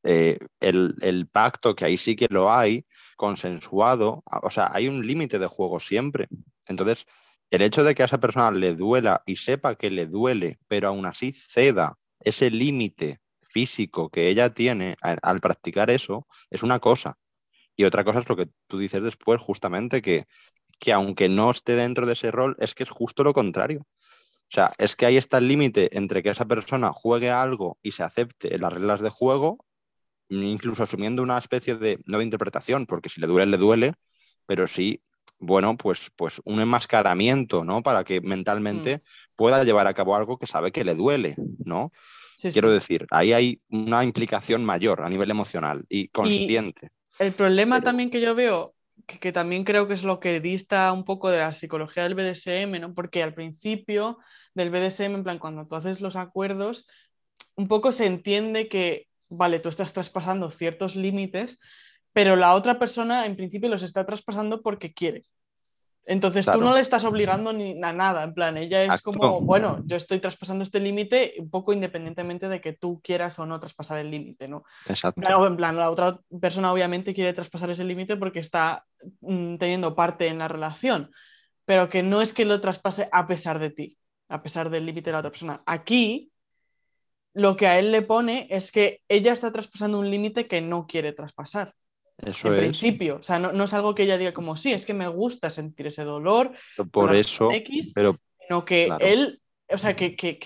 [0.04, 2.86] eh, el, pacto, que ahí sí que lo hay,
[3.16, 6.28] consensuado, o sea, hay un límite de juego siempre.
[6.68, 7.06] Entonces,
[7.50, 10.88] el hecho de que a esa persona le duela y sepa que le duele, pero
[10.88, 17.18] aún así ceda ese límite físico que ella tiene al practicar eso, es una cosa.
[17.76, 20.28] Y otra cosa es lo que tú dices después, justamente, que
[20.82, 23.82] que aunque no esté dentro de ese rol, es que es justo lo contrario.
[23.82, 27.92] O sea, es que ahí está el límite entre que esa persona juegue algo y
[27.92, 29.64] se acepte las reglas de juego,
[30.28, 33.94] incluso asumiendo una especie de nueva interpretación, porque si le duele, le duele,
[34.48, 35.04] pero sí,
[35.38, 37.84] bueno, pues, pues un enmascaramiento, ¿no?
[37.84, 39.02] Para que mentalmente mm.
[39.36, 41.92] pueda llevar a cabo algo que sabe que le duele, ¿no?
[42.42, 46.90] Quiero decir, ahí hay una implicación mayor a nivel emocional y consciente.
[47.20, 48.74] el problema también que yo veo
[49.06, 52.80] que, también creo que es lo que dista un poco de la psicología del BDSM,
[52.80, 52.94] ¿no?
[52.94, 54.18] Porque al principio
[54.54, 56.88] del BDSM, en plan, cuando tú haces los acuerdos,
[57.56, 61.60] un poco se entiende que, vale, tú estás traspasando ciertos límites,
[62.14, 65.26] pero la otra persona en principio los está traspasando porque quiere.
[66.06, 69.82] Entonces tú no le estás obligando ni a nada, en plan, ella es como, bueno,
[69.86, 74.00] yo estoy traspasando este límite un poco independientemente de que tú quieras o no traspasar
[74.00, 74.64] el límite, ¿no?
[74.88, 75.22] Exacto.
[75.46, 78.84] en plan, la otra persona obviamente quiere traspasar ese límite porque está
[79.22, 81.12] mm, teniendo parte en la relación,
[81.66, 83.98] pero que no es que lo traspase a pesar de ti,
[84.28, 85.62] a pesar del límite de la otra persona.
[85.68, 86.32] Aquí
[87.34, 90.88] lo que a él le pone es que ella está traspasando un límite que no
[90.88, 91.76] quiere traspasar.
[92.18, 92.60] Eso en es.
[92.60, 95.50] principio, o sea, no, es algo que ella diga como, sí, es que me gusta
[95.50, 96.52] sentir ese dolor.
[96.92, 97.50] Por eso,
[97.96, 98.20] pero...
[98.40, 100.40] Sino que él, o sea, que, que,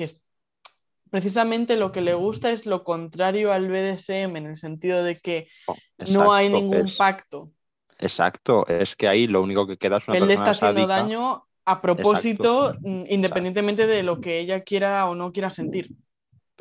[1.10, 5.48] precisamente lo que le gusta es lo contrario al BDSM, en el sentido de que
[5.68, 5.76] oh,
[6.12, 7.52] no hay ningún pacto.
[8.00, 11.46] Exacto, es que ahí lo único que queda es una Él le está haciendo daño
[11.66, 15.90] a propósito, mm, independientemente de lo que ella quiera o no quiera sentir.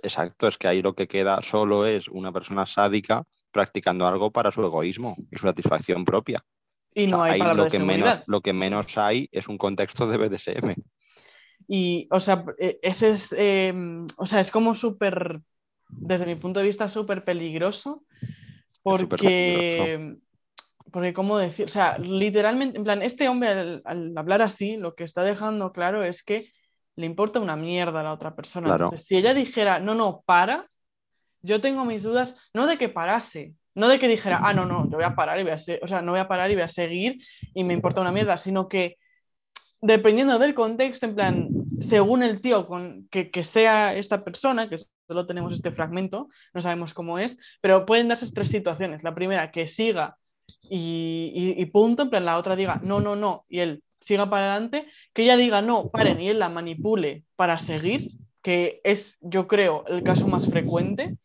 [0.02, 3.24] Exacto, es que ahí lo que queda solo es una persona sádica
[3.54, 6.40] practicando algo para su egoísmo y su satisfacción propia.
[6.92, 10.18] Y no hay para lo, que menos, lo que menos hay es un contexto de
[10.18, 10.74] BDSM.
[11.68, 15.40] Y, o sea, e, ese es, em, o sea, es como súper,
[15.88, 18.04] desde mi punto de vista, súper peligroso.
[18.82, 20.16] Porque,
[20.92, 21.66] porque, ¿cómo decir?
[21.66, 26.04] O sea, literalmente, en plan, este hombre al, hablar así, lo que está dejando claro
[26.04, 26.50] es que
[26.96, 28.70] le importa una mierda a la otra persona.
[28.70, 30.68] Entonces, si ella dijera, no, no, para,
[31.44, 34.84] yo tengo mis dudas, no de que parase, no de que dijera, ah, no, no,
[34.90, 36.62] yo voy a parar y voy a, o sea, no voy a parar y voy
[36.62, 37.20] a seguir
[37.54, 38.96] y me importa una mierda, sino que
[39.80, 41.48] dependiendo del contexto, en plan,
[41.80, 46.62] según el tío con, que, que sea esta persona, que solo tenemos este fragmento, no
[46.62, 49.02] sabemos cómo es, pero pueden darse tres situaciones.
[49.02, 50.16] La primera, que siga
[50.70, 54.52] y, y, punto, en plan, la otra diga, no, no, no, y él siga para
[54.52, 58.12] adelante, que ella diga, no, paren, y él la manipule para seguir,
[58.44, 61.16] que es, yo creo, el caso más frecuente,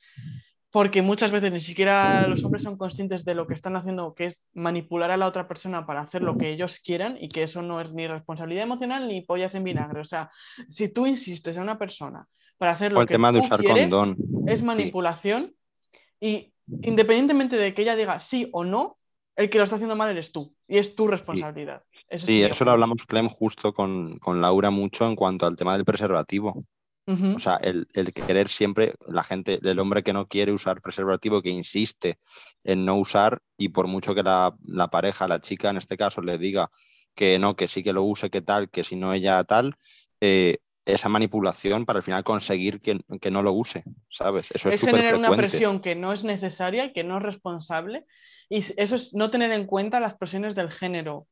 [0.72, 4.28] porque muchas veces ni siquiera los hombres son conscientes de lo que están haciendo, que
[4.28, 7.62] es manipular a la otra persona para hacer lo que ellos quieran y que eso
[7.62, 10.00] no es ni responsabilidad emocional ni pollas en vinagre.
[10.00, 10.32] O sea,
[10.70, 12.26] si tú insistes a una persona
[12.58, 13.91] para hacer lo que tú quieres,
[14.48, 15.54] es manipulación
[16.22, 18.98] y independientemente de que ella diga sí o no,
[19.36, 21.84] el que lo está haciendo mal eres tú y es tu responsabilidad.
[22.16, 25.84] sí, eso lo hablamos, Clem, justo con, con Laura mucho en cuanto al tema del
[25.84, 26.64] preservativo.
[27.36, 31.49] O sea, el, querer siempre, la gente, el hombre que no quiere usar preservativo, que
[31.49, 32.19] insiste
[32.64, 34.53] en no usar, y por mucho que la,
[34.91, 36.69] pareja, la chica en este caso, le diga
[37.15, 39.73] que no, que sí que lo use, que tal, que si no ella tal,
[40.22, 44.52] eh, esa manipulación para al final conseguir que, no lo use, ¿sabes?
[44.52, 48.06] Eso es, es generar una presión que no es necesaria, que no es responsable,
[48.49, 51.27] y eso es no tener en cuenta las presiones del género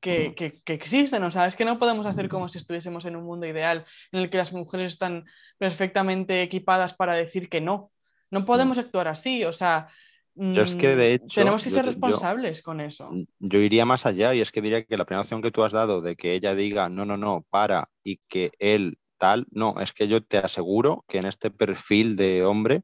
[0.00, 1.22] que, existen.
[1.24, 4.20] O sea, es que no podemos hacer como si estuviésemos en un mundo ideal en
[4.20, 5.24] el que las mujeres están
[5.58, 7.90] perfectamente equipadas para decir que no.
[8.30, 9.44] No podemos actuar así.
[9.44, 9.88] O sea,
[10.36, 13.10] es que de mm, hecho, tenemos que ser responsables con eso.
[13.38, 15.72] Yo iría más allá y es que diría que la primera opción que tú has
[15.72, 19.92] dado de que ella diga no, no, no, para y que él tal, no, es
[19.92, 22.82] que yo te aseguro que en este perfil de hombre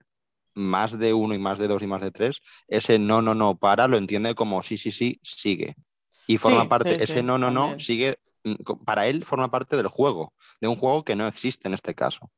[0.55, 3.57] más de uno y más de dos y más de tres, ese no, no, no,
[3.57, 5.75] para, lo entiende como sí, sí, sí, sigue.
[6.27, 10.33] Y forma parte, ese no, no, no, sigue, mm, para él forma parte del juego,
[10.61, 12.31] de un juego que no existe en este caso.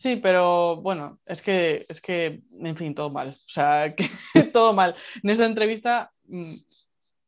[0.00, 3.28] Sí, pero bueno, es que, es que, en fin, todo mal.
[3.30, 3.94] O sea,
[4.34, 4.94] que, todo mal.
[5.22, 6.54] En esta entrevista, mm,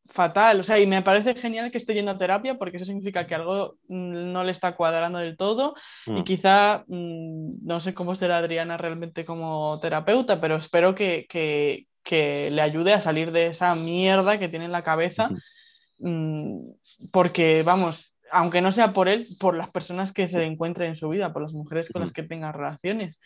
[0.08, 0.60] fatal.
[0.60, 3.34] O sea, y me parece genial que esté yendo a terapia porque eso significa que
[3.34, 5.74] algo mm, no le está cuadrando del todo.
[6.06, 12.50] Y quizá, no sé cómo será Adriana realmente como terapeuta, pero espero que, que, que
[12.50, 15.30] le ayude a salir de esa mierda que tiene en la cabeza,
[15.98, 16.70] mm,
[17.12, 21.08] porque vamos, aunque no sea por él, por las personas que se encuentren en su
[21.08, 23.20] vida, por las mujeres con las que tenga relaciones.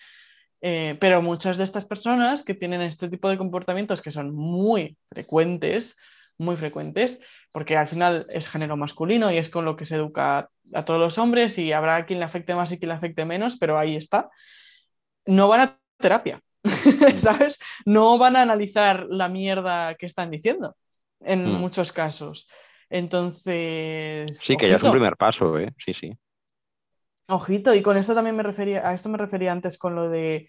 [0.63, 4.97] Eh, pero muchas de estas personas que tienen este tipo de comportamientos que son muy
[5.11, 5.97] frecuentes,
[6.39, 7.21] muy frecuentes,
[7.53, 11.01] porque al final es género masculino y es con lo que se educa a todos
[11.01, 13.97] los hombres y habrá quien le afecte más y quien le afecte menos, pero ahí
[13.97, 14.29] está,
[15.27, 16.41] no van a terapia.
[17.19, 17.59] ¿sabes?
[17.85, 20.77] No van a analizar la mierda que están diciendo
[21.21, 21.61] en hmm.
[21.61, 22.49] muchos casos.
[22.89, 24.39] Entonces.
[24.39, 25.73] Sí, que ya es un primer paso, ¿eh?
[25.77, 26.11] Sí, sí.
[27.29, 30.49] Ojito, y con esto también me refería, a esto me refería antes con lo de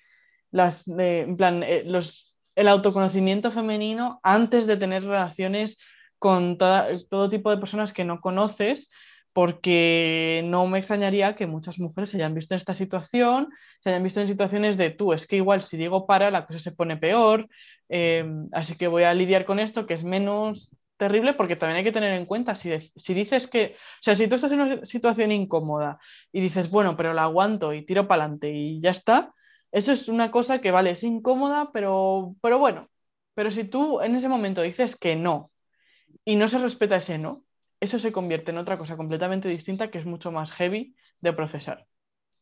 [0.52, 5.80] las, en plan, eh, los, el autoconocimiento femenino antes de tener relaciones
[6.20, 8.90] con todo tipo de personas que no conoces,
[9.38, 13.50] porque no me extrañaría que muchas mujeres se hayan visto en esta situación,
[13.82, 16.58] se hayan visto en situaciones de tú, es que igual si digo para, la cosa
[16.58, 17.48] se pone peor,
[17.88, 21.84] em, así que voy a lidiar con esto, que es menos terrible porque también hay
[21.84, 24.86] que tener en cuenta si, si dices que, o sea, si tú estás en una
[24.88, 26.00] situación incómoda
[26.32, 29.36] y dices, bueno, pero la aguanto y tiro para adelante y ya está,
[29.72, 32.90] eso es una cosa que, vale, es incómoda, pero, pero bueno,
[33.36, 35.52] pero si tú en ese momento dices que no
[36.26, 37.44] y no se respeta ese no,
[37.80, 41.86] eso se convierte en otra cosa completamente distinta que es mucho más heavy de procesar.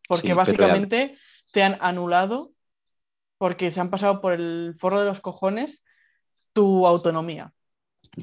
[0.07, 1.17] Porque básicamente
[1.51, 2.51] te han anulado,
[3.37, 5.83] porque se han pasado por el forro de los cojones,
[6.53, 7.54] tu autonomía.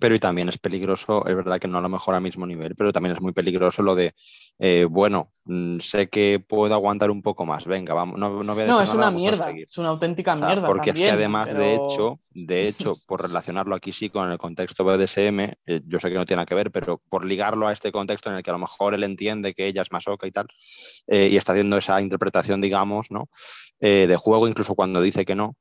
[0.01, 2.75] Pero y también es peligroso, es verdad que no a lo mejor al mismo nivel,
[2.75, 4.15] pero también es muy peligroso lo de,
[4.59, 8.65] eh, bueno, mm, sé que puedo aguantar un poco más, venga, vamos, no, no voy
[8.65, 10.67] a No, es una mierda, es una auténtica mierda.
[10.67, 14.85] Porque es que además, de hecho, de hecho, por relacionarlo aquí sí con el contexto
[14.85, 17.93] BDSM, eh, yo sé que no tiene nada que ver, pero por ligarlo a este
[17.93, 20.47] contexto en el que a lo mejor él entiende que ella es masoca y tal,
[21.07, 23.29] eh, y está haciendo esa interpretación, digamos, ¿no?
[23.81, 25.57] de juego, incluso cuando dice que no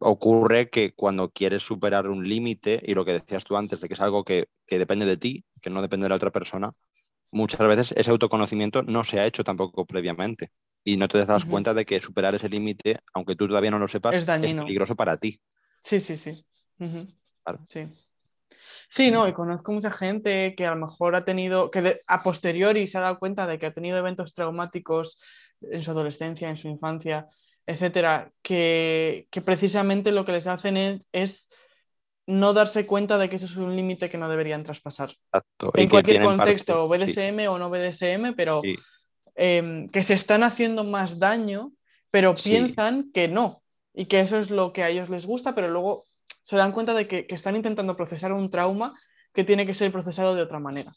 [0.00, 3.94] ocurre que cuando quieres superar un límite, y lo que decías tú antes, de que
[3.94, 6.72] es algo que, depende de ti, que no depende de la otra persona,
[7.30, 10.50] muchas veces ese autoconocimiento no se ha hecho tampoco previamente.
[10.84, 13.88] Y no te das cuenta de que superar ese límite, aunque tú todavía no lo
[13.88, 15.40] sepas, es, peligroso para ti.
[15.82, 16.44] Sí, sí, sí.
[17.68, 17.88] Sí.
[18.90, 22.86] Sí, no, y conozco mucha gente que a lo mejor ha tenido, que a posteriori
[22.86, 25.20] se ha dado cuenta de que ha tenido eventos traumáticos
[25.60, 27.26] en su adolescencia, en su infancia,
[27.68, 31.48] etcétera, que, precisamente lo que les hacen es,
[32.26, 35.14] no darse cuenta de que eso es un límite que no deberían traspasar.
[35.74, 38.62] En cualquier contexto, BDSM o no BDSM, pero
[39.34, 41.72] em, que se están haciendo más daño,
[42.10, 43.62] pero piensan que no,
[43.92, 46.04] y que eso es lo que a ellos les gusta, pero luego
[46.40, 48.94] se dan cuenta de que están intentando procesar un trauma
[49.34, 50.94] que tiene que ser procesado de otra manera.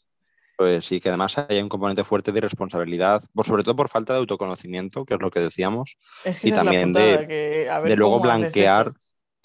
[0.56, 4.12] Pues sí, que además hay un componente fuerte de responsabilidad, por, sobre todo por falta
[4.12, 5.96] de autoconocimiento, que es lo que decíamos,
[6.42, 7.66] y también de,
[7.96, 8.92] luego blanquear,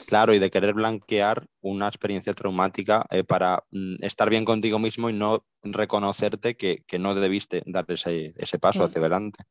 [0.05, 5.09] claro, y de querer blanquear una experiencia traumática eh, para mm, estar bien contigo mismo
[5.09, 8.85] y no reconocerte que, no debiste dar ese, paso mm.
[8.85, 9.43] hacia adelante.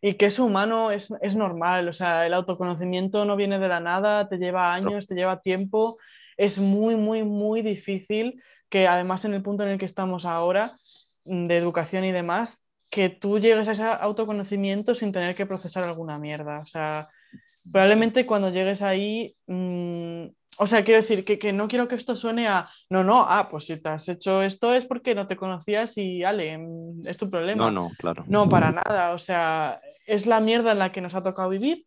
[0.00, 3.78] Y que es humano, es, es normal, o sea, el autoconocimiento no viene de la
[3.78, 5.96] nada, te lleva años, te lleva tiempo,
[6.36, 8.42] es muy, muy, muy difícil
[8.72, 10.72] que además en el punto en el que estamos ahora,
[11.26, 15.84] mm, de educación y demás, que tú llegues a ese autoconocimiento sin tener que procesar
[15.84, 16.60] alguna mierda.
[16.60, 17.10] O sea,
[17.70, 20.24] probablemente cuando llegues ahí, mm,
[20.56, 23.66] o sea, quiero decir que, no quiero que esto suene a, no, no, ah, pues
[23.66, 27.28] si te has hecho esto es porque no te conocías y, ale, mm, es tu
[27.28, 27.66] problema.
[27.66, 28.24] No, no, claro.
[28.26, 29.12] No, para nada.
[29.12, 31.84] O sea, es la mierda en la que nos ha tocado vivir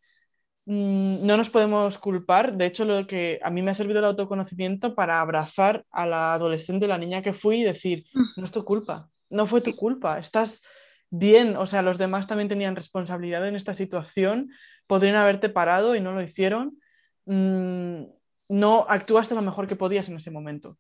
[0.66, 2.58] no nos podemos culpar.
[2.58, 6.34] De hecho, lo que a mí me ha servido el autoconocimiento para abrazar a la
[6.34, 8.24] adolescente, la niña que fui y decir, mm.
[8.38, 10.62] no es tu culpa, no fue tu culpa, estás
[11.10, 11.56] bien.
[11.58, 14.52] O sea, los demás también tenían responsabilidad en esta situación,
[14.88, 16.80] podrían haberte parado y no lo hicieron.
[17.26, 18.06] Mm,
[18.50, 20.78] no actuaste lo mejor que podías en ese momento.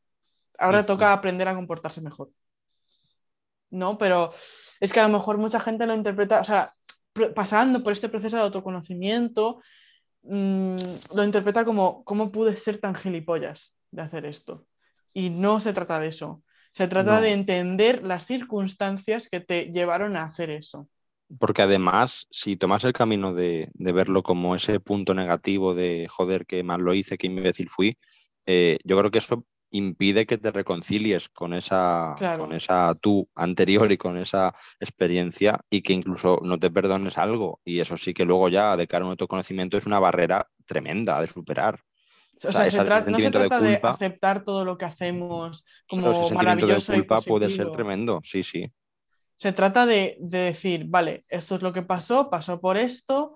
[0.57, 2.30] Ahora toca aprender a comportarse mejor.
[3.70, 3.98] ¿No?
[3.98, 4.34] Pero
[4.80, 6.74] es que a lo mejor mucha gente lo interpreta, o sea,
[7.33, 9.61] pasando por este proceso de autoconocimiento,
[10.23, 10.75] mm,
[11.13, 14.65] lo interpreta como cómo pude ser tan gilipollas de hacer esto.
[15.13, 16.43] Y no se trata de eso.
[16.73, 20.89] Se trata de entender las circunstancias que te llevaron a hacer eso.
[21.39, 26.63] Porque además, si tomas el camino de, verlo como ese punto negativo de joder, que
[26.63, 27.97] mal lo hice, que imbécil fui,
[28.45, 29.45] eh, yo creo que eso
[29.76, 35.81] impide que te reconcilies con esa, con esa tú anterior y con esa experiencia y
[35.81, 37.61] que incluso no te perdones algo.
[37.64, 41.19] Y eso sí que luego ya de cara a un autoconocimiento es una barrera tremenda
[41.19, 41.80] de superar.
[42.35, 42.65] O sea,
[43.06, 47.72] no se trata de, aceptar todo lo que hacemos como maravilloso de culpa puede ser
[47.72, 48.69] tremendo, sí, sí.
[49.38, 53.35] Se trata de, de decir, vale, esto es lo que pasó, pasó por esto,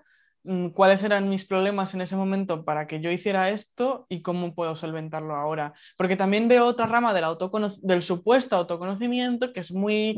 [0.73, 4.75] cuáles eran mis problemas en ese momento para que yo hiciera esto y cómo puedo
[4.75, 5.73] solventarlo ahora.
[5.97, 7.25] Porque también veo otra rama del,
[7.81, 10.17] del supuesto autoconocimiento que es muy,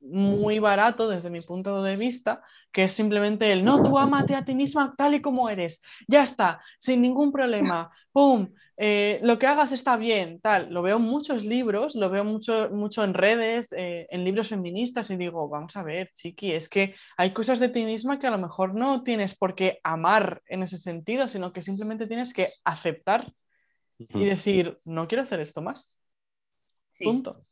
[0.00, 4.44] muy barato desde mi punto de vista, que es simplemente el no, tú amate a
[4.44, 8.48] ti misma tal y como eres, ya está, sin ningún problema, ¡pum!
[8.78, 10.72] Eh, lo que hagas está bien, tal.
[10.72, 15.10] Lo veo en muchos libros, lo veo mucho, mucho en redes, eh, en libros feministas
[15.10, 18.30] y digo, vamos a ver, chiqui, es que hay cosas de ti misma que a
[18.30, 22.54] lo mejor no tienes por qué amar en ese sentido, sino que simplemente tienes que
[22.64, 23.32] aceptar
[23.98, 25.96] y decir, no quiero hacer esto más.
[26.98, 27.44] Punto.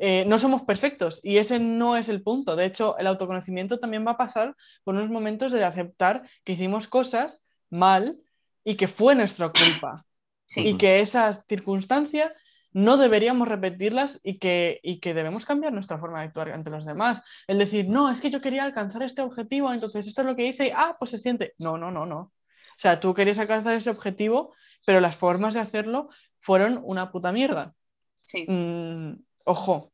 [0.00, 2.56] Eh, no somos perfectos y ese no es el punto.
[2.56, 4.54] De hecho, el autoconocimiento también va a pasar
[4.84, 8.20] por unos momentos de aceptar que hicimos cosas mal
[8.64, 10.06] y que fue nuestra culpa
[10.54, 12.32] y que esas circunstancias
[12.72, 16.84] no deberíamos repetirlas y que, y que debemos cambiar nuestra forma de actuar ante los
[16.84, 17.22] demás.
[17.46, 20.46] El decir, no, es que yo quería alcanzar este objetivo, entonces esto es lo que
[20.46, 21.54] hice y, ah, pues se siente.
[21.58, 22.18] No, no, no, no.
[22.18, 24.54] O sea, tú querías alcanzar ese objetivo,
[24.84, 26.10] pero las formas de hacerlo
[26.40, 27.74] fueron una puta mierda.
[28.22, 28.44] Sí.
[28.46, 29.92] Mm, ojo,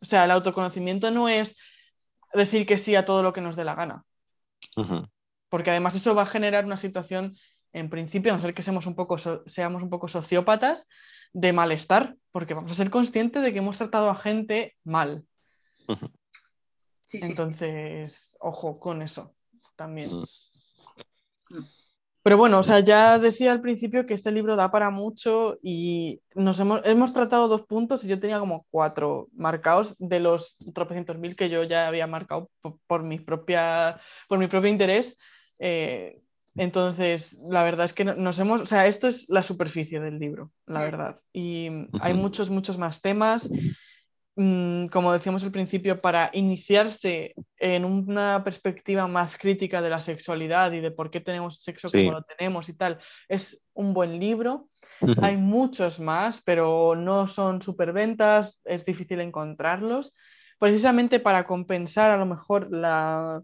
[0.00, 1.56] o sea, el autoconocimiento no es
[2.32, 4.04] decir que sí a todo lo que nos dé la gana,
[5.48, 7.36] porque además eso va a generar una situación,
[7.74, 10.88] en principio, a no ser que seamos un poco, so- seamos un poco sociópatas,
[11.34, 15.24] de malestar, porque vamos a ser conscientes de que hemos tratado a gente mal.
[17.04, 17.26] Sí, sí, sí.
[17.26, 19.34] Entonces, ojo con eso
[19.76, 20.10] también.
[22.22, 26.22] Pero bueno, o sea, ya decía al principio que este libro da para mucho y
[26.34, 31.18] nos hemos, hemos tratado dos puntos y yo tenía como cuatro marcados de los tropecientos
[31.18, 35.18] mil que yo ya había marcado por, por mi, propia, por mi propio interés.
[35.58, 36.22] Eh,
[36.56, 40.18] entonces, la verdad es que no- nos hemos, o sea, esto es la superficie del
[40.18, 41.20] libro, la verdad.
[41.32, 41.68] Y
[42.00, 43.50] hay muchos, muchos más temas
[44.36, 50.72] mm, como decíamos al principio, para iniciarse en una perspectiva más crítica de la sexualidad
[50.72, 51.98] y de por qué tenemos sexo Sí.
[51.98, 52.98] como lo tenemos y tal,
[53.28, 54.66] es un buen libro.
[55.22, 60.14] Hay muchos más, pero no son superventas, es difícil encontrarlos,
[60.58, 63.40] precisamente para compensar a lo mejor la,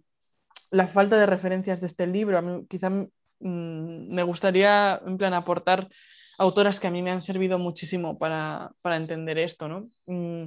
[0.71, 2.39] la falta de referencias de este libro.
[2.39, 3.09] A quizá mm,
[3.41, 5.89] me gustaría, en plan, aportar
[6.39, 9.91] autoras que a mí me han servido muchísimo para, para entender esto, ¿no?
[10.07, 10.45] Mm,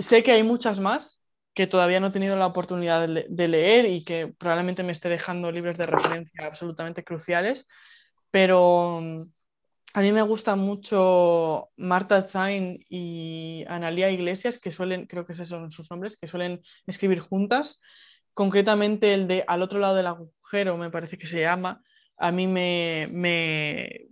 [0.00, 1.20] sé que hay muchas más
[1.54, 5.52] que todavía no he tenido la oportunidad de leer y que probablemente me esté dejando
[5.52, 7.68] libros de referencia absolutamente cruciales,
[8.32, 9.22] pero mm,
[9.94, 15.46] a mí me gusta mucho Marta Zain y Analia Iglesias, que suelen, creo que esos
[15.46, 17.80] son sus nombres, que suelen escribir juntas.
[18.34, 21.82] Concretamente el de Al otro lado del agujero, me parece que se llama,
[22.16, 24.08] a mí me, me,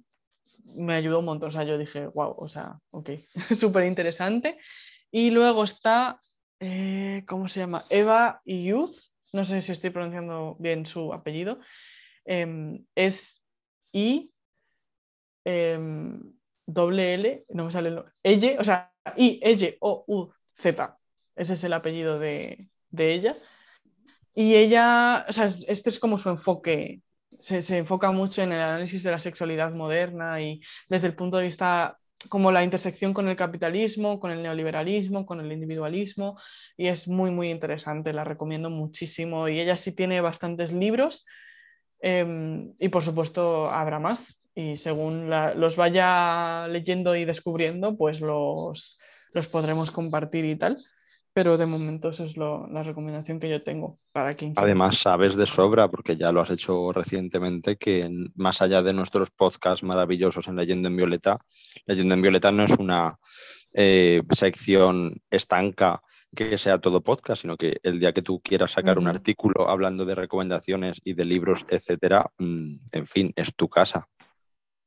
[0.74, 1.48] me ayudó un montón.
[1.48, 3.10] O sea, yo dije, wow, o sea, ok,
[3.58, 4.58] súper interesante.
[5.10, 6.20] Y luego está,
[6.60, 7.84] eh, ¿cómo se llama?
[7.90, 8.96] Eva Youth,
[9.32, 11.58] no sé si estoy pronunciando bien su apellido.
[12.24, 13.42] Em, es
[13.92, 14.32] I
[15.44, 16.32] em,
[16.66, 20.98] doble L, no me sale el ella, o sea, I, L, O, U, Z.
[21.34, 23.36] Ese es el apellido de, de ella.
[24.34, 27.02] Y ella, o sea, es- este es como su enfoque,
[27.40, 31.36] se, se enfoca mucho en el análisis de la sexualidad moderna y desde el punto
[31.38, 31.98] de vista
[32.28, 36.38] como la intersección con el capitalismo, con el neoliberalismo, con el individualismo,
[36.76, 39.48] y es muy, muy interesante, la recomiendo muchísimo.
[39.48, 41.26] Y ella sí tiene bastantes libros,
[42.00, 48.98] em, y por supuesto habrá más, y según los vaya leyendo y descubriendo, pues los,
[49.32, 50.76] los podremos compartir y tal.
[51.34, 54.62] Pero de momento esa es lo- la recomendación que yo tengo para quien quiera.
[54.64, 59.30] Además, sabes de sobra, porque ya lo has hecho recientemente, que más allá de nuestros
[59.30, 61.38] podcasts maravillosos en Leyendo en Violeta,
[61.86, 63.18] Leyendo en Violeta no es una
[63.72, 66.02] eh, sección estanca
[66.34, 70.04] que sea todo podcast, sino que el día que tú quieras sacar un artículo hablando
[70.04, 74.08] de recomendaciones y de libros, etcétera, mm, en fin, es tu casa.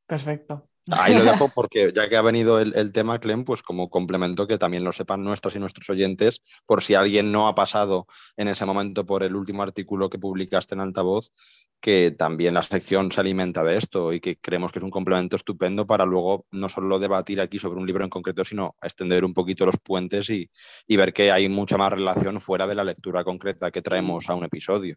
[0.08, 0.68] Perfecto.
[0.92, 4.48] Ahí lo dejo porque ya que ha venido el, el tema, Clem, pues como complemento
[4.48, 8.06] que también lo sepan nuestras y nuestros oyentes, por si alguien no ha pasado
[8.38, 11.32] en ese momento por el último artículo que publicaste en Altavoz,
[11.80, 15.36] que también la sección se alimenta de esto y que creemos que es un complemento
[15.36, 19.34] estupendo para luego no solo debatir aquí sobre un libro en concreto, sino extender un
[19.34, 20.50] poquito los puentes y,
[20.88, 24.36] y ver que hay mucha más relación fuera de la lectura concreta que traemos a
[24.36, 24.96] un episodio.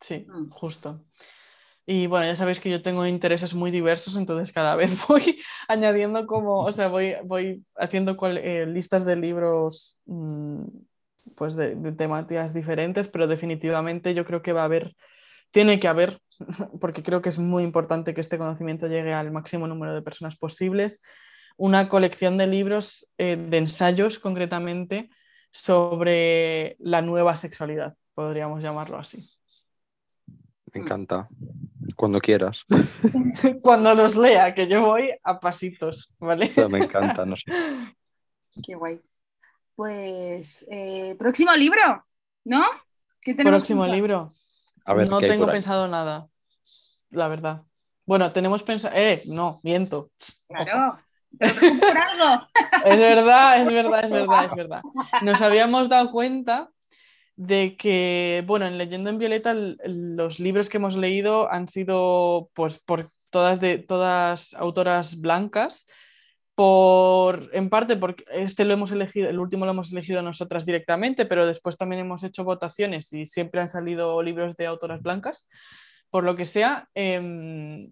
[0.00, 0.50] Sí, Mm.
[0.50, 1.04] justo.
[1.86, 6.26] Y bueno, ya sabéis que yo tengo intereses muy diversos, entonces cada vez voy añadiendo
[6.26, 10.64] como, o sea, voy, voy haciendo eh, listas de libros mm,
[11.36, 14.94] pues de, de temáticas diferentes, pero definitivamente yo creo que va a haber,
[15.50, 16.20] tiene que haber,
[16.80, 20.36] porque creo que es muy importante que este conocimiento llegue al máximo número de personas
[20.36, 21.02] posibles,
[21.56, 25.10] una colección de libros, eh, de ensayos concretamente,
[25.52, 29.28] sobre la nueva sexualidad, podríamos llamarlo así.
[30.72, 31.28] Me encanta.
[31.96, 32.64] Cuando quieras.
[33.62, 36.52] cuando los lea, que yo voy a pasitos, ¿vale?
[36.70, 37.44] Me encanta, no sé.
[38.62, 39.00] Qué guay.
[39.74, 42.04] Pues, eh, próximo libro,
[42.44, 42.62] ¿no?
[43.20, 43.94] ¿Qué tenemos Próximo pensado?
[43.96, 44.32] libro.
[44.84, 45.56] A ver, no ¿qué hay tengo por ahí?
[45.56, 46.28] pensado nada,
[47.10, 47.62] la verdad.
[48.04, 48.94] Bueno, tenemos pensado.
[48.96, 50.10] Eh, no, miento.
[50.48, 50.98] Claro.
[51.38, 52.46] Pregunto por algo.
[52.84, 54.82] Es verdad, es verdad, es verdad, es verdad.
[55.22, 56.70] Nos habíamos dado cuenta
[57.40, 62.78] de que, bueno, en Leyendo en Violeta, los libros que hemos leído han sido, pues,
[62.80, 65.86] por todas, de, todas autoras blancas,
[66.54, 71.24] por, en parte porque este lo hemos elegido, el último lo hemos elegido nosotras directamente,
[71.24, 75.48] pero después también hemos hecho votaciones y siempre han salido libros de autoras blancas,
[76.10, 77.90] por lo que sea, em,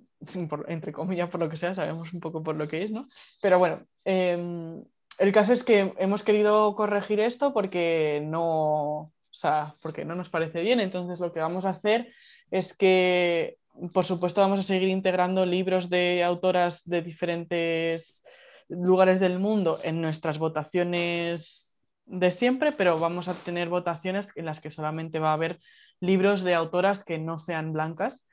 [0.51, 3.09] por- entre comillas, por lo que sea, sabemos un poco por lo que es, ¿no?
[3.41, 4.85] Pero bueno, em,
[5.19, 10.63] el caso es que hemos querido corregir esto porque no, sea, porque no nos parece
[10.63, 10.81] bien.
[10.81, 12.13] Entonces lo que vamos a hacer
[12.51, 13.59] es que,
[13.93, 18.23] por supuesto, vamos a seguir integrando libros de autoras de diferentes
[18.69, 24.61] lugares del mundo en nuestras votaciones de siempre, pero vamos a tener votaciones en las
[24.61, 25.61] que solamente va a haber
[26.01, 28.27] libros de autoras que no sean blancas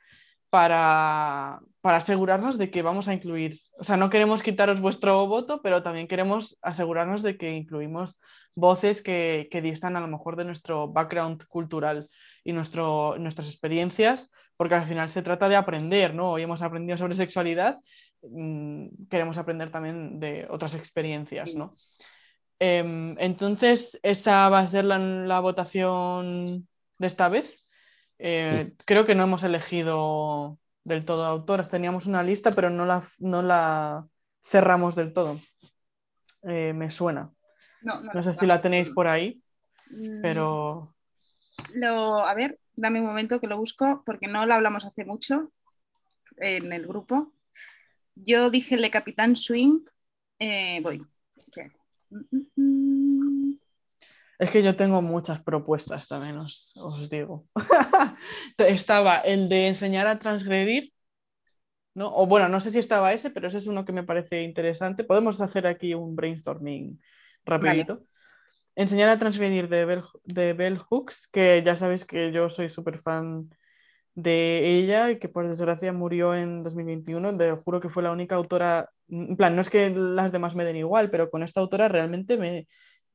[0.50, 5.60] para, para, asegurarnos de que vamos a incluir, o sea, no queremos quitaros vuestro voto,
[5.62, 8.18] pero también queremos asegurarnos de que incluimos
[8.54, 12.08] voces que, que distan a lo mejor de nuestro background cultural
[12.42, 16.32] y nuestro, nuestras experiencias, porque al final se trata de aprender, ¿no?
[16.32, 17.78] Hoy hemos aprendido sobre sexualidad,
[18.22, 21.74] mmm, queremos aprender también de otras experiencias, ¿no?
[22.58, 26.66] Eh, entonces, esa va a ser la, la votación
[26.98, 27.62] de esta vez.
[28.18, 28.84] Eh, sí.
[28.86, 33.42] Creo que no hemos elegido del todo autoras, teníamos una lista, pero no la, no
[33.42, 34.06] la
[34.44, 35.40] cerramos del todo.
[36.42, 37.32] Eh, me suena.
[37.82, 39.42] No, no, no sé si la tenéis por ahí,
[40.22, 40.94] pero...
[41.74, 45.50] Lo, a ver, dame un momento que lo busco, porque no lo hablamos hace mucho
[46.36, 47.32] en el grupo.
[48.14, 49.80] Yo dije el de Capitán Swing.
[50.38, 51.04] Eh, voy.
[54.38, 57.46] Es que yo tengo muchas propuestas también, os, os digo.
[58.58, 60.92] estaba el de enseñar a transgredir,
[61.94, 62.14] ¿no?
[62.14, 65.04] O bueno, no sé si estaba ese, pero ese es uno que me parece interesante.
[65.04, 67.00] Podemos hacer aquí un brainstorming
[67.44, 67.94] rapidito.
[67.94, 68.06] Vale.
[68.74, 72.98] Enseñar a transgredir de Bell, de Bell Hooks, que ya sabéis que yo soy súper
[72.98, 73.48] fan
[74.14, 77.38] de ella y que por desgracia murió en 2021.
[77.38, 80.64] Te juro que fue la única autora, en plan, no es que las demás me
[80.66, 82.66] den igual, pero con esta autora realmente me,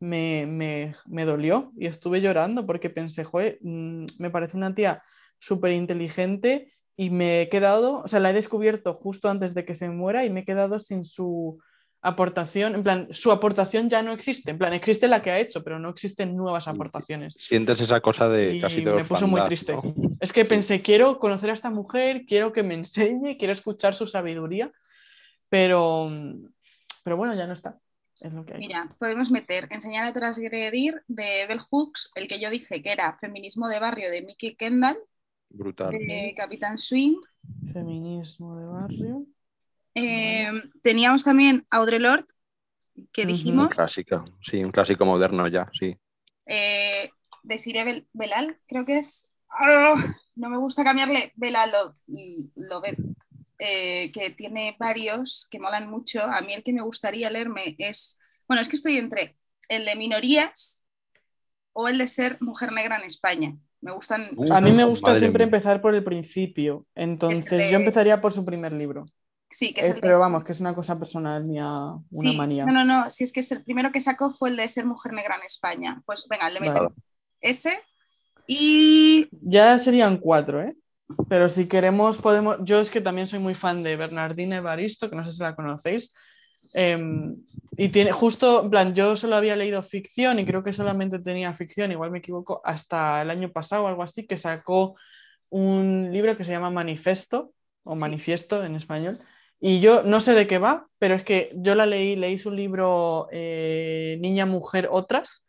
[0.01, 5.03] me, me, me, dolió y estuve llorando porque pensé, joder, mm, me parece una tía
[5.39, 9.75] súper inteligente y me he quedado, o sea, la he descubierto justo antes de que
[9.75, 11.59] se muera y me he quedado sin su
[12.01, 15.63] aportación, en plan, su aportación ya no existe, en plan, existe la que ha hecho,
[15.63, 17.35] pero no existen nuevas aportaciones.
[17.37, 19.73] Sientes esa cosa de y casi de me puso muy triste.
[19.73, 19.93] ¿no?
[20.19, 20.49] Es que sí.
[20.49, 24.71] pensé, quiero conocer a esta mujer, quiero que me enseñe, quiero escuchar su sabiduría,
[25.47, 26.09] pero,
[27.03, 27.77] pero bueno, ya no está.
[28.21, 28.59] Es lo que hay.
[28.59, 33.17] Mira, podemos meter Enseñar a transgredir de Bell Hooks, el que yo dije que era
[33.17, 34.97] Feminismo de Barrio de Mickey Kendall.
[35.49, 35.91] Brutal.
[35.91, 37.17] De Capitán Swing.
[37.73, 39.25] Feminismo de Barrio.
[39.95, 42.27] Eh, teníamos también Audre Lorde,
[43.11, 43.65] que dijimos.
[43.65, 45.97] Un clásico, sí, un clásico moderno ya, sí.
[46.45, 47.09] Eh,
[47.43, 49.31] de Sire Bel Belal, creo que es.
[49.49, 49.95] Oh,
[50.35, 51.95] no me gusta cambiarle Belal lo,
[52.55, 52.81] lo
[53.63, 56.23] eh, que tiene varios que molan mucho.
[56.23, 58.17] A mí el que me gustaría leerme es.
[58.47, 59.35] Bueno, es que estoy entre
[59.69, 60.83] el de minorías
[61.71, 63.55] o el de ser mujer negra en España.
[63.79, 64.31] Me gustan.
[64.35, 65.55] Uh, a mí me gusta siempre mía.
[65.55, 66.87] empezar por el principio.
[66.95, 67.71] Entonces, es de...
[67.71, 69.05] yo empezaría por su primer libro.
[69.51, 72.65] Sí, que es, es Pero vamos, que es una cosa personal mía, una sí, manía.
[72.65, 74.85] No, no, no, si es que es el primero que sacó fue el de ser
[74.85, 76.01] mujer negra en España.
[76.07, 76.95] Pues venga, le metemos vale.
[77.41, 77.79] ese
[78.47, 79.29] y...
[79.31, 80.75] Ya serían cuatro, ¿eh?
[81.29, 82.57] Pero si queremos, podemos...
[82.61, 85.55] Yo es que también soy muy fan de Bernardina Evaristo, que no sé si la
[85.55, 86.13] conocéis.
[86.73, 86.97] Eh,
[87.77, 91.53] y tiene, justo, en plan, yo solo había leído ficción y creo que solamente tenía
[91.53, 94.95] ficción, igual me equivoco, hasta el año pasado o algo así, que sacó
[95.49, 98.01] un libro que se llama Manifesto, o sí.
[98.01, 99.19] Manifiesto en español,
[99.59, 102.51] y yo no sé de qué va, pero es que yo la leí, leí su
[102.51, 105.47] libro eh, Niña, Mujer, Otras,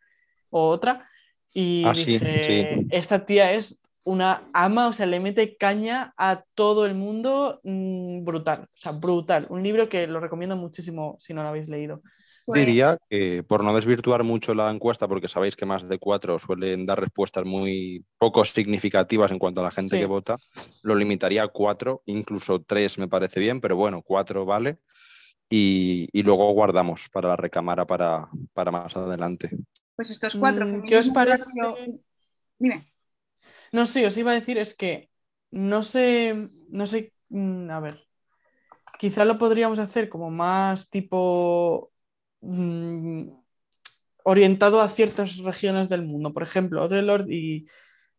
[0.49, 1.07] o otra,
[1.53, 2.87] y ah, dije, sí, sí.
[2.89, 8.23] esta tía es una ama, o sea, le mete caña a todo el mundo mmm,
[8.23, 9.47] brutal, o sea, brutal.
[9.49, 12.01] Un libro que lo recomiendo muchísimo si no lo habéis leído.
[12.45, 16.37] Pues Diría que por no desvirtuar mucho la encuesta, porque sabéis que más de cuatro
[16.39, 20.01] suelen dar respuestas muy poco significativas en cuanto a la gente Sí.
[20.01, 20.37] que vota,
[20.81, 24.79] lo limitaría a cuatro, incluso tres me parece bien, pero bueno, cuatro vale.
[25.49, 29.51] Y, y luego guardamos para la recámara para, para más adelante.
[29.95, 30.65] Pues estos cuatro.
[30.65, 31.45] Mm, ¿Qué os parece?
[32.57, 32.92] Dime.
[33.73, 35.09] No, sí, os iba a decir, es que
[35.51, 38.07] no sé, no sé, mm, a ver,
[38.99, 41.91] quizá lo podríamos hacer como más tipo
[42.41, 43.29] mm,
[44.25, 46.33] orientado a ciertas regiones del mundo.
[46.33, 47.65] Por ejemplo, Audre Lorde y,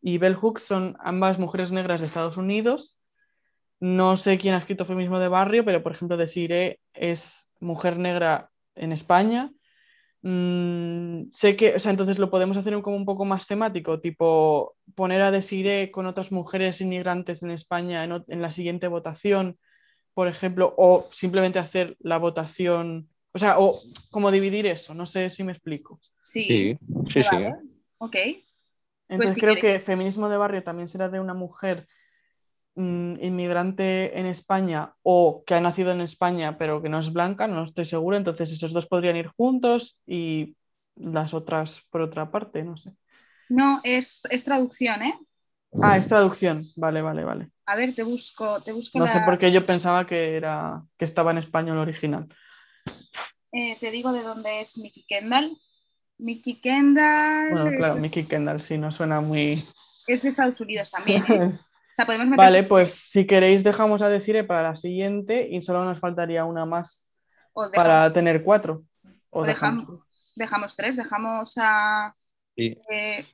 [0.02, 2.98] y Bell Hooks son ambas mujeres negras de Estados Unidos.
[3.81, 8.51] No sé quién ha escrito Feminismo de Barrio, pero por ejemplo, Desiree es mujer negra
[8.74, 9.52] en España.
[10.27, 14.75] Mm, sé que, o sea, entonces lo podemos hacer como un poco más temático, tipo
[14.95, 19.59] poner a Desiree con otras mujeres inmigrantes en España en, en la siguiente votación,
[20.15, 23.81] por ejemplo, o simplemente hacer la votación o sea, o
[24.11, 26.01] como dividir eso, no sé si me explico.
[26.23, 26.79] Sí, sí,
[27.11, 27.23] sí.
[27.23, 27.37] sí.
[27.99, 28.15] Ok.
[28.17, 28.45] Entonces
[29.17, 29.75] Pues si creo quieres.
[29.75, 31.87] que feminismo de barrio también será de una mujer
[32.77, 37.65] inmigrante en España o que ha nacido en España pero que no es blanca, no
[37.65, 38.17] estoy segura.
[38.17, 40.57] Entonces esos dos podrían ir juntos y
[40.97, 42.93] las otras por otra parte, no sé.
[43.49, 45.15] No, es, es traducción, ¿eh?
[45.81, 46.73] Ah, es traducción.
[46.77, 47.51] Vale, vale, vale.
[47.67, 50.83] A ver, te busco, te busco No la- sé por qué yo pensaba que era
[50.97, 52.29] que estaba en español original.
[53.53, 55.57] eh, te digo de dónde es Mickey Kendall.
[56.19, 59.65] Mickey Kendall Bueno, claro, Mickey Kendall, sí, no suena muy.
[60.07, 61.25] es de Estados Unidos también.
[61.27, 61.41] ¿eh?
[62.37, 66.45] Vale, pues si queréis dejamos a decir eh, para la siguiente y solo nos faltaría
[66.45, 67.09] una más
[67.73, 68.85] para tener cuatro.
[70.37, 70.77] Dejamos...
[70.77, 72.15] tres, dejamos a...
[72.57, 72.79] Sí.
[72.91, 73.25] Eh,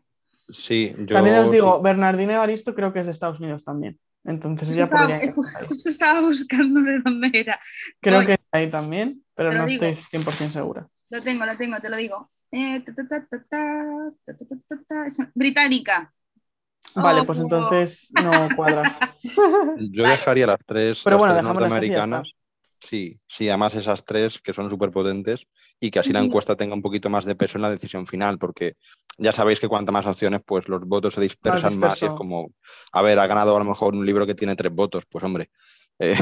[0.48, 1.14] yo...
[1.14, 3.98] También os digo, Bernardino Evaristo creo que es de Estados Unidos también.
[4.24, 7.58] Entonces justo ya estaba, buscando de dónde era.
[8.00, 8.26] Creo Voy.
[8.26, 9.84] que ahí también, pero no digo.
[9.84, 10.86] estoy 100% segura.
[11.08, 12.30] Lo tengo, lo tengo, te lo digo.
[15.34, 16.12] Británica.
[16.94, 17.26] Vale, Oh.
[17.26, 18.98] pues entonces no cuadra.
[19.78, 22.32] Yo dejaría las tres, Pero las bueno, tres las norteamericanas.
[22.80, 25.46] Sí, sí, además esas tres que son súper potentes
[25.78, 28.38] y que así la encuesta tenga un poquito más de peso en la decisión final,
[28.38, 28.76] porque
[29.18, 32.52] ya sabéis que cuanta más opciones, pues los votos se dispersan más, y es como,
[32.92, 35.50] a ver, ha ganado a lo mejor un libro que tiene tres votos, pues hombre,
[35.98, 36.16] eh,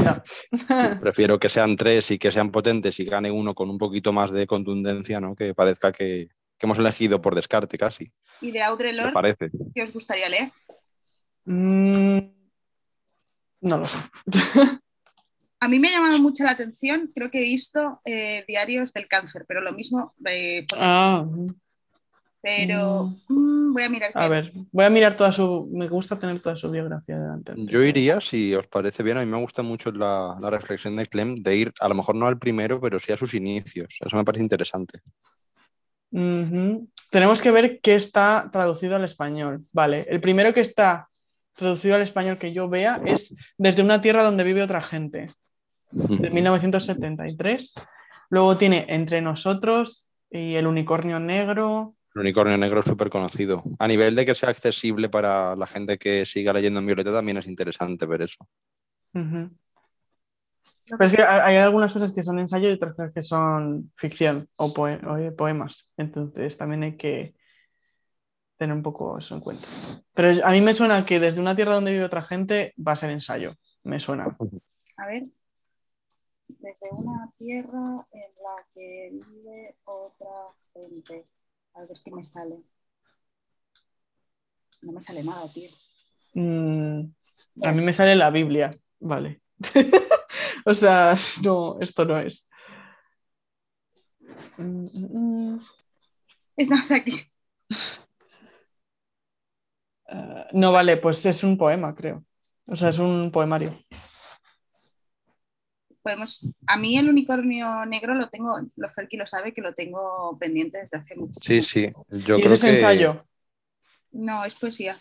[1.00, 4.32] prefiero que sean tres y que sean potentes y gane uno con un poquito más
[4.32, 5.36] de contundencia, ¿no?
[5.36, 6.26] Que parezca que,
[6.58, 9.50] que hemos elegido por descarte casi, Y de Audre ¿te Lorde, parece?
[9.74, 10.52] ¿qué os gustaría leer?
[11.44, 12.18] Mm,
[13.62, 13.96] no lo sé.
[15.60, 19.08] A mí me ha llamado mucho la atención, creo que he visto eh, Diarios del
[19.08, 21.26] Cáncer, pero lo mismo, eh, por- Ah,
[22.40, 24.12] pero mm, voy a mirar.
[24.14, 25.68] a qué- ver, voy a mirar toda su.
[25.72, 27.54] Me gusta tener toda su biografía delante.
[27.56, 31.06] Yo iría, si os parece bien, a mí me gusta mucho la, la reflexión de
[31.06, 33.98] Clem de ir, a lo mejor no al primero, pero sí a sus inicios.
[34.00, 35.00] Eso me parece interesante.
[36.10, 39.64] Tenemos que ver qué está traducido al español.
[39.72, 41.08] Vale, el primero que está
[41.54, 45.30] traducido al español que yo vea es Desde una tierra donde vive otra gente,
[45.90, 47.74] de 1973.
[48.30, 51.94] Luego tiene Entre nosotros y El unicornio negro.
[52.14, 53.64] El unicornio negro es súper conocido.
[53.78, 57.38] A nivel de que sea accesible para la gente que siga leyendo en Violeta, también
[57.38, 58.46] es interesante ver eso.
[60.96, 64.48] Pero es que hay algunas cosas que son ensayo y otras cosas que son ficción
[64.56, 65.90] o, poe- o, eh, poemas.
[65.96, 67.34] Entonces también hay que
[68.56, 69.68] tener un poco eso en cuenta.
[70.14, 72.96] Pero a mí me suena que desde una tierra donde vive otra gente va a
[72.96, 73.54] ser ensayo.
[73.84, 74.36] Me suena.
[74.96, 75.24] A ver.
[76.48, 77.82] Desde una tierra
[78.12, 80.30] en la que vive otra
[80.74, 81.24] gente.
[81.74, 82.56] A ver qué me sale.
[84.82, 85.68] No me sale nada, tío.
[86.34, 87.00] Mm,
[87.62, 88.70] a mí me sale la Biblia.
[89.00, 89.40] Vale.
[90.64, 92.48] o sea, no, esto no es.
[96.56, 97.12] Estamos aquí.
[100.08, 102.24] Eh, no vale, pues es un poema, creo.
[102.66, 103.78] O sea, es un poemario.
[106.02, 106.46] Podemos.
[106.66, 110.78] A mí el unicornio negro lo tengo, lo Ferki lo sabe que lo tengo pendiente
[110.78, 111.92] desde hace mucho Sí, sí.
[112.08, 113.26] Yo y creo ese que es ensayo.
[114.12, 115.00] No, es poesía.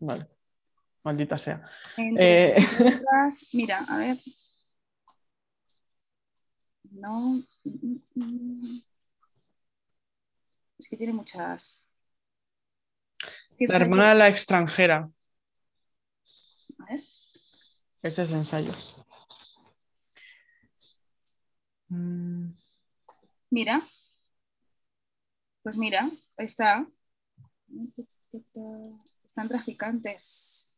[0.00, 0.26] Vale.
[1.04, 1.68] Maldita sea.
[1.96, 2.66] Entre Eh,
[3.52, 4.18] Mira, a ver.
[6.92, 7.42] No.
[10.78, 11.88] Es que tiene muchas.
[13.48, 15.10] Es que La hermana de la extranjera.
[16.78, 17.04] A ver.
[18.02, 18.72] Ese es ensayo.
[21.88, 22.50] Mm,
[23.50, 23.86] Mira.
[25.62, 26.86] Pues mira, ahí está.
[29.24, 30.72] Están traficantes.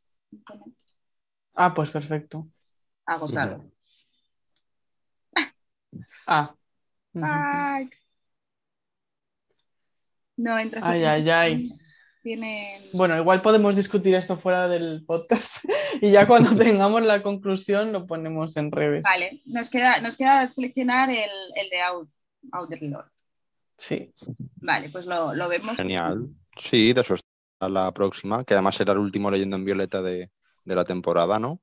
[1.54, 2.48] Ah, pues perfecto.
[3.06, 3.73] Agotado.
[6.26, 6.54] Ah.
[10.36, 11.70] No, en Ay, ay, ay.
[12.22, 12.90] Tienen.
[12.94, 15.58] Bueno, igual podemos discutir esto fuera del podcast
[16.00, 19.02] y ya cuando tengamos la conclusión lo ponemos en redes.
[19.02, 22.08] Vale, nos queda, nos queda seleccionar el, el de Out,
[22.52, 23.10] Outer Lord.
[23.76, 24.14] Sí.
[24.56, 25.76] Vale, pues lo, lo vemos.
[25.76, 26.30] Genial.
[26.56, 30.30] Sí, de eso está la próxima, que además será el último leyendo en Violeta de,
[30.64, 31.60] de la temporada, ¿no?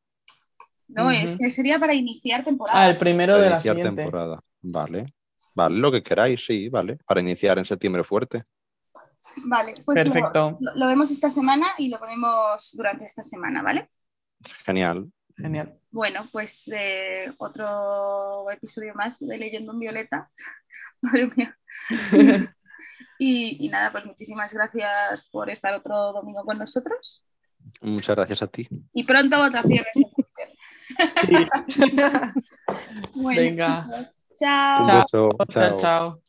[0.93, 1.11] No, Ujú.
[1.11, 2.89] este sería para iniciar Ah, temporada.
[2.89, 3.95] el primero de la siguiente.
[4.03, 4.41] temporada.
[4.61, 5.13] Vale.
[5.55, 6.97] Vale, lo que queráis, sí, vale.
[7.05, 8.43] Para iniciar en septiembre fuerte.
[9.47, 10.57] Vale, pues lo, Perfecto.
[10.59, 13.89] lo- lo vemos esta semana y lo ponemos durante esta semana, ¿vale?
[14.65, 15.11] Genial.
[15.37, 15.77] Genial.
[15.91, 20.29] Bueno, pues eh, otro episodio más de Leyendo en Violeta.
[21.01, 21.57] Madre mía.
[23.19, 27.23] Y, y nada, pues muchísimas gracias por estar otro domingo con nosotros.
[27.81, 28.67] Muchas gracias a ti.
[28.93, 29.85] Y pronto votaciones.
[31.21, 31.35] Sí.
[33.13, 33.87] Bueno, Venga.
[34.39, 34.81] Chao.
[34.83, 35.05] Un Chao.
[35.11, 35.29] beso.
[35.53, 36.21] chao, chao.